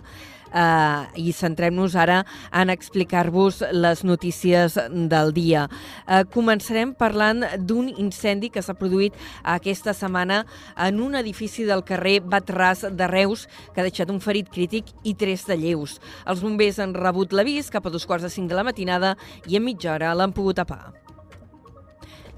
eh, 0.53 1.07
i 1.15 1.33
centrem-nos 1.35 1.95
ara 1.95 2.23
en 2.51 2.69
explicar-vos 2.69 3.63
les 3.71 4.03
notícies 4.03 4.77
del 4.89 5.33
dia. 5.33 5.67
Eh, 6.07 6.23
començarem 6.33 6.93
parlant 6.93 7.45
d'un 7.57 7.89
incendi 7.89 8.49
que 8.49 8.63
s'ha 8.63 8.77
produït 8.77 9.15
aquesta 9.43 9.93
setmana 9.93 10.43
en 10.77 11.01
un 11.01 11.15
edifici 11.19 11.65
del 11.65 11.83
carrer 11.83 12.19
Batràs 12.21 12.85
de 12.89 13.07
Reus 13.07 13.47
que 13.73 13.81
ha 13.81 13.87
deixat 13.87 14.09
un 14.09 14.21
ferit 14.23 14.49
crític 14.51 14.93
i 15.03 15.15
tres 15.15 15.45
de 15.49 15.57
lleus. 15.57 15.99
Els 16.25 16.41
bombers 16.45 16.79
han 16.79 16.95
rebut 16.97 17.33
l'avís 17.33 17.69
cap 17.73 17.85
a 17.85 17.93
dos 17.93 18.05
quarts 18.05 18.27
de 18.27 18.33
cinc 18.33 18.49
de 18.49 18.57
la 18.57 18.65
matinada 18.67 19.15
i 19.47 19.57
en 19.59 19.65
mitja 19.65 19.93
hora 19.95 20.15
l'han 20.15 20.35
pogut 20.35 20.61
tapar. 20.61 21.08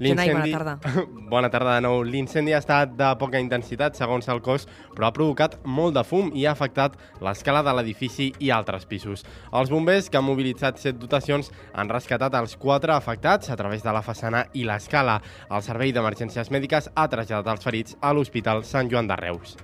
Jonai, 0.02 0.28
bona 0.32 0.50
tarda. 0.50 0.74
bona 1.32 1.50
tarda 1.52 1.76
de 1.76 1.84
nou. 1.86 2.02
L'incendi 2.06 2.54
ha 2.54 2.60
estat 2.62 2.94
de 2.98 3.08
poca 3.20 3.40
intensitat, 3.42 3.96
segons 3.98 4.28
el 4.32 4.42
cos, 4.44 4.66
però 4.96 5.08
ha 5.08 5.14
provocat 5.14 5.58
molt 5.64 5.96
de 5.98 6.04
fum 6.06 6.30
i 6.34 6.46
ha 6.46 6.54
afectat 6.56 6.98
l'escala 7.22 7.62
de 7.66 7.74
l'edifici 7.76 8.30
i 8.42 8.52
altres 8.54 8.86
pisos. 8.90 9.26
Els 9.52 9.72
bombers, 9.72 10.10
que 10.10 10.20
han 10.20 10.28
mobilitzat 10.28 10.80
set 10.82 11.00
dotacions, 11.00 11.52
han 11.74 11.92
rescatat 11.92 12.36
els 12.38 12.56
quatre 12.60 12.94
afectats 12.96 13.50
a 13.50 13.58
través 13.58 13.84
de 13.84 13.94
la 13.94 14.04
façana 14.04 14.46
i 14.52 14.66
l'escala. 14.68 15.20
El 15.50 15.64
Servei 15.66 15.94
d'Emergències 15.94 16.50
Mèdiques 16.52 16.90
ha 16.94 17.08
traslladat 17.08 17.54
els 17.56 17.68
ferits 17.68 18.00
a 18.00 18.12
l'Hospital 18.12 18.66
Sant 18.68 18.90
Joan 18.90 19.10
de 19.10 19.20
Reus. 19.22 19.56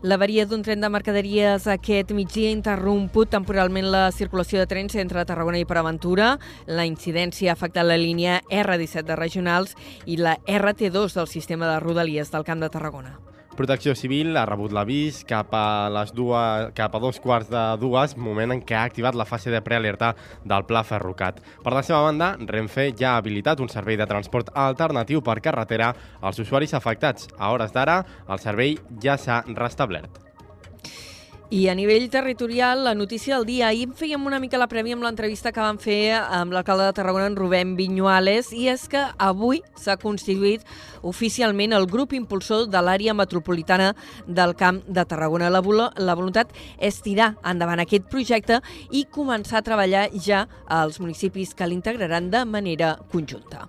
L'avaria 0.00 0.46
d'un 0.48 0.62
tren 0.64 0.80
de 0.80 0.88
mercaderies 0.88 1.66
aquest 1.68 2.14
migdia 2.16 2.48
ha 2.48 2.56
interromput 2.56 3.28
temporalment 3.34 3.90
la 3.92 4.06
circulació 4.16 4.62
de 4.62 4.70
trens 4.70 4.96
entre 4.96 5.26
Tarragona 5.28 5.60
i 5.60 5.68
Preventura. 5.68 6.38
La 6.64 6.88
incidència 6.88 7.52
ha 7.52 7.58
afectat 7.58 7.84
la 7.84 8.00
línia 8.00 8.40
R17 8.48 9.04
de 9.04 9.18
regionals 9.20 9.76
i 10.08 10.16
la 10.16 10.38
RT2 10.48 11.18
del 11.20 11.28
sistema 11.28 11.68
de 11.68 11.82
rodalies 11.84 12.32
del 12.32 12.48
Camp 12.48 12.64
de 12.64 12.72
Tarragona. 12.72 13.18
Protecció 13.60 13.92
Civil 13.92 14.38
ha 14.40 14.46
rebut 14.48 14.72
l'avís 14.72 15.18
cap 15.28 15.50
a 15.52 15.90
les 15.92 16.14
dues, 16.16 16.70
cap 16.72 16.94
a 16.96 17.00
dos 17.02 17.18
quarts 17.20 17.50
de 17.52 17.64
dues, 17.82 18.14
moment 18.16 18.54
en 18.54 18.62
què 18.64 18.78
ha 18.78 18.86
activat 18.88 19.18
la 19.20 19.26
fase 19.28 19.52
de 19.52 19.60
prealerta 19.60 20.14
del 20.48 20.64
Pla 20.64 20.80
Ferrocat. 20.80 21.42
Per 21.60 21.74
la 21.76 21.82
seva 21.84 22.00
banda, 22.06 22.30
Renfe 22.48 22.88
ja 22.96 23.10
ha 23.10 23.20
habilitat 23.20 23.60
un 23.60 23.68
servei 23.68 24.00
de 24.00 24.08
transport 24.08 24.48
alternatiu 24.64 25.20
per 25.20 25.42
carretera 25.44 25.92
als 26.22 26.40
usuaris 26.40 26.72
afectats. 26.72 27.28
A 27.36 27.52
hores 27.52 27.76
d'ara, 27.76 28.00
el 28.32 28.40
servei 28.40 28.78
ja 29.04 29.20
s'ha 29.20 29.42
restablert. 29.52 30.29
I 31.52 31.66
a 31.66 31.74
nivell 31.74 32.08
territorial, 32.10 32.84
la 32.84 32.94
notícia 32.94 33.34
del 33.34 33.44
dia. 33.44 33.66
Ahir 33.66 33.88
fèiem 33.98 34.22
una 34.22 34.38
mica 34.38 34.58
la 34.60 34.68
prèvia 34.70 34.94
amb 34.94 35.02
l'entrevista 35.02 35.50
que 35.50 35.58
vam 35.58 35.80
fer 35.82 36.14
amb 36.14 36.54
l'alcalde 36.54 36.84
de 36.86 36.92
Tarragona, 36.94 37.26
en 37.26 37.34
Rubén 37.34 37.72
Viñuales, 37.74 38.52
i 38.54 38.68
és 38.70 38.84
que 38.86 39.02
avui 39.18 39.58
s'ha 39.74 39.96
constituït 39.98 40.62
oficialment 41.02 41.74
el 41.74 41.88
grup 41.90 42.14
impulsor 42.14 42.68
de 42.70 42.84
l'àrea 42.86 43.16
metropolitana 43.18 43.96
del 44.28 44.54
Camp 44.54 44.78
de 44.86 45.02
Tarragona. 45.02 45.50
La, 45.50 45.64
la 45.98 46.14
voluntat 46.14 46.54
és 46.78 47.02
tirar 47.02 47.32
endavant 47.42 47.82
aquest 47.82 48.06
projecte 48.06 48.62
i 48.94 49.08
començar 49.10 49.58
a 49.58 49.66
treballar 49.66 50.06
ja 50.14 50.46
als 50.70 51.02
municipis 51.02 51.58
que 51.58 51.66
l'integraran 51.66 52.30
de 52.30 52.46
manera 52.46 52.94
conjunta. 53.10 53.66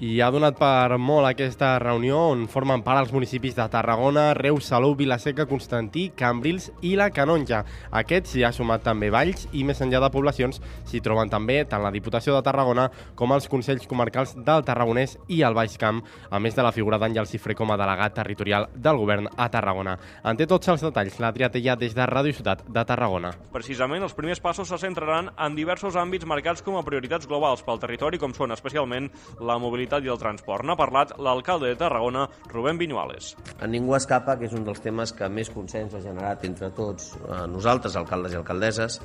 I 0.00 0.14
ha 0.24 0.30
donat 0.32 0.54
per 0.56 0.96
molt 0.96 1.28
aquesta 1.28 1.74
reunió 1.76 2.16
on 2.30 2.46
formen 2.48 2.80
part 2.80 3.02
els 3.02 3.10
municipis 3.12 3.52
de 3.52 3.66
Tarragona, 3.68 4.30
Reus, 4.32 4.70
Salou, 4.70 4.94
Vilaseca, 4.96 5.44
Constantí, 5.44 6.06
Cambrils 6.16 6.70
i 6.80 6.94
la 6.96 7.10
Canonja. 7.12 7.58
Aquests 8.00 8.32
s'hi 8.32 8.46
ha 8.48 8.50
sumat 8.56 8.80
també 8.86 9.10
Valls 9.12 9.44
i 9.52 9.60
més 9.68 9.82
enllà 9.84 10.00
de 10.00 10.08
poblacions 10.14 10.56
s'hi 10.88 11.02
troben 11.04 11.28
també 11.28 11.58
tant 11.68 11.84
la 11.84 11.90
Diputació 11.92 12.32
de 12.32 12.40
Tarragona 12.46 12.86
com 13.14 13.34
els 13.36 13.48
Consells 13.52 13.84
Comarcals 13.90 14.32
del 14.38 14.64
Tarragonès 14.64 15.18
i 15.28 15.42
el 15.44 15.58
Baix 15.58 15.76
Camp, 15.76 16.00
a 16.30 16.40
més 16.40 16.56
de 16.56 16.64
la 16.64 16.72
figura 16.72 16.96
d'Àngel 16.96 17.28
Cifré 17.28 17.58
com 17.60 17.68
a 17.68 17.76
delegat 17.76 18.16
territorial 18.16 18.70
del 18.72 19.02
govern 19.02 19.28
a 19.36 19.50
Tarragona. 19.52 19.98
En 20.24 20.40
té 20.40 20.48
tots 20.48 20.72
els 20.72 20.86
detalls 20.88 21.20
la 21.20 21.34
Triatella 21.36 21.76
des 21.76 21.92
de 21.92 22.08
Ràdio 22.08 22.38
Ciutat 22.40 22.64
de 22.64 22.86
Tarragona. 22.88 23.34
Precisament, 23.52 24.08
els 24.08 24.16
primers 24.16 24.40
passos 24.40 24.72
se 24.72 24.80
centraran 24.80 25.28
en 25.36 25.60
diversos 25.60 26.00
àmbits 26.00 26.24
marcats 26.24 26.64
com 26.64 26.80
a 26.80 26.86
prioritats 26.88 27.28
globals 27.28 27.60
pel 27.68 27.84
territori, 27.84 28.16
com 28.16 28.32
són 28.32 28.56
especialment 28.56 29.12
la 29.44 29.60
mobilitat 29.60 29.89
mobilitat 29.90 30.06
i 30.06 30.10
el 30.12 30.18
transport. 30.18 30.64
N'ha 30.64 30.76
parlat 30.76 31.18
l'alcalde 31.18 31.68
de 31.68 31.76
Tarragona, 31.76 32.28
Rubén 32.48 32.78
Viñuales. 32.78 33.36
A 33.60 33.66
ningú 33.66 33.94
escapa 33.96 34.38
que 34.38 34.46
és 34.46 34.54
un 34.54 34.64
dels 34.64 34.80
temes 34.80 35.12
que 35.12 35.28
més 35.28 35.50
consens 35.50 35.94
ha 35.94 36.00
generat 36.00 36.44
entre 36.44 36.70
tots 36.70 37.16
eh, 37.16 37.46
nosaltres, 37.48 37.96
alcaldes 37.96 38.32
i 38.32 38.38
alcaldesses, 38.38 39.00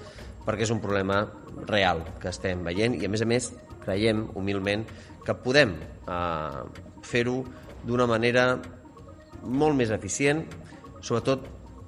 perquè 0.46 0.64
és 0.64 0.72
un 0.72 0.82
problema 0.82 1.26
real 1.68 2.04
que 2.22 2.30
estem 2.30 2.64
veient 2.64 2.96
i, 2.96 3.06
a 3.06 3.10
més 3.10 3.22
a 3.22 3.26
més, 3.26 3.52
creiem 3.84 4.28
humilment 4.36 4.86
que 5.26 5.34
podem 5.34 5.76
eh, 6.08 6.64
fer-ho 7.02 7.44
d'una 7.86 8.06
manera 8.06 8.60
molt 9.44 9.76
més 9.78 9.92
eficient, 9.92 10.46
sobretot 11.02 11.46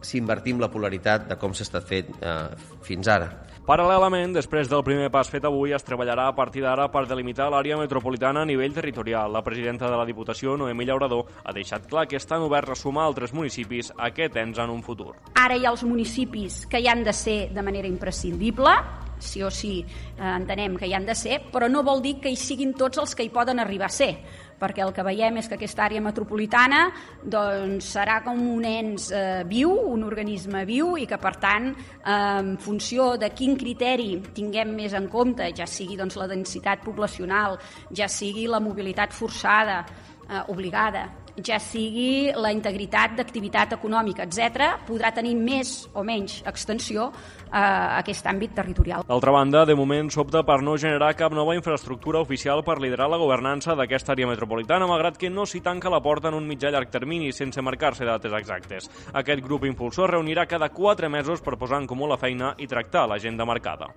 si 0.07 0.21
invertim 0.21 0.61
la 0.63 0.71
polaritat 0.71 1.27
de 1.27 1.37
com 1.39 1.53
s'ha 1.53 1.67
estat 1.67 1.85
fet 1.87 2.15
eh, 2.21 2.39
fins 2.87 3.11
ara. 3.11 3.29
Paral·lelament, 3.67 4.31
després 4.31 4.69
del 4.71 4.79
primer 4.87 5.09
pas 5.11 5.27
fet 5.27 5.43
avui, 5.43 5.73
es 5.75 5.83
treballarà 5.83 6.29
a 6.29 6.35
partir 6.35 6.61
d'ara 6.63 6.85
per 6.87 7.01
delimitar 7.09 7.49
l'àrea 7.51 7.75
metropolitana 7.75 8.45
a 8.45 8.47
nivell 8.47 8.71
territorial. 8.71 9.33
La 9.35 9.41
presidenta 9.43 9.89
de 9.91 9.97
la 9.99 10.05
Diputació, 10.07 10.55
Noemí 10.55 10.87
Llaurador, 10.87 11.25
ha 11.43 11.51
deixat 11.51 11.89
clar 11.91 12.05
que 12.07 12.15
estan 12.15 12.45
oberts 12.45 12.71
a 12.71 12.79
sumar 12.79 13.03
altres 13.09 13.35
municipis 13.35 13.91
a 13.97 14.07
aquest 14.07 14.39
ens 14.39 14.63
en 14.63 14.71
un 14.71 14.79
futur. 14.87 15.17
Ara 15.35 15.59
hi 15.59 15.67
ha 15.67 15.75
els 15.75 15.83
municipis 15.83 16.61
que 16.71 16.79
hi 16.79 16.87
han 16.87 17.03
de 17.03 17.11
ser 17.11 17.37
de 17.51 17.67
manera 17.67 17.91
imprescindible, 17.91 18.71
sí 19.19 19.43
o 19.43 19.51
sí 19.51 19.81
eh, 19.83 20.23
entenem 20.23 20.77
que 20.79 20.87
hi 20.87 20.95
han 20.95 21.05
de 21.05 21.15
ser, 21.15 21.41
però 21.51 21.67
no 21.67 21.83
vol 21.83 21.99
dir 22.01 22.21
que 22.23 22.31
hi 22.31 22.39
siguin 22.39 22.71
tots 22.77 23.03
els 23.03 23.15
que 23.15 23.27
hi 23.27 23.33
poden 23.35 23.59
arribar 23.59 23.91
a 23.91 23.97
ser 23.97 24.13
perquè 24.59 24.83
el 24.85 24.93
que 24.95 25.05
veiem 25.05 25.37
és 25.41 25.49
que 25.49 25.57
aquesta 25.57 25.85
àrea 25.85 26.01
metropolitana 26.03 26.87
doncs, 27.23 27.91
serà 27.93 28.19
com 28.25 28.39
un 28.55 28.65
ens 28.67 29.09
eh, 29.11 29.43
viu, 29.49 29.71
un 29.93 30.05
organisme 30.07 30.63
viu 30.69 30.95
i 30.97 31.05
que 31.09 31.19
per 31.21 31.35
tant 31.41 31.69
eh, 31.73 32.17
en 32.41 32.55
funció 32.61 33.13
de 33.21 33.31
quin 33.37 33.57
criteri 33.59 34.17
tinguem 34.33 34.73
més 34.77 34.97
en 34.97 35.07
compte, 35.11 35.51
ja 35.57 35.67
sigui 35.69 35.97
doncs, 35.99 36.17
la 36.19 36.29
densitat 36.31 36.83
poblacional, 36.85 37.57
ja 37.95 38.09
sigui 38.11 38.47
la 38.49 38.61
mobilitat 38.63 39.13
forçada, 39.15 39.83
eh, 40.27 40.43
obligada, 40.51 41.07
ja 41.43 41.59
sigui 41.61 42.31
la 42.35 42.51
integritat 42.53 43.15
d'activitat 43.17 43.75
econòmica, 43.77 44.25
etc., 44.25 44.71
podrà 44.87 45.11
tenir 45.13 45.35
més 45.37 45.87
o 45.93 46.03
menys 46.05 46.41
extensió 46.49 47.11
a 47.51 47.63
aquest 47.99 48.25
àmbit 48.27 48.55
territorial. 48.57 49.05
D'altra 49.07 49.31
banda, 49.31 49.63
de 49.65 49.75
moment 49.77 50.09
s'opta 50.11 50.43
per 50.47 50.59
no 50.65 50.77
generar 50.77 51.13
cap 51.15 51.35
nova 51.35 51.55
infraestructura 51.55 52.21
oficial 52.23 52.63
per 52.67 52.79
liderar 52.83 53.09
la 53.11 53.21
governança 53.21 53.75
d'aquesta 53.77 54.15
àrea 54.15 54.27
metropolitana, 54.27 54.89
malgrat 54.89 55.17
que 55.17 55.31
no 55.31 55.45
s'hi 55.45 55.61
tanca 55.61 55.91
la 55.93 56.01
porta 56.01 56.31
en 56.31 56.39
un 56.39 56.47
mitjà 56.49 56.71
llarg 56.73 56.91
termini 56.91 57.31
sense 57.31 57.61
marcar-se 57.61 58.05
dates 58.05 58.33
exactes. 58.33 58.91
Aquest 59.13 59.43
grup 59.43 59.65
impulsor 59.65 60.17
reunirà 60.17 60.47
cada 60.47 60.69
quatre 60.69 61.09
mesos 61.09 61.41
per 61.41 61.57
posar 61.57 61.81
en 61.81 61.87
comú 61.87 62.07
la 62.07 62.19
feina 62.19 62.55
i 62.57 62.67
tractar 62.67 63.07
l'agenda 63.07 63.45
marcada. 63.45 63.93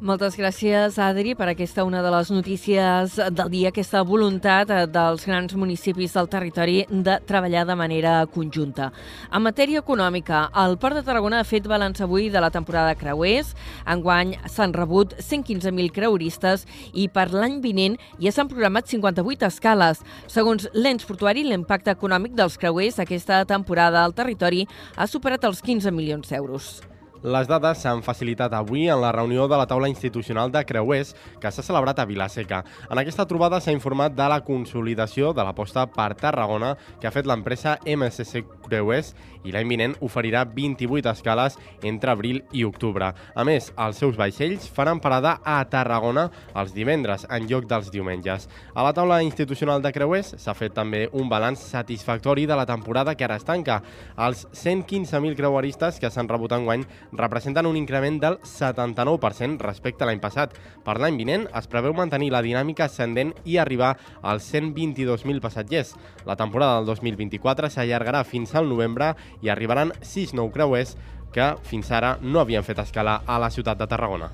Moltes 0.00 0.32
gràcies, 0.32 0.94
Adri, 0.96 1.34
per 1.36 1.50
aquesta 1.50 1.82
una 1.84 1.98
de 2.00 2.08
les 2.08 2.30
notícies 2.32 3.18
del 3.36 3.50
dia, 3.52 3.68
aquesta 3.68 4.00
voluntat 4.00 4.70
eh, 4.72 4.86
dels 4.88 5.26
grans 5.28 5.52
municipis 5.52 6.14
del 6.16 6.30
territori 6.32 6.86
de 6.88 7.18
treballar 7.28 7.66
de 7.68 7.76
manera 7.76 8.14
conjunta. 8.32 8.86
En 9.28 9.44
matèria 9.44 9.82
econòmica, 9.84 10.46
el 10.64 10.78
Port 10.80 10.96
de 10.96 11.04
Tarragona 11.04 11.42
ha 11.42 11.44
fet 11.44 11.68
balanç 11.68 12.00
avui 12.00 12.30
de 12.32 12.40
la 12.40 12.48
temporada 12.48 12.94
de 12.94 12.96
creuers. 12.96 13.52
Enguany 13.84 14.38
s'han 14.48 14.72
rebut 14.72 15.12
115.000 15.20 15.92
creueristes 15.92 16.64
i 16.94 17.10
per 17.12 17.28
l'any 17.34 17.60
vinent 17.60 17.98
ja 18.24 18.32
s'han 18.32 18.48
programat 18.48 18.88
58 18.88 19.50
escales. 19.52 20.00
Segons 20.32 20.64
l'ens 20.72 21.04
portuari, 21.04 21.44
l'impacte 21.44 21.92
econòmic 21.92 22.32
dels 22.40 22.56
creuers 22.56 23.04
aquesta 23.04 23.44
temporada 23.44 24.00
al 24.00 24.16
territori 24.16 24.64
ha 24.96 25.04
superat 25.06 25.44
els 25.44 25.60
15 25.60 25.92
milions 25.92 26.32
d'euros. 26.32 26.78
Les 27.22 27.44
dades 27.44 27.82
s'han 27.82 28.00
facilitat 28.00 28.54
avui 28.56 28.86
en 28.88 29.02
la 29.02 29.10
reunió 29.12 29.44
de 29.44 29.56
la 29.60 29.66
taula 29.68 29.90
institucional 29.92 30.48
de 30.52 30.62
Creuers 30.64 31.10
que 31.40 31.50
s'ha 31.52 31.64
celebrat 31.66 31.98
a 32.00 32.06
Vilaseca. 32.08 32.62
En 32.88 32.96
aquesta 32.96 33.26
trobada 33.28 33.60
s'ha 33.60 33.74
informat 33.76 34.14
de 34.16 34.28
la 34.32 34.40
consolidació 34.46 35.34
de 35.36 35.44
l'aposta 35.44 35.84
per 35.84 36.14
Tarragona 36.16 36.76
que 37.00 37.06
ha 37.06 37.12
fet 37.12 37.28
l'empresa 37.28 37.76
MSC 37.84 38.40
Creuers 38.70 39.12
i 39.44 39.52
l'any 39.54 39.68
vinent 39.72 39.94
oferirà 40.04 40.44
28 40.44 41.08
escales 41.10 41.56
entre 41.86 42.12
abril 42.12 42.42
i 42.52 42.64
octubre. 42.68 43.10
A 43.10 43.44
més, 43.46 43.70
els 43.80 44.00
seus 44.00 44.18
vaixells 44.18 44.68
faran 44.68 45.00
parada 45.00 45.38
a 45.44 45.58
Tarragona 45.70 46.26
els 46.60 46.74
divendres 46.76 47.26
en 47.30 47.46
lloc 47.48 47.66
dels 47.70 47.90
diumenges. 47.92 48.48
A 48.74 48.84
la 48.84 48.92
taula 48.96 49.20
institucional 49.24 49.82
de 49.82 49.92
Creuers 49.96 50.34
s'ha 50.40 50.54
fet 50.56 50.74
també 50.76 51.06
un 51.16 51.28
balanç 51.32 51.64
satisfactori 51.70 52.46
de 52.46 52.58
la 52.58 52.66
temporada 52.68 53.14
que 53.14 53.24
ara 53.24 53.38
es 53.40 53.46
tanca. 53.48 53.80
Els 54.16 54.46
115.000 54.52 55.36
creueristes 55.38 56.00
que 56.00 56.10
s'han 56.12 56.28
rebut 56.28 56.52
enguany 56.56 56.84
representen 57.16 57.68
un 57.68 57.78
increment 57.80 58.20
del 58.20 58.38
79% 58.44 59.60
respecte 59.64 60.04
a 60.04 60.10
l'any 60.10 60.20
passat. 60.20 60.54
Per 60.84 60.98
l'any 61.00 61.16
vinent 61.20 61.48
es 61.56 61.68
preveu 61.70 61.96
mantenir 61.96 62.30
la 62.34 62.44
dinàmica 62.44 62.86
ascendent 62.86 63.32
i 63.44 63.58
arribar 63.58 63.96
als 64.22 64.52
122.000 64.52 65.40
passatgers. 65.40 65.94
La 66.26 66.36
temporada 66.36 66.78
del 66.78 66.92
2024 66.92 67.70
s'allargarà 67.72 68.22
fins 68.24 68.54
al 68.60 68.70
novembre 68.70 69.14
i 69.42 69.50
arribaran 69.50 69.94
6 70.00 70.36
nou 70.38 70.52
creuers 70.54 70.96
que 71.34 71.52
fins 71.66 71.90
ara 71.94 72.16
no 72.22 72.40
havien 72.40 72.66
fet 72.66 72.80
escala 72.82 73.20
a 73.26 73.38
la 73.42 73.50
ciutat 73.54 73.78
de 73.78 73.88
Tarragona 73.90 74.30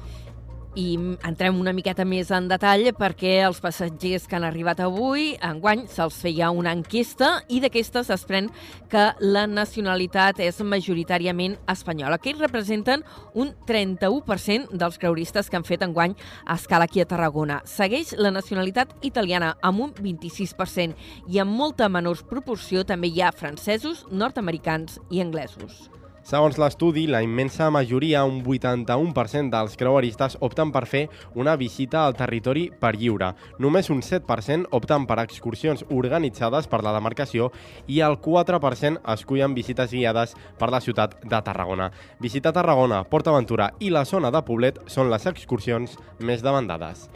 i 0.76 0.94
entrem 1.26 1.58
una 1.58 1.72
miqueta 1.74 2.04
més 2.04 2.30
en 2.34 2.46
detall 2.50 2.84
perquè 2.96 3.38
els 3.46 3.58
passatgers 3.64 4.26
que 4.28 4.36
han 4.36 4.44
arribat 4.46 4.82
avui, 4.84 5.32
enguany, 5.42 5.86
se'ls 5.90 6.20
feia 6.22 6.50
una 6.52 6.74
enquesta 6.76 7.40
i 7.48 7.62
d'aquesta 7.64 8.02
es 8.04 8.12
desprèn 8.12 8.50
que 8.92 9.06
la 9.24 9.46
nacionalitat 9.48 10.42
és 10.44 10.60
majoritàriament 10.60 11.56
espanyola, 11.72 12.20
que 12.20 12.36
representen 12.36 13.02
un 13.34 13.54
31% 13.66 14.76
dels 14.76 15.00
creuristes 15.00 15.50
que 15.50 15.56
han 15.58 15.66
fet 15.66 15.82
enguany 15.86 16.14
a 16.44 16.60
escala 16.60 16.84
aquí 16.84 17.00
a 17.00 17.08
Tarragona. 17.08 17.62
Segueix 17.64 18.12
la 18.20 18.34
nacionalitat 18.34 18.92
italiana 19.02 19.54
amb 19.62 19.88
un 19.88 19.96
26% 19.96 21.32
i 21.32 21.40
amb 21.40 21.56
molta 21.56 21.88
menor 21.88 22.26
proporció 22.28 22.84
també 22.84 23.08
hi 23.08 23.22
ha 23.24 23.32
francesos, 23.32 24.04
nord-americans 24.12 25.00
i 25.10 25.24
anglesos. 25.24 25.95
Segons 26.26 26.56
l'estudi, 26.58 27.04
la 27.06 27.20
immensa 27.22 27.68
majoria, 27.70 28.24
un 28.26 28.40
81% 28.42 29.52
dels 29.52 29.76
creueristes 29.78 30.34
opten 30.42 30.72
per 30.74 30.80
fer 30.90 31.04
una 31.38 31.52
visita 31.54 32.00
al 32.02 32.16
territori 32.18 32.64
per 32.80 32.96
lliure. 32.98 33.28
Només 33.62 33.92
un 33.94 34.00
7% 34.02 34.72
opten 34.74 35.06
per 35.06 35.20
excursions 35.22 35.84
organitzades 35.86 36.66
per 36.66 36.80
la 36.82 36.96
demarcació 36.96 37.52
i 37.86 38.00
el 38.02 38.18
4% 38.24 39.04
escullen 39.14 39.54
visites 39.54 39.94
guiades 39.94 40.34
per 40.58 40.72
la 40.74 40.80
ciutat 40.82 41.14
de 41.22 41.40
Tarragona. 41.46 41.92
Visita 42.18 42.50
Tarragona, 42.50 43.04
Port 43.06 43.30
Aventura 43.30 43.70
i 43.78 43.92
la 43.94 44.02
zona 44.04 44.34
de 44.34 44.42
Poblet 44.42 44.82
són 44.90 45.14
les 45.14 45.30
excursions 45.30 45.94
més 46.18 46.42
demandades. 46.42 47.06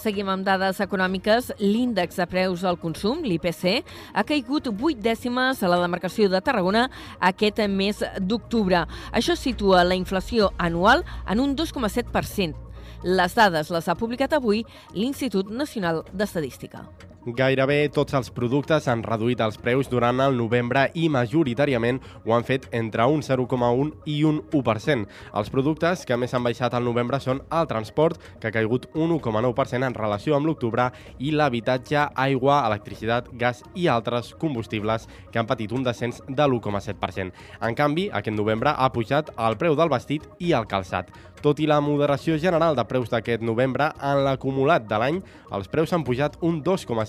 Seguim 0.00 0.30
amb 0.32 0.46
dades 0.46 0.78
econòmiques. 0.80 1.50
L'índex 1.60 2.16
de 2.16 2.24
preus 2.30 2.62
al 2.64 2.78
consum, 2.80 3.18
l'IPC, 3.20 3.82
ha 4.16 4.22
caigut 4.24 4.70
8 4.70 5.02
dècimes 5.04 5.60
a 5.60 5.68
la 5.68 5.76
demarcació 5.82 6.30
de 6.32 6.40
Tarragona 6.40 6.86
aquest 7.20 7.60
mes 7.68 8.00
d'octubre. 8.16 8.86
Això 9.12 9.36
situa 9.36 9.84
la 9.84 9.98
inflació 9.98 10.54
anual 10.56 11.04
en 11.28 11.44
un 11.44 11.52
2,7%. 11.52 12.56
Les 13.04 13.36
dades 13.36 13.68
les 13.68 13.88
ha 13.88 13.96
publicat 13.96 14.32
avui 14.36 14.64
l'Institut 14.96 15.52
Nacional 15.52 16.02
d'Estadística. 16.12 16.86
Gairebé 17.20 17.90
tots 17.92 18.14
els 18.16 18.30
productes 18.32 18.86
han 18.88 19.02
reduït 19.04 19.42
els 19.44 19.58
preus 19.60 19.90
durant 19.92 20.22
el 20.24 20.38
novembre 20.38 20.86
i 20.96 21.10
majoritàriament 21.12 21.98
ho 22.24 22.32
han 22.32 22.46
fet 22.48 22.64
entre 22.72 23.04
un 23.04 23.20
0,1 23.20 23.90
i 24.08 24.22
un 24.24 24.38
1%. 24.48 25.04
Els 25.36 25.52
productes 25.52 26.06
que 26.08 26.16
més 26.16 26.32
han 26.32 26.46
baixat 26.48 26.72
al 26.72 26.88
novembre 26.88 27.20
són 27.20 27.42
el 27.52 27.68
transport, 27.68 28.16
que 28.40 28.48
ha 28.48 28.54
caigut 28.56 28.88
un 28.94 29.12
1,9% 29.18 29.90
en 29.90 29.98
relació 30.00 30.38
amb 30.38 30.48
l'octubre, 30.48 30.88
i 31.18 31.34
l'habitatge, 31.36 32.06
aigua, 32.16 32.62
electricitat, 32.70 33.28
gas 33.36 33.60
i 33.76 33.90
altres 33.92 34.32
combustibles, 34.40 35.04
que 35.28 35.42
han 35.42 35.50
patit 35.50 35.76
un 35.76 35.84
descens 35.84 36.22
de 36.26 36.46
l'1,7%. 36.46 37.36
En 37.60 37.76
canvi, 37.76 38.08
aquest 38.08 38.38
novembre 38.38 38.72
ha 38.72 38.88
pujat 38.96 39.28
el 39.36 39.60
preu 39.60 39.76
del 39.76 39.92
vestit 39.92 40.24
i 40.40 40.56
el 40.56 40.64
calçat. 40.64 41.12
Tot 41.40 41.60
i 41.64 41.66
la 41.68 41.78
moderació 41.80 42.36
general 42.36 42.74
de 42.76 42.84
preus 42.84 43.08
d'aquest 43.08 43.40
novembre, 43.40 43.86
en 44.04 44.24
l'acumulat 44.26 44.84
de 44.88 44.98
l'any, 45.00 45.20
els 45.56 45.70
preus 45.72 45.92
han 45.96 46.04
pujat 46.04 46.36
un 46.44 46.58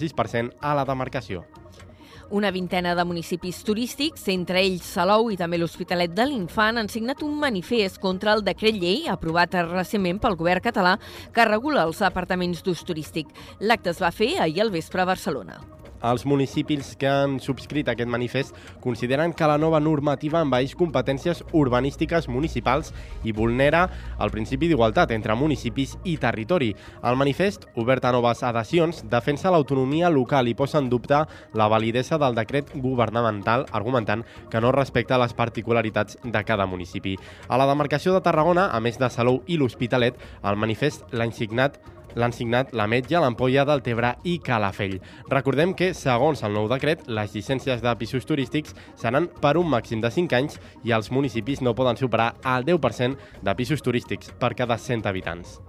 2,6% 0.01 0.57
a 0.59 0.75
la 0.75 0.85
demarcació. 0.85 1.45
Una 2.31 2.49
vintena 2.49 2.93
de 2.95 3.03
municipis 3.03 3.57
turístics, 3.67 4.29
entre 4.31 4.61
ells 4.61 4.85
Salou 4.87 5.27
i 5.33 5.35
també 5.35 5.57
l'Hospitalet 5.59 6.13
de 6.15 6.29
l'Infant, 6.29 6.79
han 6.79 6.87
signat 6.87 7.25
un 7.27 7.35
manifest 7.41 7.99
contra 7.99 8.31
el 8.37 8.45
decret 8.47 8.79
llei 8.79 9.09
aprovat 9.11 9.57
recentment 9.67 10.21
pel 10.23 10.39
govern 10.39 10.63
català 10.63 10.95
que 11.35 11.49
regula 11.49 11.83
els 11.83 11.99
apartaments 12.07 12.63
d'ús 12.63 12.85
turístic. 12.87 13.27
L'acte 13.59 13.91
es 13.91 13.99
va 13.99 14.15
fer 14.15 14.37
ahir 14.39 14.63
al 14.63 14.71
vespre 14.71 15.03
a 15.03 15.09
Barcelona. 15.11 15.59
Els 16.01 16.25
municipis 16.25 16.95
que 16.97 17.09
han 17.09 17.37
subscrit 17.39 17.89
aquest 17.91 18.09
manifest 18.09 18.55
consideren 18.81 19.33
que 19.37 19.47
la 19.49 19.59
nova 19.61 19.79
normativa 19.79 20.41
envaeix 20.41 20.73
competències 20.77 21.43
urbanístiques 21.53 22.27
municipals 22.29 22.89
i 23.23 23.33
vulnera 23.37 23.83
el 24.19 24.33
principi 24.33 24.69
d'igualtat 24.71 25.13
entre 25.13 25.35
municipis 25.37 25.97
i 26.03 26.17
territori. 26.17 26.71
El 27.05 27.19
manifest, 27.21 27.67
obert 27.75 28.05
a 28.05 28.13
noves 28.15 28.41
adhesions, 28.43 29.03
defensa 29.11 29.53
l'autonomia 29.53 30.09
local 30.09 30.49
i 30.49 30.57
posa 30.57 30.81
en 30.81 30.89
dubte 30.89 31.21
la 31.53 31.69
validesa 31.69 32.17
del 32.17 32.35
decret 32.35 32.73
governamental, 32.75 33.67
argumentant 33.71 34.25
que 34.49 34.61
no 34.61 34.73
respecta 34.73 35.19
les 35.21 35.37
particularitats 35.37 36.17
de 36.23 36.43
cada 36.43 36.65
municipi. 36.65 37.17
A 37.47 37.61
la 37.61 37.69
demarcació 37.69 38.15
de 38.15 38.25
Tarragona, 38.25 38.69
a 38.73 38.79
més 38.81 38.97
de 38.97 39.09
Salou 39.09 39.43
i 39.47 39.57
l'Hospitalet, 39.61 40.17
el 40.43 40.57
manifest 40.57 41.05
l'ha 41.13 41.29
signat 41.31 41.77
l'han 42.15 42.35
signat 42.35 42.73
la 42.77 42.87
Metja, 42.87 43.21
l'Ampolla 43.23 43.65
del 43.67 43.83
Tebre 43.85 44.13
i 44.27 44.37
Calafell. 44.43 44.99
Recordem 45.31 45.75
que, 45.77 45.93
segons 45.97 46.43
el 46.43 46.55
nou 46.57 46.69
decret, 46.71 47.07
les 47.07 47.35
llicències 47.35 47.81
de 47.83 47.95
pisos 47.99 48.27
turístics 48.27 48.75
seran 48.99 49.29
per 49.41 49.57
un 49.61 49.69
màxim 49.71 50.03
de 50.03 50.11
5 50.11 50.39
anys 50.39 50.59
i 50.83 50.95
els 50.95 51.11
municipis 51.11 51.61
no 51.61 51.75
poden 51.77 51.99
superar 51.99 52.33
el 52.43 52.67
10% 52.67 53.41
de 53.41 53.55
pisos 53.55 53.81
turístics 53.85 54.33
per 54.39 54.55
cada 54.55 54.77
100 54.77 55.07
habitants. 55.07 55.59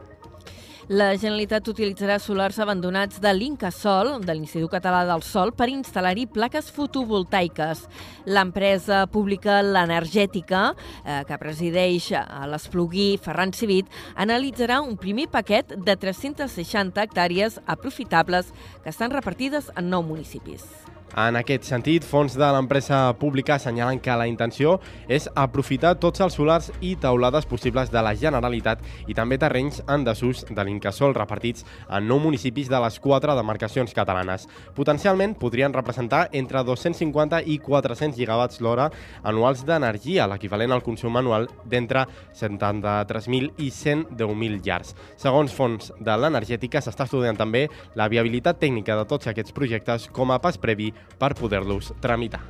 La 0.90 1.12
Generalitat 1.14 1.68
utilitzarà 1.70 2.16
solars 2.18 2.56
abandonats 2.58 3.20
de 3.22 3.30
l'Incasol, 3.36 4.16
de 4.26 4.34
l'Institut 4.34 4.72
Català 4.72 5.04
del 5.06 5.22
Sol, 5.22 5.52
per 5.54 5.68
instal·lar-hi 5.70 6.26
plaques 6.34 6.72
fotovoltaiques. 6.74 7.84
L'empresa 8.26 9.04
pública 9.06 9.60
L'Energètica, 9.62 10.74
eh, 11.04 11.22
que 11.28 11.38
presideix 11.38 12.10
a 12.18 12.48
l'Espluguí 12.50 13.16
Ferran 13.22 13.52
Civit, 13.52 13.86
analitzarà 14.16 14.80
un 14.82 14.96
primer 14.96 15.28
paquet 15.30 15.70
de 15.76 15.96
360 15.96 16.98
hectàrees 17.00 17.60
aprofitables 17.66 18.50
que 18.82 18.90
estan 18.90 19.14
repartides 19.14 19.70
en 19.76 19.88
nou 19.88 20.02
municipis. 20.02 20.66
En 21.12 21.36
aquest 21.36 21.66
sentit, 21.68 22.04
fons 22.08 22.32
de 22.40 22.46
l'empresa 22.54 23.10
pública 23.20 23.58
assenyalen 23.58 23.98
que 24.00 24.14
la 24.16 24.24
intenció 24.30 24.78
és 25.12 25.26
aprofitar 25.36 25.98
tots 26.00 26.22
els 26.24 26.38
solars 26.38 26.70
i 26.80 26.94
taulades 26.96 27.44
possibles 27.44 27.90
de 27.92 28.00
la 28.00 28.14
Generalitat 28.16 28.80
i 29.12 29.12
també 29.12 29.36
terrenys 29.36 29.82
en 29.92 30.06
desús 30.06 30.40
de 30.48 30.64
l'Incasol 30.64 31.12
repartits 31.12 31.66
en 31.90 32.08
nou 32.08 32.20
municipis 32.22 32.70
de 32.72 32.80
les 32.80 32.96
quatre 33.04 33.34
demarcacions 33.36 33.92
catalanes. 33.92 34.46
Potencialment 34.72 35.34
podrien 35.36 35.76
representar 35.76 36.30
entre 36.32 36.62
250 36.64 37.42
i 37.44 37.58
400 37.60 38.16
gigawatts 38.16 38.62
l'hora 38.64 38.88
anuals 39.22 39.66
d'energia, 39.68 40.24
l'equivalent 40.26 40.72
al 40.72 40.82
consum 40.86 41.20
anual 41.20 41.50
d'entre 41.68 42.06
73.000 42.40 43.52
i 43.60 43.68
110.000 43.68 44.64
llars. 44.64 44.96
Segons 45.20 45.52
fons 45.52 45.92
de 46.00 46.16
l'energètica, 46.16 46.80
s'està 46.80 47.04
estudiant 47.04 47.36
també 47.36 47.66
la 48.00 48.08
viabilitat 48.08 48.64
tècnica 48.64 48.96
de 48.96 49.04
tots 49.04 49.28
aquests 49.28 49.52
projectes 49.52 50.08
com 50.08 50.32
a 50.32 50.40
pas 50.40 50.56
previ 50.56 50.88
per 51.18 51.34
poder-los 51.34 51.94
tramitar. 52.00 52.42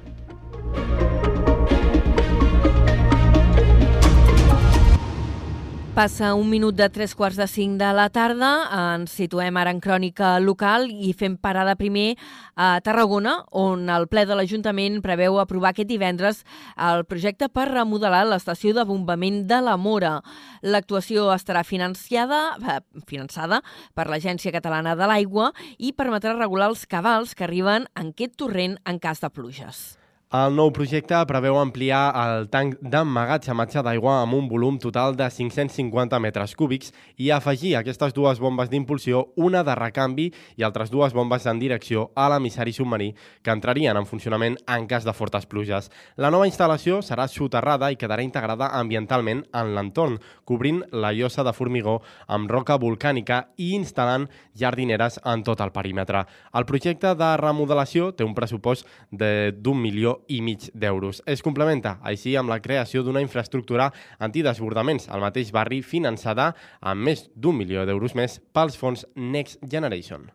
Passa 5.93 6.31
un 6.33 6.49
minut 6.49 6.73
de 6.73 6.87
tres 6.89 7.13
quarts 7.13 7.37
de 7.37 7.45
cinc 7.45 7.75
de 7.77 7.91
la 7.93 8.07
tarda, 8.09 8.49
ens 8.95 9.13
situem 9.13 9.59
ara 9.61 9.75
en 9.75 9.81
crònica 9.85 10.39
local 10.41 10.87
i 10.89 11.13
fem 11.13 11.35
parada 11.37 11.75
primer 11.77 12.15
a 12.57 12.81
Tarragona, 12.81 13.35
on 13.53 13.85
el 13.93 14.09
ple 14.09 14.25
de 14.25 14.33
l'Ajuntament 14.33 15.03
preveu 15.05 15.37
aprovar 15.37 15.75
aquest 15.75 15.93
divendres 15.93 16.47
el 16.81 17.05
projecte 17.05 17.51
per 17.53 17.69
remodelar 17.69 18.25
l'estació 18.25 18.73
de 18.73 18.89
bombament 18.89 19.43
de 19.53 19.61
la 19.61 19.77
Mora. 19.77 20.17
L'actuació 20.65 21.29
estarà 21.37 21.61
financiada, 21.61 22.57
eh, 22.57 22.81
finançada 23.05 23.61
per 23.93 24.09
l'Agència 24.09 24.57
Catalana 24.57 24.97
de 24.97 25.05
l'Aigua 25.05 25.53
i 25.77 25.93
permetrà 25.93 26.33
regular 26.39 26.73
els 26.73 26.87
cabals 26.87 27.35
que 27.35 27.45
arriben 27.45 27.85
en 27.93 28.15
aquest 28.17 28.39
torrent 28.41 28.81
en 28.87 28.97
cas 28.99 29.21
de 29.21 29.29
pluges. 29.29 30.02
El 30.33 30.55
nou 30.57 30.71
projecte 30.73 31.19
preveu 31.29 31.59
ampliar 31.61 32.07
el 32.17 32.47
tanc 32.49 32.79
d'emmagatzematge 32.81 33.83
d'aigua 33.85 34.15
amb 34.23 34.33
un 34.33 34.47
volum 34.49 34.79
total 34.81 35.13
de 35.13 35.27
550 35.29 36.17
metres 36.25 36.55
cúbics 36.57 36.89
i 37.21 37.29
afegir 37.37 37.75
aquestes 37.77 38.15
dues 38.17 38.41
bombes 38.41 38.71
d'impulsió, 38.73 39.27
una 39.37 39.61
de 39.61 39.75
recanvi 39.77 40.31
i 40.57 40.65
altres 40.65 40.89
dues 40.89 41.13
bombes 41.13 41.45
en 41.45 41.61
direcció 41.61 42.07
a 42.17 42.31
l'emissari 42.33 42.73
submarí 42.73 43.11
que 43.43 43.53
entrarien 43.53 44.01
en 44.01 44.09
funcionament 44.09 44.57
en 44.65 44.87
cas 44.89 45.05
de 45.05 45.13
fortes 45.13 45.45
pluges. 45.45 45.91
La 46.17 46.33
nova 46.33 46.49
instal·lació 46.49 47.03
serà 47.05 47.29
soterrada 47.29 47.93
i 47.93 48.01
quedarà 48.01 48.25
integrada 48.25 48.71
ambientalment 48.81 49.45
en 49.53 49.75
l'entorn, 49.77 50.17
cobrint 50.49 50.81
la 50.97 51.13
llosa 51.13 51.45
de 51.45 51.53
formigó 51.53 51.99
amb 52.25 52.49
roca 52.49 52.79
volcànica 52.81 53.43
i 53.59 53.75
instal·lant 53.77 54.31
jardineres 54.57 55.21
en 55.27 55.45
tot 55.45 55.61
el 55.61 55.77
perímetre. 55.77 56.25
El 56.57 56.65
projecte 56.65 57.13
de 57.21 57.31
remodelació 57.37 58.15
té 58.17 58.25
un 58.25 58.33
pressupost 58.33 58.89
d'un 59.13 59.77
milió 59.85 60.22
i 60.29 60.41
mig 60.43 60.69
d'euros. 60.75 61.23
Es 61.27 61.43
complementa 61.43 61.99
així 62.03 62.37
amb 62.37 62.53
la 62.53 62.61
creació 62.63 63.03
d'una 63.03 63.23
infraestructura 63.25 63.91
antidesbordaments 64.19 65.09
al 65.09 65.23
mateix 65.25 65.53
barri 65.53 65.83
finançada 65.83 66.53
amb 66.81 67.09
més 67.09 67.29
d'un 67.35 67.57
milió 67.57 67.87
d'euros 67.87 68.15
més 68.19 68.41
pels 68.53 68.79
fons 68.79 69.07
Next 69.17 69.63
Generation. 69.63 70.31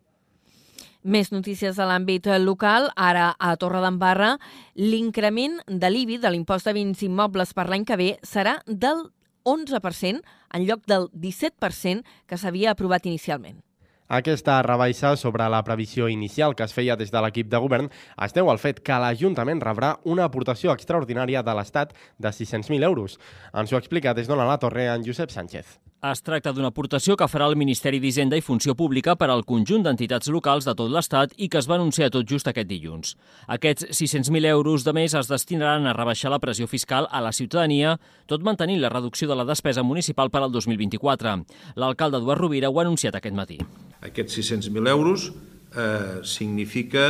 Més 1.08 1.30
notícies 1.32 1.78
de 1.78 1.86
l'àmbit 1.88 2.26
local. 2.44 2.90
Ara, 2.96 3.30
a 3.40 3.54
Torredembarra, 3.56 4.34
l'increment 4.76 5.62
de 5.68 5.92
l'IBI, 5.94 6.18
de 6.20 6.34
l'impost 6.34 6.68
de 6.68 6.74
béns 6.76 7.06
immobles 7.06 7.54
per 7.56 7.70
l'any 7.70 7.86
que 7.88 7.96
ve, 8.00 8.10
serà 8.28 8.58
del 8.68 9.06
11% 9.48 10.20
en 10.54 10.68
lloc 10.68 10.84
del 10.90 11.08
17% 11.14 12.04
que 12.28 12.38
s'havia 12.38 12.76
aprovat 12.76 13.08
inicialment. 13.08 13.62
Aquesta 14.08 14.62
rebaixa 14.64 15.18
sobre 15.20 15.50
la 15.52 15.60
previsió 15.68 16.08
inicial 16.08 16.56
que 16.56 16.64
es 16.64 16.76
feia 16.76 16.96
des 16.96 17.12
de 17.12 17.24
l'equip 17.24 17.50
de 17.52 17.60
govern 17.60 17.90
es 18.26 18.36
deu 18.38 18.48
al 18.52 18.62
fet 18.64 18.80
que 18.80 19.00
l'Ajuntament 19.04 19.60
rebrà 19.66 19.98
una 20.06 20.30
aportació 20.32 20.72
extraordinària 20.72 21.44
de 21.44 21.58
l'Estat 21.58 21.92
de 22.18 22.32
600.000 22.32 22.88
euros. 22.88 23.20
Ens 23.52 23.74
ho 23.74 23.82
explica 23.84 24.16
des 24.16 24.32
d'Ona 24.32 24.48
la 24.48 24.58
Torre 24.64 24.88
en 24.94 25.04
Josep 25.04 25.36
Sánchez. 25.36 25.76
Es 25.98 26.20
tracta 26.22 26.52
d'una 26.54 26.70
aportació 26.70 27.16
que 27.18 27.26
farà 27.26 27.48
el 27.50 27.56
Ministeri 27.58 27.98
d'Hisenda 27.98 28.38
i 28.38 28.44
Funció 28.46 28.76
Pública 28.78 29.16
per 29.18 29.32
al 29.34 29.42
conjunt 29.50 29.82
d'entitats 29.82 30.30
locals 30.30 30.68
de 30.68 30.76
tot 30.78 30.92
l'Estat 30.94 31.32
i 31.42 31.48
que 31.50 31.58
es 31.58 31.66
va 31.66 31.74
anunciar 31.74 32.12
tot 32.14 32.28
just 32.30 32.46
aquest 32.48 32.68
dilluns. 32.70 33.16
Aquests 33.50 33.88
600.000 33.90 34.46
euros 34.46 34.84
de 34.86 34.92
més 34.94 35.16
es 35.18 35.30
destinaran 35.32 35.88
a 35.90 35.96
rebaixar 35.98 36.30
la 36.30 36.38
pressió 36.38 36.68
fiscal 36.70 37.08
a 37.10 37.22
la 37.26 37.32
ciutadania, 37.34 37.96
tot 38.30 38.46
mantenint 38.46 38.78
la 38.84 38.92
reducció 38.94 39.26
de 39.26 39.40
la 39.40 39.46
despesa 39.50 39.82
municipal 39.82 40.30
per 40.30 40.44
al 40.44 40.52
2024. 40.54 41.34
L'alcalde 41.82 42.20
Eduard 42.22 42.44
Rovira 42.44 42.70
ho 42.70 42.78
ha 42.78 42.84
anunciat 42.86 43.18
aquest 43.18 43.34
matí. 43.34 43.58
Aquests 44.06 44.38
600.000 44.38 44.92
euros 44.92 45.32
eh, 45.74 46.22
significa 46.22 47.08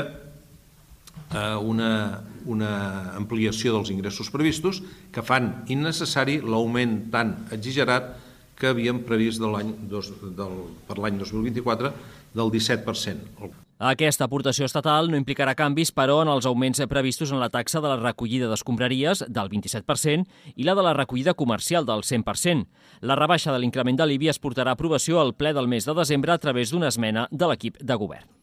a 1.35 1.57
una, 1.59 2.23
una 2.45 2.71
ampliació 3.19 3.75
dels 3.75 3.91
ingressos 3.91 4.31
previstos 4.31 4.79
que 5.11 5.25
fan 5.27 5.65
innecessari 5.67 6.39
l'augment 6.39 7.01
tan 7.11 7.35
exagerat 7.51 8.13
que 8.57 8.71
havíem 8.71 9.03
previst 9.05 9.41
de 9.41 9.49
l'any 9.53 9.71
del, 9.91 10.59
per 10.87 10.97
l'any 10.97 11.21
2024 11.21 11.93
del 12.37 12.51
17%. 12.53 13.53
Aquesta 13.77 14.25
aportació 14.25 14.65
estatal 14.65 15.11
no 15.11 15.19
implicarà 15.19 15.53
canvis, 15.53 15.91
però, 15.93 16.23
en 16.23 16.31
els 16.33 16.47
augments 16.49 16.81
previstos 16.89 17.29
en 17.29 17.37
la 17.37 17.51
taxa 17.53 17.77
de 17.77 17.91
la 17.91 17.99
recollida 17.99 18.49
d'escombraries 18.49 19.21
del 19.29 19.51
27% 19.51 20.25
i 20.55 20.65
la 20.65 20.73
de 20.73 20.85
la 20.87 20.95
recollida 20.97 21.35
comercial 21.37 21.85
del 21.85 22.01
100%. 22.01 22.65
La 23.05 23.19
rebaixa 23.19 23.53
de 23.53 23.61
l'increment 23.61 24.01
de 24.01 24.09
l'IBI 24.09 24.33
es 24.33 24.41
portarà 24.41 24.73
a 24.73 24.79
aprovació 24.79 25.21
al 25.21 25.35
ple 25.37 25.53
del 25.53 25.69
mes 25.69 25.85
de 25.85 25.93
desembre 25.93 26.33
a 26.33 26.41
través 26.41 26.73
d'una 26.73 26.89
esmena 26.89 27.27
de 27.29 27.53
l'equip 27.53 27.77
de 27.77 28.01
govern. 28.01 28.36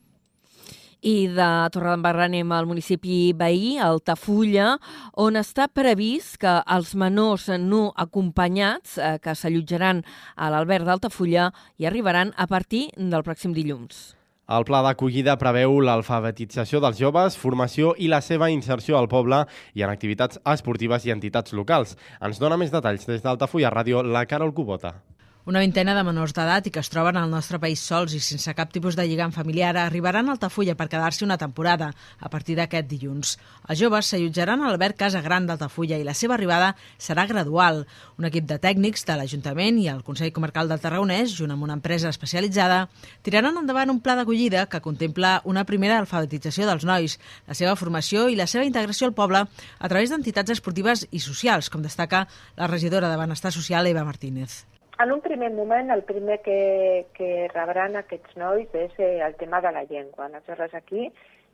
I 1.05 1.27
de 1.29 1.47
Torredembarra 1.69 2.25
anem 2.31 2.49
al 2.57 2.65
municipi 2.65 3.35
veí, 3.37 3.75
Altafulla, 3.77 4.79
on 5.21 5.37
està 5.37 5.67
previst 5.69 6.39
que 6.41 6.55
els 6.65 6.95
menors 6.97 7.51
no 7.61 7.91
acompanyats 7.93 8.97
eh, 8.97 9.19
que 9.21 9.37
s'allotjaran 9.37 10.01
a 10.37 10.49
l'Albert 10.49 10.89
d'Altafulla 10.89 11.51
hi 11.77 11.91
arribaran 11.91 12.33
a 12.41 12.49
partir 12.49 12.87
del 12.97 13.21
pròxim 13.27 13.53
dilluns. 13.53 14.15
El 14.49 14.65
pla 14.65 14.81
d'acollida 14.85 15.37
preveu 15.41 15.77
l'alfabetització 15.85 16.81
dels 16.81 16.99
joves, 17.01 17.37
formació 17.37 17.93
i 17.97 18.09
la 18.13 18.23
seva 18.25 18.49
inserció 18.53 18.97
al 18.97 19.09
poble 19.13 19.45
i 19.77 19.85
en 19.85 19.93
activitats 19.93 20.41
esportives 20.57 21.05
i 21.05 21.13
entitats 21.13 21.53
locals. 21.53 21.99
Ens 22.25 22.41
dona 22.41 22.57
més 22.61 22.73
detalls 22.73 23.05
des 23.09 23.25
d'Altafulla 23.25 23.73
Ràdio 23.73 24.01
la 24.05 24.25
Carol 24.29 24.57
Cubota. 24.57 24.97
Una 25.45 25.61
vintena 25.61 25.93
de 25.93 26.01
menors 26.09 26.33
d'edat 26.33 26.65
i 26.65 26.71
que 26.73 26.81
es 26.81 26.89
troben 26.89 27.19
al 27.21 27.29
nostre 27.29 27.59
país 27.61 27.83
sols 27.85 28.15
i 28.17 28.21
sense 28.25 28.53
cap 28.57 28.71
tipus 28.73 28.95
de 28.97 29.05
lligam 29.05 29.33
familiar 29.33 29.75
arribaran 29.77 30.31
a 30.31 30.33
Altafulla 30.33 30.73
per 30.73 30.87
quedar-s'hi 30.89 31.27
una 31.27 31.37
temporada 31.37 31.91
a 32.17 32.31
partir 32.33 32.57
d'aquest 32.57 32.89
dilluns. 32.89 33.35
Els 33.69 33.83
joves 33.83 34.09
s'allotjaran 34.09 34.63
a 34.63 34.71
l'Albert 34.71 34.97
Casa 34.97 35.21
Gran 35.21 35.45
d'Altafulla 35.45 35.99
i 36.01 36.07
la 36.09 36.17
seva 36.17 36.39
arribada 36.39 36.71
serà 36.97 37.27
gradual. 37.29 37.83
Un 38.17 38.25
equip 38.31 38.49
de 38.49 38.57
tècnics 38.57 39.05
de 39.05 39.19
l'Ajuntament 39.21 39.85
i 39.85 39.91
el 39.93 40.01
Consell 40.03 40.33
Comarcal 40.33 40.73
del 40.73 40.81
Tarragonès, 40.81 41.37
junt 41.37 41.53
amb 41.53 41.69
una 41.69 41.77
empresa 41.77 42.09
especialitzada, 42.09 42.87
tiraran 43.21 43.61
endavant 43.61 43.93
un 43.93 44.01
pla 44.01 44.17
d'acollida 44.17 44.65
que 44.65 44.81
contempla 44.81 45.43
una 45.45 45.69
primera 45.69 46.01
alfabetització 46.01 46.65
dels 46.65 46.89
nois, 46.89 47.21
la 47.45 47.53
seva 47.53 47.77
formació 47.77 48.31
i 48.33 48.41
la 48.41 48.49
seva 48.49 48.65
integració 48.65 49.13
al 49.13 49.19
poble 49.21 49.45
a 49.45 49.93
través 49.93 50.09
d'entitats 50.09 50.57
esportives 50.57 51.05
i 51.13 51.21
socials, 51.21 51.69
com 51.69 51.85
destaca 51.85 52.31
la 52.57 52.71
regidora 52.73 53.13
de 53.13 53.21
Benestar 53.21 53.53
Social, 53.53 53.93
Eva 53.93 54.09
Martínez. 54.09 54.65
En 55.03 55.11
un 55.11 55.21
primer 55.21 55.51
moment, 55.51 55.91
el 55.91 56.05
primer 56.05 56.41
que, 56.43 57.07
que 57.17 57.49
rebran 57.51 57.97
aquests 57.99 58.37
nois 58.39 58.75
és 58.79 58.93
eh, 59.03 59.19
el 59.27 59.35
tema 59.41 59.59
de 59.61 59.73
la 59.75 59.83
llengua. 59.89 60.29
Aleshores, 60.29 60.75
aquí 60.79 61.09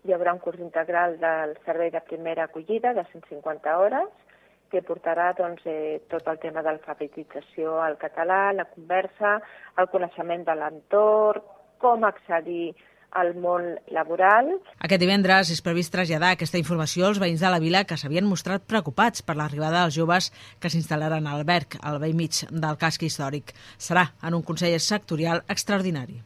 hi 0.04 0.12
haurà 0.12 0.34
un 0.36 0.42
curs 0.44 0.60
integral 0.60 1.16
del 1.22 1.54
servei 1.64 1.88
de 1.94 2.02
primera 2.04 2.44
acollida 2.44 2.92
de 2.92 3.04
150 3.12 3.78
hores 3.80 4.10
que 4.70 4.84
portarà 4.86 5.30
doncs, 5.38 5.64
eh, 5.66 6.02
tot 6.12 6.28
el 6.28 6.38
tema 6.44 6.60
d'alfabetització 6.62 7.80
al 7.82 7.96
català, 8.02 8.52
la 8.52 8.68
conversa, 8.74 9.38
el 9.80 9.88
coneixement 9.88 10.44
de 10.44 10.54
l'entorn, 10.60 11.42
com 11.80 12.04
accedir 12.04 12.74
al 13.12 13.34
món 13.34 13.74
laboral. 13.90 14.52
Aquest 14.78 15.02
divendres 15.02 15.50
és 15.50 15.62
previst 15.64 15.92
traslladar 15.94 16.32
aquesta 16.36 16.60
informació 16.60 17.10
als 17.10 17.20
veïns 17.22 17.42
de 17.42 17.50
la 17.50 17.60
vila 17.62 17.84
que 17.84 17.98
s'havien 18.00 18.28
mostrat 18.28 18.66
preocupats 18.70 19.26
per 19.26 19.36
l'arribada 19.36 19.84
dels 19.84 19.98
joves 19.98 20.30
que 20.60 20.70
s'instal·laran 20.70 21.26
al 21.26 21.44
Berg, 21.44 21.78
al 21.82 22.00
vell 22.02 22.16
mig 22.16 22.44
del 22.50 22.80
casc 22.80 23.02
històric. 23.02 23.54
Serà 23.78 24.10
en 24.22 24.38
un 24.38 24.46
Consell 24.46 24.78
sectorial 24.80 25.44
extraordinari. 25.48 26.22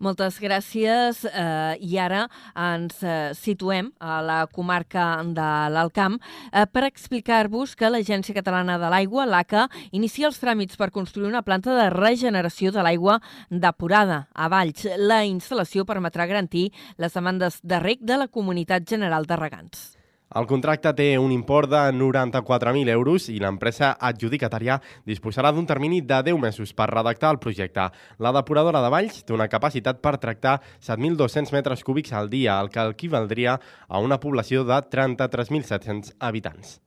Moltes 0.00 0.38
gràcies. 0.40 1.26
Eh, 1.28 1.76
I 1.84 1.98
ara 2.00 2.22
ens 2.56 3.02
eh, 3.04 3.34
situem 3.36 3.90
a 4.00 4.20
la 4.24 4.38
comarca 4.48 5.20
de 5.36 5.48
l'Alcamp 5.74 6.16
eh, 6.16 6.64
per 6.72 6.86
explicar-vos 6.88 7.76
que 7.76 7.92
l'Agència 7.92 8.34
Catalana 8.36 8.78
de 8.80 8.88
l'Aigua, 8.88 9.28
l'ACA, 9.28 9.66
inicia 9.92 10.30
els 10.30 10.40
tràmits 10.40 10.80
per 10.80 10.88
construir 10.94 11.28
una 11.28 11.44
planta 11.44 11.76
de 11.76 11.90
regeneració 11.92 12.72
de 12.72 12.86
l'aigua 12.86 13.20
depurada 13.52 14.24
a 14.32 14.48
Valls. 14.48 14.88
La 14.96 15.20
instal·lació 15.28 15.84
permetrà 15.84 16.24
garantir 16.24 16.70
les 16.96 17.12
demandes 17.12 17.60
de 17.60 17.84
rec 17.84 18.00
de 18.00 18.22
la 18.24 18.32
Comunitat 18.32 18.88
General 18.88 19.28
de 19.28 19.36
Regants. 19.36 19.99
El 20.38 20.46
contracte 20.46 20.92
té 20.94 21.06
un 21.18 21.32
import 21.34 21.66
de 21.72 21.78
94.000 21.90 22.90
euros 22.92 23.24
i 23.32 23.40
l'empresa 23.42 23.88
adjudicatària 24.08 24.76
disposarà 25.10 25.50
d'un 25.50 25.66
termini 25.66 25.98
de 26.06 26.20
10 26.28 26.38
mesos 26.38 26.70
per 26.72 26.86
redactar 26.92 27.32
el 27.34 27.40
projecte. 27.42 27.88
La 28.22 28.30
depuradora 28.36 28.82
de 28.84 28.92
Valls 28.94 29.24
té 29.26 29.34
una 29.34 29.48
capacitat 29.50 29.98
per 29.98 30.20
tractar 30.22 30.60
7.200 30.86 31.50
metres 31.56 31.82
cúbics 31.82 32.14
al 32.14 32.30
dia, 32.30 32.60
el 32.60 32.70
que 32.70 32.86
equivaldria 32.92 33.56
a 33.88 33.98
una 33.98 34.20
població 34.22 34.62
de 34.62 34.78
33.700 34.94 36.14
habitants. 36.20 36.78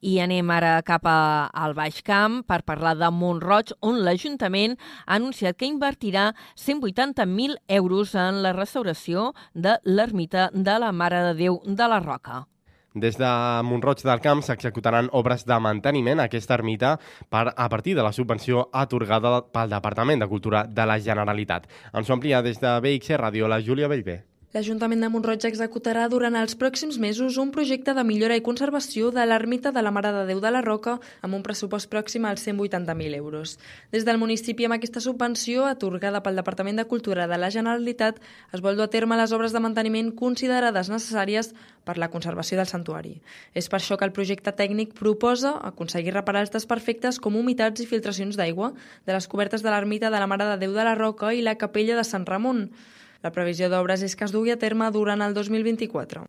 I 0.00 0.18
anem 0.20 0.50
ara 0.52 0.80
cap 0.86 1.06
a, 1.08 1.50
al 1.52 1.74
Baix 1.74 2.02
Camp 2.04 2.42
per 2.48 2.62
parlar 2.68 2.96
de 3.00 3.08
Montroig, 3.10 3.72
on 3.80 4.02
l'Ajuntament 4.04 4.76
ha 5.06 5.16
anunciat 5.16 5.56
que 5.56 5.68
invertirà 5.68 6.32
180.000 6.56 7.56
euros 7.68 8.14
en 8.14 8.42
la 8.44 8.52
restauració 8.52 9.32
de 9.54 9.78
l'ermita 9.84 10.50
de 10.52 10.76
la 10.78 10.92
Mare 10.92 11.22
de 11.30 11.32
Déu 11.40 11.62
de 11.64 11.88
la 11.88 12.00
Roca. 12.00 12.44
Des 12.96 13.18
de 13.20 13.30
Montroig 13.68 14.00
del 14.00 14.22
Camp 14.24 14.40
s'executaran 14.40 15.10
obres 15.12 15.42
de 15.44 15.58
manteniment 15.60 16.20
a 16.20 16.24
aquesta 16.30 16.56
ermita 16.56 16.94
per, 17.28 17.50
a 17.52 17.66
partir 17.68 17.92
de 17.96 18.04
la 18.06 18.12
subvenció 18.16 18.70
atorgada 18.72 19.42
pel 19.52 19.68
Departament 19.68 20.24
de 20.24 20.28
Cultura 20.30 20.64
de 20.64 20.86
la 20.88 20.96
Generalitat. 20.98 21.68
Ens 21.92 22.08
ho 22.08 22.16
amplia 22.16 22.40
des 22.40 22.56
de 22.62 22.72
BXC 22.80 23.20
Ràdio 23.20 23.52
la 23.52 23.60
Júlia 23.60 23.92
Bellver. 23.92 24.22
L'Ajuntament 24.56 25.02
de 25.04 25.08
Montroig 25.12 25.42
executarà 25.44 26.06
durant 26.08 26.32
els 26.40 26.54
pròxims 26.56 26.96
mesos 26.96 27.34
un 27.42 27.50
projecte 27.52 27.92
de 27.92 28.02
millora 28.08 28.38
i 28.38 28.42
conservació 28.44 29.10
de 29.12 29.26
l'ermita 29.26 29.68
de 29.68 29.82
la 29.84 29.90
Mare 29.92 30.14
de 30.14 30.22
Déu 30.30 30.40
de 30.40 30.52
la 30.54 30.62
Roca 30.64 30.94
amb 31.26 31.36
un 31.36 31.42
pressupost 31.44 31.90
pròxim 31.92 32.24
als 32.24 32.46
180.000 32.46 33.18
euros. 33.18 33.58
Des 33.92 34.06
del 34.08 34.16
municipi, 34.16 34.64
amb 34.64 34.78
aquesta 34.78 35.02
subvenció, 35.04 35.66
atorgada 35.68 36.22
pel 36.24 36.40
Departament 36.40 36.80
de 36.80 36.86
Cultura 36.88 37.28
de 37.28 37.36
la 37.36 37.52
Generalitat, 37.52 38.22
es 38.56 38.64
vol 38.64 38.80
dur 38.80 38.88
a 38.88 38.94
terme 38.96 39.20
les 39.20 39.36
obres 39.36 39.52
de 39.52 39.60
manteniment 39.60 40.14
considerades 40.16 40.88
necessàries 40.88 41.52
per 41.84 41.98
la 42.00 42.08
conservació 42.08 42.56
del 42.56 42.72
santuari. 42.72 43.18
És 43.52 43.68
per 43.68 43.82
això 43.82 44.00
que 44.00 44.08
el 44.08 44.16
projecte 44.16 44.56
tècnic 44.56 44.96
proposa 44.96 45.58
aconseguir 45.68 46.16
reparar 46.16 46.46
els 46.48 46.56
desperfectes 46.56 47.20
com 47.20 47.36
humitats 47.36 47.84
i 47.84 47.92
filtracions 47.92 48.40
d'aigua 48.40 48.72
de 49.04 49.12
les 49.12 49.28
cobertes 49.28 49.60
de 49.60 49.68
l'ermita 49.68 50.08
de 50.08 50.16
la 50.16 50.32
Mare 50.32 50.48
de 50.54 50.60
Déu 50.64 50.72
de 50.72 50.84
la 50.88 50.96
Roca 50.96 51.36
i 51.36 51.44
la 51.44 51.60
capella 51.60 52.00
de 52.00 52.08
Sant 52.08 52.24
Ramon. 52.24 52.70
La 53.26 53.32
previsió 53.34 53.66
d'obres 53.66 54.04
és 54.06 54.14
que 54.14 54.22
es 54.22 54.30
dugui 54.30 54.52
a 54.54 54.58
terme 54.60 54.86
durant 54.94 55.24
el 55.24 55.32
2024. 55.34 56.28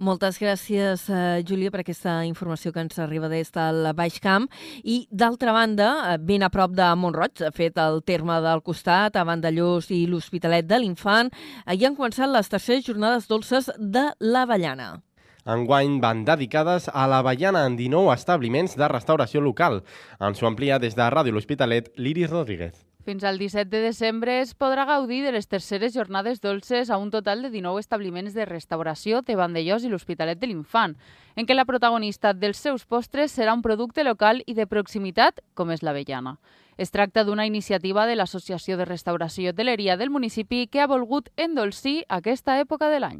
Moltes 0.00 0.38
gràcies, 0.40 1.02
eh, 1.12 1.42
Júlia, 1.44 1.68
per 1.70 1.82
aquesta 1.82 2.24
informació 2.24 2.72
que 2.72 2.80
ens 2.80 2.98
arriba 2.98 3.28
des 3.28 3.52
del 3.52 3.90
Baix 3.92 4.16
Camp. 4.24 4.48
I, 4.82 5.06
d'altra 5.12 5.52
banda, 5.52 6.14
eh, 6.14 6.16
ben 6.16 6.42
a 6.42 6.48
prop 6.48 6.72
de 6.72 6.86
Montroig, 6.96 7.42
ha 7.44 7.52
fet 7.52 7.76
el 7.76 8.00
terme 8.02 8.40
del 8.40 8.62
costat, 8.62 9.16
a 9.16 9.24
Vandellós 9.24 9.90
i 9.90 10.06
l'Hospitalet 10.06 10.66
de 10.66 10.78
l'Infant, 10.78 11.28
eh, 11.66 11.76
hi 11.76 11.84
han 11.84 11.96
començat 11.96 12.32
les 12.32 12.48
terceres 12.48 12.86
jornades 12.86 13.28
dolces 13.28 13.70
de 13.76 14.14
l'Avellana. 14.20 15.02
Enguany 15.44 16.00
van 16.00 16.24
dedicades 16.24 16.88
a 16.88 17.06
l'Avellana 17.06 17.66
en 17.66 17.76
19 17.76 18.14
establiments 18.14 18.76
de 18.76 18.88
restauració 18.88 19.42
local. 19.42 19.82
Ens 20.18 20.42
ho 20.42 20.46
amplia 20.46 20.78
des 20.78 20.94
de 20.94 21.02
Ràdio 21.02 21.32
L'Hospitalet, 21.32 21.92
l'Iris 21.98 22.30
Rodríguez. 22.30 22.89
Fins 23.04 23.24
al 23.24 23.38
17 23.38 23.70
de 23.72 23.80
desembre 23.80 24.40
es 24.42 24.50
podrà 24.52 24.84
gaudir 24.84 25.22
de 25.24 25.32
les 25.32 25.46
terceres 25.48 25.94
jornades 25.94 26.42
dolces 26.44 26.90
a 26.90 26.98
un 27.00 27.08
total 27.10 27.40
de 27.40 27.48
19 27.48 27.80
establiments 27.80 28.34
de 28.36 28.44
restauració 28.44 29.22
de 29.24 29.36
Vandellós 29.40 29.86
i 29.86 29.88
l'Hospitalet 29.88 30.36
de 30.36 30.50
l'Infant, 30.50 30.98
en 31.34 31.48
què 31.48 31.56
la 31.56 31.64
protagonista 31.64 32.34
dels 32.36 32.60
seus 32.60 32.84
postres 32.84 33.32
serà 33.32 33.56
un 33.56 33.64
producte 33.64 34.04
local 34.04 34.44
i 34.44 34.52
de 34.52 34.68
proximitat, 34.68 35.40
com 35.54 35.72
és 35.72 35.80
l'avellana. 35.80 36.36
Es 36.80 36.90
tracta 36.90 37.26
d'una 37.28 37.44
iniciativa 37.44 38.06
de 38.08 38.14
l'Associació 38.16 38.78
de 38.80 38.86
Restauració 38.88 39.42
i 39.44 39.48
Hoteleria 39.50 39.98
del 40.00 40.08
municipi 40.08 40.62
que 40.64 40.80
ha 40.80 40.86
volgut 40.88 41.26
endolcir 41.36 42.06
aquesta 42.08 42.54
època 42.56 42.88
de 42.88 43.02
l'any. 43.04 43.18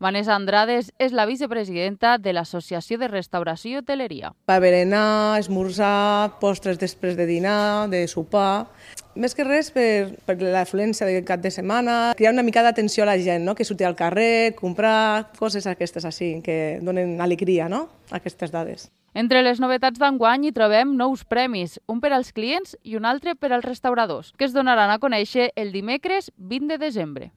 Vanessa 0.00 0.32
Andrades 0.32 0.88
és 0.96 1.12
la 1.12 1.26
vicepresidenta 1.28 2.14
de 2.16 2.32
l'Associació 2.32 2.96
de 3.02 3.10
Restauració 3.12 3.74
i 3.74 3.82
Hoteleria. 3.82 4.32
Per 4.48 4.56
berenar, 4.64 5.36
esmorzar, 5.36 6.40
postres 6.40 6.80
després 6.80 7.20
de 7.20 7.28
dinar, 7.28 7.90
de 7.92 8.06
sopar... 8.08 8.70
Més 9.14 9.36
que 9.36 9.44
res 9.44 9.68
per, 9.70 10.16
per 10.26 10.40
l'afluència 10.40 11.06
del 11.06 11.28
cap 11.28 11.44
de 11.44 11.52
setmana, 11.52 12.16
crear 12.16 12.32
una 12.32 12.42
mica 12.42 12.64
d'atenció 12.64 13.04
a 13.04 13.12
la 13.12 13.20
gent, 13.20 13.44
no? 13.44 13.54
que 13.54 13.68
surti 13.68 13.84
al 13.84 13.94
carrer, 13.94 14.56
comprar 14.56 15.28
coses 15.36 15.68
aquestes 15.70 16.08
així, 16.08 16.38
que 16.42 16.80
donen 16.82 17.20
alegria 17.20 17.68
no? 17.68 17.84
aquestes 18.10 18.50
dades. 18.50 18.88
Entre 19.14 19.44
les 19.46 19.60
novetats 19.62 20.00
d'enguany 20.02 20.48
hi 20.48 20.50
trobem 20.52 20.96
nous 20.98 21.20
premis, 21.30 21.76
un 21.86 22.00
per 22.02 22.10
als 22.16 22.32
clients 22.34 22.74
i 22.82 22.96
un 22.98 23.04
altre 23.06 23.36
per 23.38 23.52
als 23.52 23.62
restauradors, 23.62 24.32
que 24.34 24.42
es 24.48 24.54
donaran 24.56 24.90
a 24.90 24.98
conèixer 24.98 25.52
el 25.54 25.70
dimecres 25.70 26.32
20 26.36 26.72
de 26.72 26.78
desembre. 26.82 27.28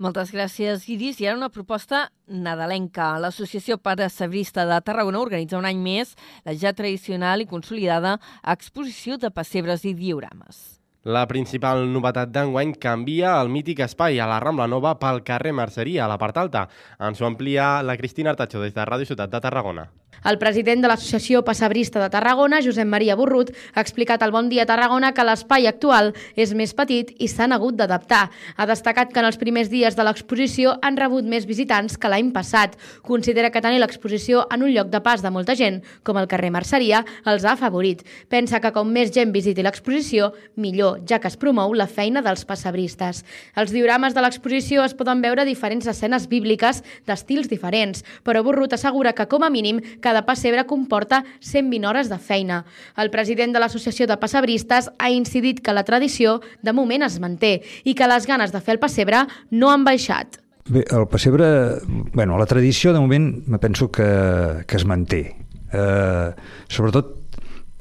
Moltes 0.00 0.32
gràcies, 0.32 0.86
Iris. 0.92 1.20
I 1.20 1.28
ara 1.28 1.36
una 1.36 1.50
proposta 1.52 2.06
nadalenca. 2.28 3.14
L'Associació 3.20 3.76
Pare 3.76 4.08
Sabrista 4.12 4.64
de 4.68 4.80
Tarragona 4.84 5.20
organitza 5.20 5.60
un 5.60 5.68
any 5.68 5.80
més 5.80 6.16
la 6.44 6.56
ja 6.56 6.72
tradicional 6.72 7.44
i 7.44 7.48
consolidada 7.48 8.16
exposició 8.56 9.20
de 9.20 9.32
pessebres 9.32 9.84
i 9.84 9.92
diorames. 9.96 10.80
La 11.06 11.22
principal 11.30 11.84
novetat 11.92 12.32
d'enguany 12.34 12.72
canvia 12.82 13.36
el 13.38 13.52
mític 13.52 13.84
espai 13.84 14.18
a 14.18 14.26
la 14.26 14.40
Rambla 14.42 14.66
Nova 14.66 14.96
pel 14.98 15.20
carrer 15.22 15.52
Merceria, 15.54 16.04
a 16.04 16.10
la 16.10 16.16
part 16.18 16.40
alta. 16.40 16.64
Ens 16.98 17.20
ho 17.20 17.28
amplia 17.28 17.76
la 17.86 17.94
Cristina 18.00 18.32
Artacho 18.32 18.64
des 18.64 18.74
de 18.74 18.88
Ràdio 18.88 19.06
Ciutat 19.12 19.30
de 19.30 19.40
Tarragona. 19.44 19.86
El 20.24 20.38
president 20.38 20.82
de 20.82 20.88
l'Associació 20.88 21.42
Passabrista 21.44 22.00
de 22.00 22.08
Tarragona, 22.10 22.62
Josep 22.64 22.88
Maria 22.88 23.16
Borrut, 23.16 23.52
ha 23.74 23.82
explicat 23.84 24.22
al 24.22 24.32
Bon 24.32 24.48
Dia 24.48 24.66
Tarragona 24.66 25.12
que 25.14 25.24
l'espai 25.26 25.68
actual 25.68 26.12
és 26.34 26.54
més 26.56 26.72
petit 26.74 27.12
i 27.20 27.28
s'han 27.28 27.52
hagut 27.52 27.76
d'adaptar. 27.76 28.30
Ha 28.56 28.66
destacat 28.66 29.12
que 29.12 29.20
en 29.20 29.28
els 29.28 29.38
primers 29.38 29.70
dies 29.70 29.96
de 29.96 30.06
l'exposició 30.06 30.76
han 30.82 30.96
rebut 30.96 31.26
més 31.28 31.46
visitants 31.46 31.98
que 31.98 32.10
l'any 32.10 32.32
passat. 32.32 32.76
Considera 33.02 33.50
que 33.50 33.62
tenir 33.62 33.80
l'exposició 33.82 34.46
en 34.52 34.64
un 34.66 34.72
lloc 34.74 34.90
de 34.90 35.02
pas 35.04 35.22
de 35.22 35.30
molta 35.30 35.54
gent, 35.58 35.82
com 36.02 36.18
el 36.18 36.28
carrer 36.30 36.50
Merceria, 36.54 37.04
els 37.26 37.44
ha 37.44 37.54
afavorit. 37.54 38.02
Pensa 38.32 38.60
que 38.60 38.72
com 38.72 38.90
més 38.92 39.12
gent 39.14 39.34
visiti 39.34 39.62
l'exposició, 39.62 40.32
millor, 40.56 41.02
ja 41.06 41.20
que 41.20 41.28
es 41.28 41.36
promou 41.36 41.74
la 41.74 41.86
feina 41.86 42.22
dels 42.24 42.46
passabristes. 42.48 43.22
Els 43.56 43.74
diorames 43.74 44.14
de 44.14 44.24
l'exposició 44.24 44.84
es 44.84 44.96
poden 44.96 45.22
veure 45.22 45.46
diferents 45.46 45.86
escenes 45.86 46.28
bíbliques 46.30 46.82
d'estils 47.06 47.50
diferents, 47.52 48.02
però 48.24 48.42
Borrut 48.46 48.74
assegura 48.76 49.14
que 49.14 49.28
com 49.30 49.44
a 49.44 49.50
mínim 49.50 49.80
cada 50.06 50.22
pessebre 50.22 50.62
comporta 50.70 51.24
120 51.40 51.86
hores 51.90 52.08
de 52.08 52.18
feina. 52.22 52.62
El 52.94 53.10
president 53.10 53.50
de 53.56 53.58
l'Associació 53.58 54.06
de 54.06 54.18
Passebristes 54.22 54.86
ha 55.02 55.10
incidit 55.10 55.58
que 55.66 55.74
la 55.74 55.82
tradició 55.88 56.38
de 56.62 56.74
moment 56.76 57.02
es 57.02 57.18
manté 57.18 57.56
i 57.82 57.96
que 57.98 58.06
les 58.06 58.28
ganes 58.30 58.54
de 58.54 58.62
fer 58.62 58.76
el 58.76 58.82
pessebre 58.82 59.24
no 59.50 59.72
han 59.72 59.82
baixat. 59.86 60.38
Bé, 60.70 60.84
el 60.94 61.06
pessebre, 61.10 61.48
bueno, 62.14 62.38
la 62.38 62.46
tradició 62.46 62.92
de 62.94 63.02
moment 63.02 63.32
me 63.46 63.58
penso 63.58 63.90
que, 63.90 64.06
que 64.66 64.78
es 64.78 64.86
manté. 64.86 65.22
Eh, 65.74 66.30
sobretot 66.70 67.14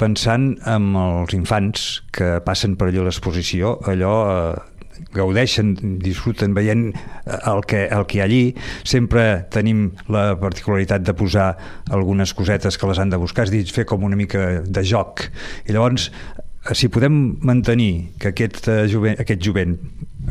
pensant 0.01 0.55
en 0.67 0.95
els 0.99 1.33
infants 1.37 1.85
que 2.13 2.39
passen 2.45 2.73
per 2.75 2.89
allò 2.89 3.05
l'exposició, 3.05 3.77
allò 3.85 4.15
eh, 4.33 4.74
gaudeixen, 5.15 5.73
disfruten 6.01 6.55
veient 6.55 6.87
eh, 6.93 7.37
el 7.51 7.63
que, 7.67 7.85
el 7.91 8.05
que 8.07 8.19
hi 8.19 8.21
ha 8.21 8.27
allí. 8.29 8.43
Sempre 8.87 9.45
tenim 9.53 9.89
la 10.11 10.33
particularitat 10.41 11.05
de 11.05 11.15
posar 11.17 11.51
algunes 11.91 12.33
cosetes 12.33 12.77
que 12.77 12.89
les 12.89 12.99
han 13.01 13.13
de 13.13 13.21
buscar, 13.21 13.47
és 13.47 13.53
dir, 13.53 13.63
fer 13.71 13.85
com 13.89 14.03
una 14.07 14.19
mica 14.19 14.61
de 14.65 14.85
joc. 14.85 15.27
I 15.65 15.75
llavors, 15.75 16.09
eh, 16.11 16.75
si 16.75 16.89
podem 16.89 17.37
mantenir 17.45 18.17
que 18.19 18.33
aquest, 18.33 18.67
eh, 18.67 18.85
jovent, 18.91 19.19
aquest 19.21 19.43
jovent 19.45 19.77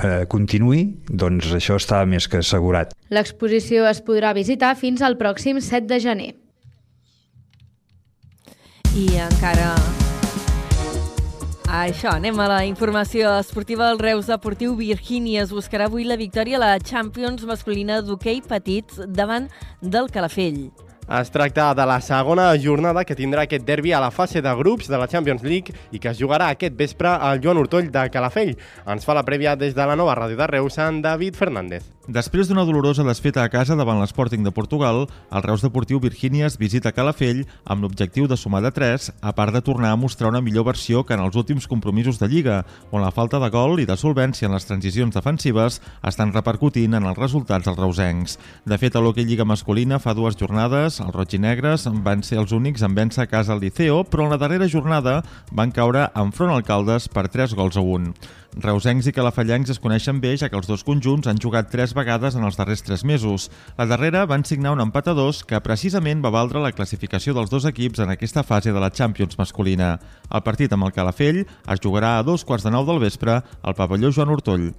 eh, 0.02 0.24
continuï, 0.30 0.86
doncs 1.08 1.52
això 1.54 1.78
està 1.80 2.04
més 2.06 2.28
que 2.28 2.42
assegurat. 2.42 2.94
L'exposició 3.14 3.88
es 3.90 4.02
podrà 4.04 4.34
visitar 4.34 4.74
fins 4.80 5.02
al 5.02 5.18
pròxim 5.20 5.60
7 5.60 5.86
de 5.90 6.00
gener. 6.02 6.32
I 8.94 9.08
encara 9.18 9.74
això, 11.82 12.12
anem 12.14 12.38
a 12.40 12.46
la 12.48 12.60
informació 12.68 13.32
esportiva. 13.40 13.88
El 13.90 13.98
Reus 13.98 14.28
Deportiu 14.30 14.76
Virgínia 14.78 15.42
es 15.42 15.52
buscarà 15.54 15.88
avui 15.88 16.04
la 16.06 16.18
victòria 16.20 16.58
a 16.58 16.62
la 16.62 16.72
Champions 16.78 17.44
masculina 17.48 18.00
d'hoquei 18.02 18.42
petits 18.46 19.00
davant 19.08 19.48
del 19.80 20.10
Calafell. 20.14 20.68
Es 21.18 21.32
tracta 21.32 21.72
de 21.76 21.84
la 21.84 21.98
segona 22.00 22.46
jornada 22.60 23.04
que 23.04 23.16
tindrà 23.16 23.44
aquest 23.44 23.66
derbi 23.68 23.92
a 23.92 24.00
la 24.00 24.12
fase 24.12 24.40
de 24.44 24.54
grups 24.56 24.88
de 24.88 25.00
la 25.00 25.08
Champions 25.08 25.42
League 25.42 25.74
i 25.90 25.98
que 25.98 26.12
es 26.12 26.20
jugarà 26.20 26.52
aquest 26.52 26.78
vespre 26.78 27.10
al 27.12 27.42
Joan 27.44 27.60
Hortoll 27.60 27.90
de 27.92 28.06
Calafell. 28.10 28.56
Ens 28.86 29.04
fa 29.04 29.16
la 29.16 29.26
prèvia 29.26 29.56
des 29.56 29.76
de 29.76 29.90
la 29.90 29.96
nova 29.96 30.16
ràdio 30.16 30.40
de 30.40 30.48
Reus, 30.56 30.78
en 30.78 31.02
David 31.02 31.36
Fernández. 31.36 31.93
Després 32.04 32.50
d'una 32.50 32.66
dolorosa 32.68 33.00
desfeta 33.00 33.40
a 33.40 33.48
casa 33.48 33.78
davant 33.80 33.96
l'Sporting 33.96 34.42
de 34.44 34.50
Portugal, 34.52 35.06
el 35.32 35.42
Reus 35.42 35.62
Deportiu 35.64 36.02
Virgínies 36.02 36.58
visita 36.60 36.90
Calafell 36.92 37.46
amb 37.64 37.80
l'objectiu 37.80 38.26
de 38.28 38.36
sumar 38.36 38.60
de 38.60 38.68
3, 38.76 39.06
a 39.24 39.32
part 39.32 39.56
de 39.56 39.62
tornar 39.64 39.94
a 39.94 39.96
mostrar 39.96 40.28
una 40.28 40.42
millor 40.44 40.66
versió 40.68 41.06
que 41.08 41.16
en 41.16 41.22
els 41.24 41.32
últims 41.40 41.64
compromisos 41.66 42.20
de 42.20 42.28
Lliga, 42.28 42.58
on 42.92 43.00
la 43.00 43.08
falta 43.08 43.40
de 43.40 43.48
gol 43.48 43.80
i 43.80 43.88
de 43.88 43.96
solvència 43.96 44.50
en 44.50 44.52
les 44.52 44.68
transicions 44.68 45.16
defensives 45.16 45.80
estan 46.04 46.36
repercutint 46.36 46.92
en 46.92 47.08
els 47.08 47.16
resultats 47.16 47.64
dels 47.64 47.80
reusencs. 47.80 48.36
De 48.68 48.76
fet, 48.76 48.92
a 48.92 49.00
l'Hockey 49.00 49.24
Lliga 49.24 49.48
masculina 49.48 49.96
fa 49.96 50.12
dues 50.12 50.36
jornades, 50.36 51.00
els 51.00 51.16
roginegres 51.16 51.88
van 52.04 52.20
ser 52.20 52.42
els 52.44 52.52
únics 52.52 52.84
en 52.84 52.92
vèncer 52.92 53.24
a 53.24 53.30
casa 53.32 53.56
al 53.56 53.64
Liceo, 53.64 54.04
però 54.04 54.28
en 54.28 54.36
la 54.36 54.42
darrera 54.44 54.68
jornada 54.68 55.22
van 55.50 55.72
caure 55.72 56.10
enfront 56.12 56.52
al 56.52 56.68
Caldes 56.68 57.08
per 57.08 57.30
3 57.32 57.56
gols 57.56 57.80
a 57.80 57.88
1. 57.96 58.12
Reusencs 58.54 59.08
i 59.10 59.12
calafallencs 59.12 59.72
es 59.72 59.80
coneixen 59.82 60.20
bé, 60.22 60.36
ja 60.38 60.46
que 60.46 60.54
els 60.54 60.68
dos 60.70 60.84
conjunts 60.86 61.26
han 61.26 61.40
jugat 61.42 61.72
tres 61.72 61.90
vegades 61.96 62.36
en 62.38 62.44
els 62.46 62.54
darrers 62.54 62.84
tres 62.86 63.02
mesos. 63.02 63.48
La 63.78 63.88
darrera 63.90 64.22
van 64.30 64.46
signar 64.46 64.76
un 64.76 64.82
empat 64.84 65.10
a 65.10 65.14
dos 65.18 65.42
que 65.42 65.58
precisament 65.60 66.22
va 66.22 66.30
valdre 66.30 66.62
la 66.62 66.70
classificació 66.72 67.34
dels 67.34 67.50
dos 67.50 67.66
equips 67.66 68.04
en 68.04 68.14
aquesta 68.14 68.46
fase 68.46 68.70
de 68.70 68.78
la 68.78 68.92
Champions 68.94 69.38
masculina. 69.42 69.98
El 70.30 70.46
partit 70.46 70.72
amb 70.72 70.86
el 70.86 70.94
Calafell 70.94 71.42
es 71.42 71.82
jugarà 71.82 72.16
a 72.18 72.22
dos 72.22 72.46
quarts 72.46 72.64
de 72.64 72.70
nou 72.70 72.86
del 72.86 73.02
vespre 73.02 73.40
al 73.42 73.74
pavelló 73.74 74.14
Joan 74.14 74.30
Hortoll. 74.30 74.70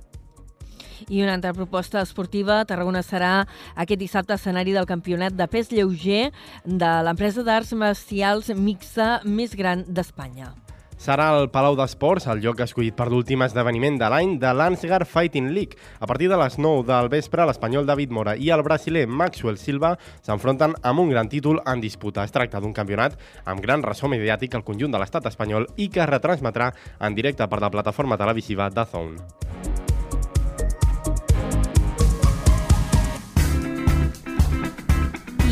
I 1.11 1.21
una 1.21 1.35
altra 1.35 1.53
proposta 1.53 1.99
esportiva, 2.01 2.63
Tarragona 2.65 3.03
serà 3.03 3.43
aquest 3.75 3.99
dissabte 3.99 4.39
escenari 4.39 4.71
del 4.73 4.87
campionat 4.87 5.35
de 5.35 5.51
pes 5.51 5.69
lleuger 5.69 6.31
de 6.63 6.91
l'empresa 7.03 7.43
d'arts 7.43 7.75
marcials 7.75 8.53
mixa 8.55 9.19
més 9.25 9.53
gran 9.53 9.83
d'Espanya. 9.85 10.64
Serà 10.95 11.27
el 11.35 11.49
Palau 11.51 11.75
d'Esports, 11.75 12.25
el 12.31 12.39
lloc 12.43 12.61
escollit 12.63 12.95
per 12.95 13.09
l'últim 13.11 13.43
esdeveniment 13.43 13.97
de 13.99 14.07
l'any 14.09 14.37
de 14.39 14.53
l'Ansgar 14.55 15.03
Fighting 15.05 15.51
League. 15.53 15.75
A 15.99 16.07
partir 16.07 16.29
de 16.31 16.39
les 16.39 16.57
9 16.57 16.85
del 16.87 17.09
vespre, 17.11 17.45
l'espanyol 17.45 17.85
David 17.85 18.15
Mora 18.15 18.37
i 18.39 18.49
el 18.55 18.63
brasiler 18.63 19.05
Maxwell 19.05 19.59
Silva 19.59 19.95
s'enfronten 20.23 20.77
amb 20.81 21.03
un 21.03 21.11
gran 21.11 21.29
títol 21.29 21.59
en 21.65 21.83
disputa. 21.83 22.23
Es 22.23 22.31
tracta 22.31 22.63
d'un 22.63 22.73
campionat 22.73 23.19
amb 23.43 23.61
gran 23.61 23.83
ressò 23.83 24.07
mediàtic 24.07 24.55
al 24.55 24.63
conjunt 24.63 24.95
de 24.95 25.03
l'estat 25.03 25.27
espanyol 25.27 25.67
i 25.75 25.89
que 25.89 26.05
es 26.05 26.11
retransmetrà 26.11 26.71
en 26.99 27.15
directe 27.15 27.47
per 27.47 27.59
la 27.59 27.73
plataforma 27.73 28.17
televisiva 28.17 28.71
DAZN. 28.71 29.74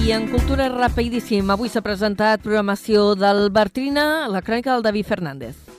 I 0.04 0.12
en 0.12 0.26
cultura 0.28 0.66
rapidíssim, 0.68 1.47
avui 1.54 1.70
s'ha 1.72 1.80
presentat 1.80 2.41
programació 2.43 3.14
del 3.16 3.45
Bertrina, 3.56 4.28
la 4.28 4.41
crònica 4.43 4.74
del 4.74 4.84
David 4.84 5.08
Fernández. 5.08 5.72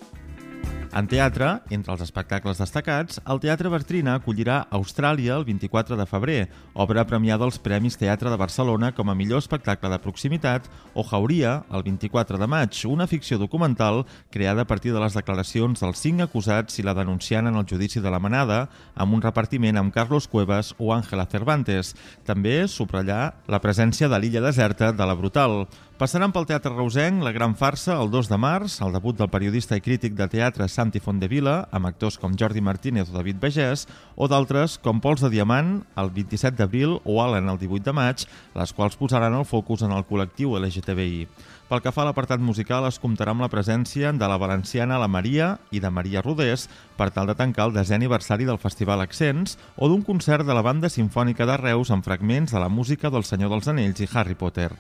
En 0.95 1.09
teatre, 1.11 1.49
entre 1.75 1.91
els 1.91 2.03
espectacles 2.05 2.61
destacats, 2.63 3.17
el 3.27 3.41
Teatre 3.43 3.67
Bertrina 3.73 4.13
acollirà 4.15 4.61
Austràlia 4.77 5.35
el 5.35 5.43
24 5.49 5.97
de 5.99 6.05
febrer, 6.07 6.37
obra 6.85 7.03
premiada 7.03 7.43
als 7.49 7.57
Premis 7.59 7.97
Teatre 7.99 8.31
de 8.31 8.39
Barcelona 8.39 8.93
com 8.95 9.09
a 9.11 9.17
millor 9.19 9.43
espectacle 9.43 9.91
de 9.91 9.99
proximitat, 9.99 10.69
o 10.95 11.03
Jauria 11.03 11.57
el 11.75 11.83
24 11.83 12.39
de 12.39 12.47
maig, 12.47 12.79
una 12.87 13.09
ficció 13.11 13.41
documental 13.43 14.05
creada 14.31 14.63
a 14.63 14.69
partir 14.71 14.93
de 14.95 15.03
les 15.03 15.17
declaracions 15.19 15.83
dels 15.83 15.99
cinc 15.99 16.23
acusats 16.29 16.79
i 16.79 16.87
la 16.87 16.95
denunciant 16.95 17.51
en 17.51 17.59
el 17.59 17.67
judici 17.67 17.99
de 17.99 18.13
la 18.15 18.23
manada, 18.23 18.69
amb 18.95 19.19
un 19.19 19.25
repartiment 19.27 19.83
amb 19.83 19.91
Carlos 19.93 20.29
Cuevas 20.31 20.77
o 20.79 20.93
Ángela 20.95 21.27
Cervantes. 21.27 21.97
També 22.23 22.69
subratllar 22.71 23.35
la 23.51 23.59
presència 23.59 24.07
de 24.07 24.23
l'illa 24.23 24.47
deserta 24.47 24.93
de 24.95 25.11
la 25.11 25.19
Brutal. 25.19 25.65
Passaran 25.95 26.33
pel 26.35 26.43
Teatre 26.43 26.73
Reusenc 26.73 27.23
la 27.23 27.31
gran 27.31 27.53
farsa 27.55 27.95
el 28.03 28.09
2 28.11 28.27
de 28.27 28.37
març, 28.43 28.81
el 28.83 28.91
debut 28.97 29.15
del 29.15 29.29
periodista 29.31 29.77
i 29.79 29.83
crític 29.83 30.17
de 30.19 30.27
teatre 30.27 30.67
Santi 30.67 30.99
Fondevila, 30.99 31.69
amb 31.71 31.87
actors 31.87 32.17
com 32.19 32.33
Jordi 32.35 32.59
Martínez 32.59 33.13
o 33.13 33.15
David 33.15 33.39
Begès, 33.39 33.85
o 34.19 34.27
d'altres 34.27 34.75
com 34.83 34.99
Pols 34.99 35.23
de 35.23 35.31
Diamant, 35.31 35.85
el 35.95 36.11
27 36.11 36.59
d'abril 36.59 36.97
o 37.05 37.21
Allen 37.23 37.47
el 37.47 37.61
18 37.63 37.87
de 37.87 37.95
maig, 37.95 38.25
les 38.59 38.75
quals 38.75 38.99
posaran 38.99 39.39
el 39.39 39.47
focus 39.47 39.85
en 39.87 39.95
el 39.95 40.03
col·lectiu 40.09 40.57
LGTBI. 40.59 41.29
Pel 41.71 41.85
que 41.85 41.93
fa 41.95 42.03
a 42.03 42.09
l'apartat 42.09 42.43
musical, 42.43 42.89
es 42.91 42.99
comptarà 42.99 43.31
amb 43.31 43.47
la 43.47 43.51
presència 43.53 44.11
de 44.11 44.29
la 44.29 44.41
valenciana 44.43 44.99
La 44.99 45.07
Maria 45.09 45.61
i 45.71 45.79
de 45.79 45.93
Maria 45.95 46.25
Rodés 46.27 46.67
per 46.99 47.13
tal 47.15 47.31
de 47.31 47.39
tancar 47.39 47.69
el 47.69 47.77
desè 47.79 47.95
aniversari 47.95 48.51
del 48.51 48.59
Festival 48.59 49.07
Accents 49.07 49.55
o 49.79 49.87
d'un 49.87 50.03
concert 50.03 50.43
de 50.43 50.59
la 50.59 50.67
banda 50.67 50.91
sinfònica 50.91 51.47
de 51.47 51.57
Reus 51.63 51.95
amb 51.95 52.03
fragments 52.03 52.51
de 52.51 52.59
la 52.59 52.69
música 52.69 53.15
del 53.15 53.23
Senyor 53.23 53.55
dels 53.55 53.71
Anells 53.71 54.03
i 54.03 54.11
Harry 54.11 54.35
Potter. 54.35 54.73